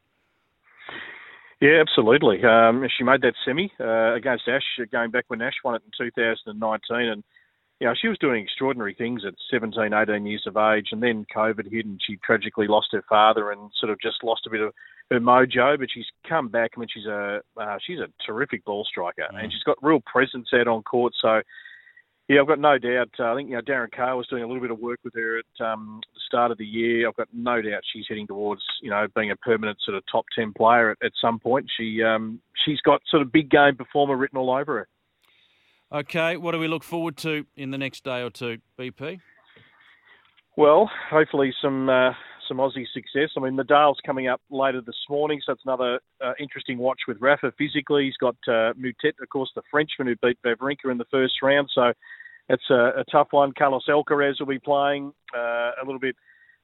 Yeah, 1.60 1.82
absolutely. 1.82 2.42
Um, 2.42 2.86
she 2.96 3.04
made 3.04 3.20
that 3.22 3.34
semi 3.44 3.70
uh, 3.78 4.14
against 4.14 4.48
Ash, 4.48 4.62
going 4.90 5.10
back 5.10 5.26
when 5.28 5.42
Ash 5.42 5.54
won 5.62 5.74
it 5.74 5.82
in 5.84 6.06
2019, 6.06 7.08
and 7.08 7.22
you 7.80 7.86
know, 7.86 7.94
she 8.00 8.08
was 8.08 8.18
doing 8.18 8.42
extraordinary 8.42 8.94
things 8.94 9.22
at 9.26 9.34
17, 9.50 9.92
18 9.94 10.26
years 10.26 10.44
of 10.46 10.56
age, 10.58 10.88
and 10.92 11.02
then 11.02 11.24
COVID 11.34 11.72
hit, 11.72 11.86
and 11.86 11.98
she 12.06 12.18
tragically 12.22 12.66
lost 12.66 12.88
her 12.92 13.02
father 13.08 13.50
and 13.50 13.70
sort 13.80 13.90
of 13.90 13.98
just 14.00 14.22
lost 14.22 14.46
a 14.46 14.50
bit 14.50 14.60
of 14.60 14.74
her 15.10 15.18
mojo. 15.18 15.78
But 15.78 15.88
she's 15.92 16.04
come 16.28 16.48
back. 16.48 16.72
I 16.76 16.80
mean, 16.80 16.88
she's 16.92 17.06
a 17.06 17.40
uh, 17.58 17.78
she's 17.86 17.98
a 17.98 18.08
terrific 18.26 18.66
ball 18.66 18.84
striker, 18.84 19.26
mm. 19.32 19.42
and 19.42 19.50
she's 19.50 19.62
got 19.62 19.82
real 19.82 20.00
presence 20.00 20.48
out 20.52 20.68
on 20.68 20.82
court. 20.82 21.14
So, 21.20 21.40
yeah, 22.30 22.40
I've 22.40 22.46
got 22.46 22.60
no 22.60 22.78
doubt. 22.78 23.10
Uh, 23.18 23.32
I 23.32 23.34
think 23.34 23.50
you 23.50 23.56
know 23.56 23.62
Darren 23.62 23.90
Carr 23.90 24.16
was 24.16 24.28
doing 24.28 24.44
a 24.44 24.46
little 24.46 24.62
bit 24.62 24.70
of 24.70 24.78
work 24.78 25.00
with 25.02 25.14
her 25.14 25.38
at 25.40 25.66
um, 25.66 26.00
the 26.14 26.20
start 26.28 26.52
of 26.52 26.58
the 26.58 26.64
year. 26.64 27.08
I've 27.08 27.16
got 27.16 27.26
no 27.34 27.60
doubt 27.60 27.82
she's 27.92 28.04
heading 28.08 28.28
towards 28.28 28.62
you 28.80 28.88
know 28.88 29.08
being 29.16 29.32
a 29.32 29.36
permanent 29.36 29.78
sort 29.84 29.96
of 29.96 30.04
top 30.10 30.26
ten 30.38 30.52
player 30.52 30.92
at, 30.92 30.98
at 31.04 31.10
some 31.20 31.40
point. 31.40 31.66
She 31.76 32.04
um, 32.04 32.40
she's 32.64 32.80
got 32.82 33.02
sort 33.10 33.22
of 33.22 33.32
big 33.32 33.50
game 33.50 33.74
performer 33.74 34.16
written 34.16 34.38
all 34.38 34.52
over 34.52 34.78
her. 34.78 34.88
Okay, 35.98 36.36
what 36.36 36.52
do 36.52 36.60
we 36.60 36.68
look 36.68 36.84
forward 36.84 37.16
to 37.16 37.46
in 37.56 37.72
the 37.72 37.78
next 37.78 38.04
day 38.04 38.22
or 38.22 38.30
two, 38.30 38.58
BP? 38.78 39.18
Well, 40.56 40.88
hopefully 41.10 41.52
some 41.60 41.88
uh, 41.88 42.12
some 42.46 42.58
Aussie 42.58 42.86
success. 42.94 43.30
I 43.36 43.40
mean, 43.40 43.56
Nadal's 43.56 43.98
coming 44.06 44.28
up 44.28 44.40
later 44.50 44.80
this 44.80 44.94
morning, 45.08 45.40
so 45.44 45.52
it's 45.52 45.64
another 45.64 45.98
uh, 46.24 46.34
interesting 46.38 46.78
watch 46.78 47.00
with 47.08 47.16
Rafa. 47.20 47.52
Physically, 47.58 48.04
he's 48.04 48.16
got 48.16 48.36
uh, 48.46 48.74
Moutet, 48.74 49.14
of 49.20 49.28
course, 49.30 49.50
the 49.56 49.62
Frenchman 49.68 50.06
who 50.06 50.14
beat 50.22 50.38
Wawrinka 50.44 50.90
in 50.92 50.98
the 50.98 51.04
first 51.10 51.34
round, 51.42 51.70
so 51.74 51.92
it's 52.50 52.68
a, 52.68 53.00
a 53.00 53.04
tough 53.10 53.28
one. 53.30 53.52
Carlos 53.56 53.84
Alcaraz 53.88 54.40
will 54.40 54.46
be 54.46 54.58
playing 54.58 55.12
uh, 55.34 55.70
a 55.80 55.84
little 55.84 56.00
bit 56.00 56.16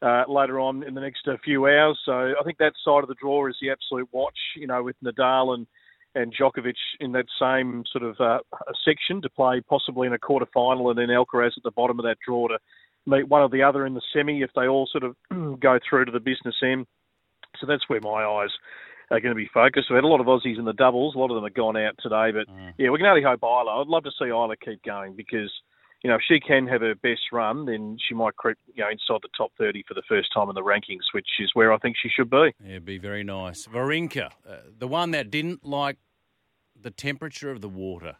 uh, 0.02 0.24
later 0.28 0.60
on 0.60 0.82
in 0.82 0.94
the 0.94 1.00
next 1.00 1.26
uh, 1.26 1.36
few 1.44 1.66
hours, 1.66 1.98
so 2.04 2.12
I 2.12 2.44
think 2.44 2.58
that 2.58 2.72
side 2.84 3.02
of 3.02 3.08
the 3.08 3.14
draw 3.20 3.48
is 3.48 3.56
the 3.62 3.70
absolute 3.70 4.08
watch. 4.12 4.36
You 4.56 4.66
know, 4.66 4.82
with 4.82 4.96
Nadal 5.02 5.54
and 5.54 5.66
and 6.14 6.34
Djokovic 6.34 6.76
in 6.98 7.12
that 7.12 7.26
same 7.40 7.84
sort 7.92 8.02
of 8.04 8.20
uh, 8.20 8.38
section 8.84 9.20
to 9.22 9.30
play 9.30 9.60
possibly 9.60 10.06
in 10.06 10.12
a 10.12 10.18
quarter 10.18 10.46
final, 10.52 10.90
and 10.90 10.98
then 10.98 11.08
Alcaraz 11.08 11.56
at 11.56 11.62
the 11.62 11.70
bottom 11.70 11.98
of 11.98 12.04
that 12.04 12.16
draw 12.26 12.48
to 12.48 12.58
meet 13.06 13.28
one 13.28 13.42
or 13.42 13.48
the 13.48 13.62
other 13.62 13.86
in 13.86 13.94
the 13.94 14.02
semi 14.12 14.42
if 14.42 14.50
they 14.56 14.66
all 14.66 14.88
sort 14.90 15.04
of 15.04 15.14
go 15.60 15.78
through 15.88 16.06
to 16.06 16.12
the 16.12 16.20
business 16.20 16.56
end. 16.62 16.86
So 17.60 17.66
that's 17.66 17.88
where 17.88 18.00
my 18.00 18.24
eyes 18.24 18.50
are 19.10 19.20
going 19.20 19.34
to 19.34 19.36
be 19.36 19.48
focused. 19.52 19.86
We've 19.88 19.96
had 19.96 20.04
a 20.04 20.08
lot 20.08 20.20
of 20.20 20.26
Aussies 20.26 20.58
in 20.58 20.64
the 20.64 20.72
doubles. 20.72 21.14
A 21.14 21.18
lot 21.18 21.30
of 21.30 21.36
them 21.36 21.44
have 21.44 21.54
gone 21.54 21.76
out 21.76 21.94
today, 22.02 22.32
but 22.32 22.52
mm. 22.52 22.72
yeah, 22.76 22.90
we 22.90 22.98
can 22.98 23.06
only 23.06 23.22
hope 23.22 23.40
Ajla. 23.40 23.80
I'd 23.80 23.86
love 23.86 24.04
to 24.04 24.10
see 24.18 24.26
Ajla 24.26 24.56
keep 24.62 24.82
going 24.82 25.14
because 25.14 25.50
you 26.02 26.10
know 26.10 26.16
if 26.16 26.22
she 26.26 26.40
can 26.40 26.66
have 26.66 26.80
her 26.80 26.94
best 26.94 27.32
run, 27.32 27.66
then 27.66 27.98
she 28.06 28.14
might 28.14 28.36
creep 28.36 28.58
you 28.74 28.82
know 28.82 28.90
inside 28.90 29.20
the 29.22 29.28
top 29.36 29.52
thirty 29.58 29.84
for 29.86 29.94
the 29.94 30.02
first 30.08 30.28
time 30.32 30.48
in 30.48 30.54
the 30.54 30.62
rankings, 30.62 31.12
which 31.12 31.28
is 31.40 31.50
where 31.54 31.72
I 31.72 31.78
think 31.78 31.96
she 32.00 32.08
should 32.08 32.30
be. 32.30 32.52
Yeah, 32.62 32.70
it'd 32.70 32.84
be 32.84 32.98
very 32.98 33.24
nice. 33.24 33.66
Wawrinka, 33.66 34.30
uh, 34.48 34.56
the 34.78 34.88
one 34.88 35.12
that 35.12 35.30
didn't 35.30 35.64
like 35.64 35.98
the 36.80 36.90
temperature 36.90 37.50
of 37.50 37.60
the 37.60 37.68
water. 37.68 38.16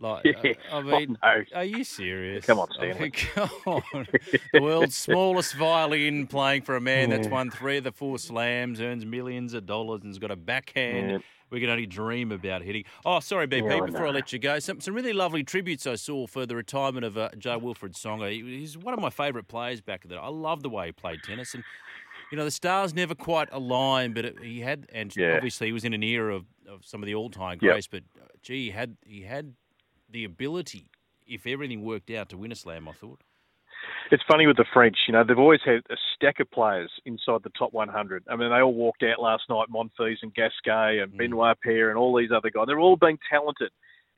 Like, 0.00 0.24
yeah. 0.24 0.52
uh, 0.70 0.76
I 0.76 0.82
mean, 0.82 1.18
oh, 1.22 1.26
no. 1.38 1.44
are 1.54 1.64
you 1.64 1.82
serious? 1.82 2.46
Come 2.46 2.60
on, 2.60 2.68
Stanley. 2.72 3.06
I 3.06 3.10
come 3.34 3.50
on. 3.66 4.06
the 4.52 4.62
world's 4.62 4.96
smallest 4.96 5.54
violin 5.54 6.26
playing 6.28 6.62
for 6.62 6.76
a 6.76 6.80
man 6.80 7.10
that's 7.10 7.26
won 7.26 7.50
three 7.50 7.78
of 7.78 7.84
the 7.84 7.92
four 7.92 8.18
slams, 8.18 8.80
earns 8.80 9.04
millions 9.04 9.54
of 9.54 9.66
dollars, 9.66 10.02
and's 10.04 10.18
got 10.18 10.30
a 10.30 10.36
backhand. 10.36 11.10
Yeah. 11.10 11.18
We 11.50 11.60
can 11.60 11.70
only 11.70 11.86
dream 11.86 12.32
about 12.32 12.62
hitting. 12.62 12.84
Oh, 13.04 13.20
sorry, 13.20 13.46
BP. 13.46 13.68
Yeah, 13.68 13.86
before 13.86 14.06
I 14.06 14.10
let 14.10 14.32
you 14.32 14.38
go, 14.38 14.58
some 14.58 14.80
some 14.80 14.94
really 14.94 15.12
lovely 15.12 15.42
tributes 15.42 15.86
I 15.86 15.94
saw 15.94 16.26
for 16.26 16.46
the 16.46 16.56
retirement 16.56 17.04
of 17.04 17.16
uh, 17.16 17.30
Jo-Wilfried 17.38 17.92
Tsonga. 17.92 18.30
He's 18.30 18.76
one 18.76 18.94
of 18.94 19.00
my 19.00 19.10
favourite 19.10 19.48
players 19.48 19.80
back 19.80 20.04
then. 20.06 20.18
I 20.18 20.28
love 20.28 20.62
the 20.62 20.68
way 20.68 20.86
he 20.86 20.92
played 20.92 21.22
tennis, 21.22 21.54
and 21.54 21.64
you 22.30 22.36
know, 22.36 22.44
the 22.44 22.50
stars 22.50 22.94
never 22.94 23.14
quite 23.14 23.48
aligned, 23.52 24.14
but 24.14 24.24
it, 24.24 24.38
he 24.42 24.60
had, 24.60 24.86
and 24.92 25.14
yeah. 25.16 25.36
obviously 25.36 25.68
he 25.68 25.72
was 25.72 25.84
in 25.84 25.94
an 25.94 26.02
era 26.02 26.34
of, 26.34 26.44
of 26.68 26.84
some 26.84 27.02
of 27.02 27.06
the 27.06 27.14
all-time 27.14 27.58
greats. 27.58 27.88
Yep. 27.90 28.02
But 28.14 28.22
uh, 28.22 28.26
gee, 28.42 28.64
he 28.64 28.70
had 28.70 28.96
he 29.04 29.22
had 29.22 29.54
the 30.10 30.24
ability, 30.24 30.90
if 31.26 31.46
everything 31.46 31.82
worked 31.82 32.10
out, 32.10 32.28
to 32.30 32.36
win 32.36 32.52
a 32.52 32.56
slam. 32.56 32.88
I 32.88 32.92
thought. 32.92 33.22
It's 34.10 34.22
funny 34.26 34.46
with 34.46 34.56
the 34.56 34.64
French, 34.72 34.96
you 35.06 35.12
know, 35.12 35.22
they've 35.22 35.38
always 35.38 35.60
had 35.64 35.82
a 35.90 35.96
stack 36.14 36.40
of 36.40 36.50
players 36.50 36.90
inside 37.04 37.42
the 37.42 37.50
top 37.50 37.72
100. 37.72 38.24
I 38.28 38.36
mean, 38.36 38.50
they 38.50 38.60
all 38.62 38.72
walked 38.72 39.02
out 39.02 39.20
last 39.20 39.44
night, 39.50 39.68
Monfils 39.70 40.16
and 40.22 40.34
Gasquet 40.34 41.00
and 41.00 41.12
mm. 41.12 41.18
Benoit 41.18 41.60
Paire 41.60 41.90
and 41.90 41.98
all 41.98 42.16
these 42.16 42.30
other 42.34 42.50
guys. 42.50 42.66
They're 42.66 42.80
all 42.80 42.96
being 42.96 43.18
talented 43.30 43.70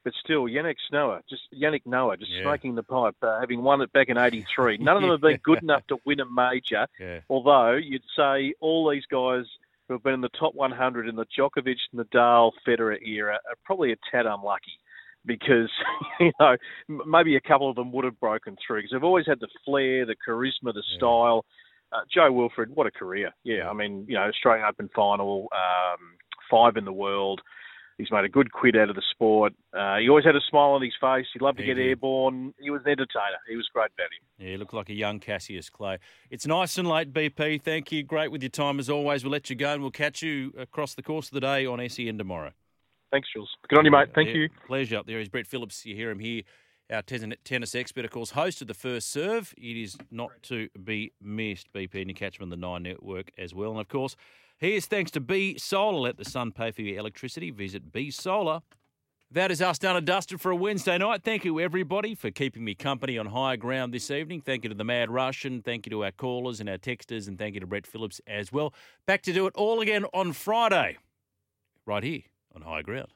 but 0.05 0.15
still, 0.25 0.45
Yannick 0.45 0.77
Noah, 0.91 1.21
just 1.29 1.43
Yannick 1.55 1.83
Noah, 1.85 2.17
just 2.17 2.31
yeah. 2.31 2.43
smoking 2.43 2.75
the 2.75 2.83
pipe, 2.83 3.17
uh, 3.23 3.39
having 3.41 3.63
won 3.63 3.83
it 3.83 3.93
back 3.93 4.09
in 4.09 4.17
'83. 4.17 4.79
None 4.81 4.97
of 4.97 5.03
them 5.03 5.11
have 5.11 5.21
been 5.21 5.39
good 5.43 5.63
enough 5.63 5.87
to 5.89 5.99
win 6.07 6.21
a 6.21 6.25
major. 6.25 6.87
Yeah. 6.99 7.21
Although 7.29 7.75
you'd 7.75 8.03
say 8.17 8.55
all 8.61 8.89
these 8.89 9.05
guys 9.11 9.45
who 9.87 9.95
have 9.95 10.03
been 10.03 10.15
in 10.15 10.21
the 10.21 10.31
top 10.31 10.55
100 10.55 11.09
in 11.09 11.17
the 11.17 11.27
Djokovic, 11.27 11.77
Nadal, 11.95 12.53
Federer 12.67 12.97
era 13.07 13.35
are 13.35 13.57
probably 13.65 13.93
a 13.93 13.97
tad 14.11 14.25
unlucky 14.25 14.79
because 15.25 15.71
you 16.21 16.33
know 16.41 16.57
maybe 17.07 17.37
a 17.37 17.41
couple 17.41 17.69
of 17.69 17.77
them 17.77 17.93
would 17.93 18.05
have 18.05 18.19
broken 18.21 18.57
through 18.67 18.79
because 18.79 18.91
they've 18.93 19.05
always 19.05 19.27
had 19.27 19.41
the 19.41 19.49
flair, 19.65 20.07
the 20.07 20.17
charisma, 20.27 20.73
the 20.73 20.83
yeah. 20.93 20.97
style. 20.97 21.45
Uh, 21.93 22.03
Jo-Wilfried, 22.15 22.69
what 22.69 22.87
a 22.87 22.91
career! 22.91 23.33
Yeah, 23.43 23.69
I 23.69 23.73
mean, 23.73 24.05
you 24.09 24.15
know, 24.15 24.23
Australian 24.23 24.65
Open 24.65 24.89
final, 24.95 25.49
um, 25.53 26.17
five 26.49 26.77
in 26.77 26.85
the 26.85 26.93
world. 26.93 27.41
He's 28.01 28.11
made 28.11 28.25
a 28.25 28.31
good 28.31 28.51
quid 28.53 28.77
out 28.77 28.89
of 28.89 28.97
the 28.97 29.03
sport. 29.11 29.53
Uh, 29.77 29.99
he 29.99 30.09
always 30.09 30.25
had 30.25 30.35
a 30.35 30.41
smile 30.49 30.71
on 30.71 30.83
his 30.83 30.95
face. 30.99 31.27
He 31.35 31.39
loved 31.39 31.59
to 31.59 31.65
get 31.65 31.77
airborne. 31.77 32.55
He 32.59 32.71
was 32.71 32.81
an 32.87 32.93
entertainer. 32.93 33.37
He 33.47 33.57
was 33.57 33.69
great 33.75 33.91
value. 33.95 34.09
Yeah, 34.39 34.53
he 34.53 34.57
looked 34.57 34.73
like 34.73 34.89
a 34.89 34.95
young 34.95 35.21
Cassius 35.21 35.69
Clay. 35.69 35.99
It's 36.31 36.47
nice 36.47 36.79
and 36.79 36.89
late, 36.89 37.13
BP. 37.13 37.61
Thank 37.61 37.93
you. 37.93 38.03
Great 38.03 38.33
with 38.33 38.43
your 38.43 38.49
time 38.49 38.79
as 38.79 38.89
always. 38.89 39.23
We'll 39.23 39.33
let 39.33 39.51
you 39.51 39.57
go 39.57 39.75
and 39.75 39.83
we'll 39.83 39.91
catch 39.91 40.23
you 40.23 40.55
across 40.57 40.95
the 40.95 41.03
course 41.03 41.27
of 41.27 41.35
the 41.35 41.41
day 41.41 41.67
on 41.67 41.87
SEN 41.91 42.17
tomorrow. 42.17 42.53
Thanks, 43.11 43.29
Jules. 43.33 43.51
Good 43.69 43.79
on 43.79 43.85
you, 43.85 43.91
mate. 43.91 44.09
Thank 44.15 44.29
you. 44.29 44.49
Pleasure. 44.67 44.99
Up 44.99 45.07
there 45.07 45.21
is 45.21 45.29
Brett 45.29 45.47
Phillips. 45.47 45.85
You 45.85 45.95
hear 45.97 46.11
him 46.11 46.21
here 46.21 46.43
our 46.91 47.03
tennis 47.03 47.75
expert, 47.75 48.05
of 48.05 48.11
course, 48.11 48.31
host 48.31 48.61
of 48.63 48.69
the 48.69 48.75
first 48.75 49.11
serve. 49.11 49.55
It 49.57 49.77
is 49.77 49.97
not 50.11 50.31
to 50.45 50.69
be 50.83 51.13
missed, 51.21 51.73
BP, 51.73 52.03
and 52.03 52.15
catch 52.17 52.39
him 52.39 52.45
on 52.45 52.51
the 52.51 52.57
Nine 52.57 52.83
Network 52.83 53.31
as 53.39 53.55
well. 53.55 53.71
And 53.71 53.81
of 53.81 53.89
course, 53.89 54.17
here's 54.59 54.87
thanks 54.87 55.11
to 55.13 55.21
B 55.21 55.57
Solar. 55.59 56.01
Let 56.01 56.17
the 56.17 56.25
sun 56.25 56.53
pay 56.53 56.71
for 56.71 56.83
your 56.83 56.99
electricity. 56.99 57.51
Visit 57.51 57.93
B 57.93 58.11
Solar. 58.11 58.61
That 59.33 59.53
is 59.53 59.63
us 59.63 59.79
done 59.79 59.97
and 59.97 60.05
dusted 60.05 60.41
for 60.41 60.51
a 60.51 60.57
Wednesday 60.57 60.99
night. 60.99 61.23
Thank 61.23 61.45
you, 61.45 61.61
everybody, 61.61 62.17
for 62.17 62.33
keeping 62.33 62.65
me 62.65 62.75
company 62.75 63.17
on 63.17 63.27
higher 63.27 63.57
ground 63.57 63.95
this 63.95 64.11
evening. 64.11 64.41
Thank 64.41 64.65
you 64.65 64.71
to 64.71 64.75
the 64.75 64.83
Mad 64.83 65.09
Russian. 65.09 65.63
Thank 65.63 65.87
you 65.87 65.91
to 65.91 66.05
our 66.05 66.11
callers 66.11 66.59
and 66.59 66.69
our 66.69 66.79
texters. 66.79 67.29
And 67.29 67.39
thank 67.39 67.55
you 67.55 67.61
to 67.61 67.67
Brett 67.67 67.87
Phillips 67.87 68.21
as 68.27 68.51
well. 68.51 68.75
Back 69.07 69.23
to 69.23 69.33
do 69.33 69.47
it 69.47 69.55
all 69.55 69.81
again 69.81 70.05
on 70.13 70.33
Friday, 70.33 70.99
right 71.87 72.03
here 72.03 72.23
on 72.55 72.63
High 72.63 72.83
Ground. 72.83 73.09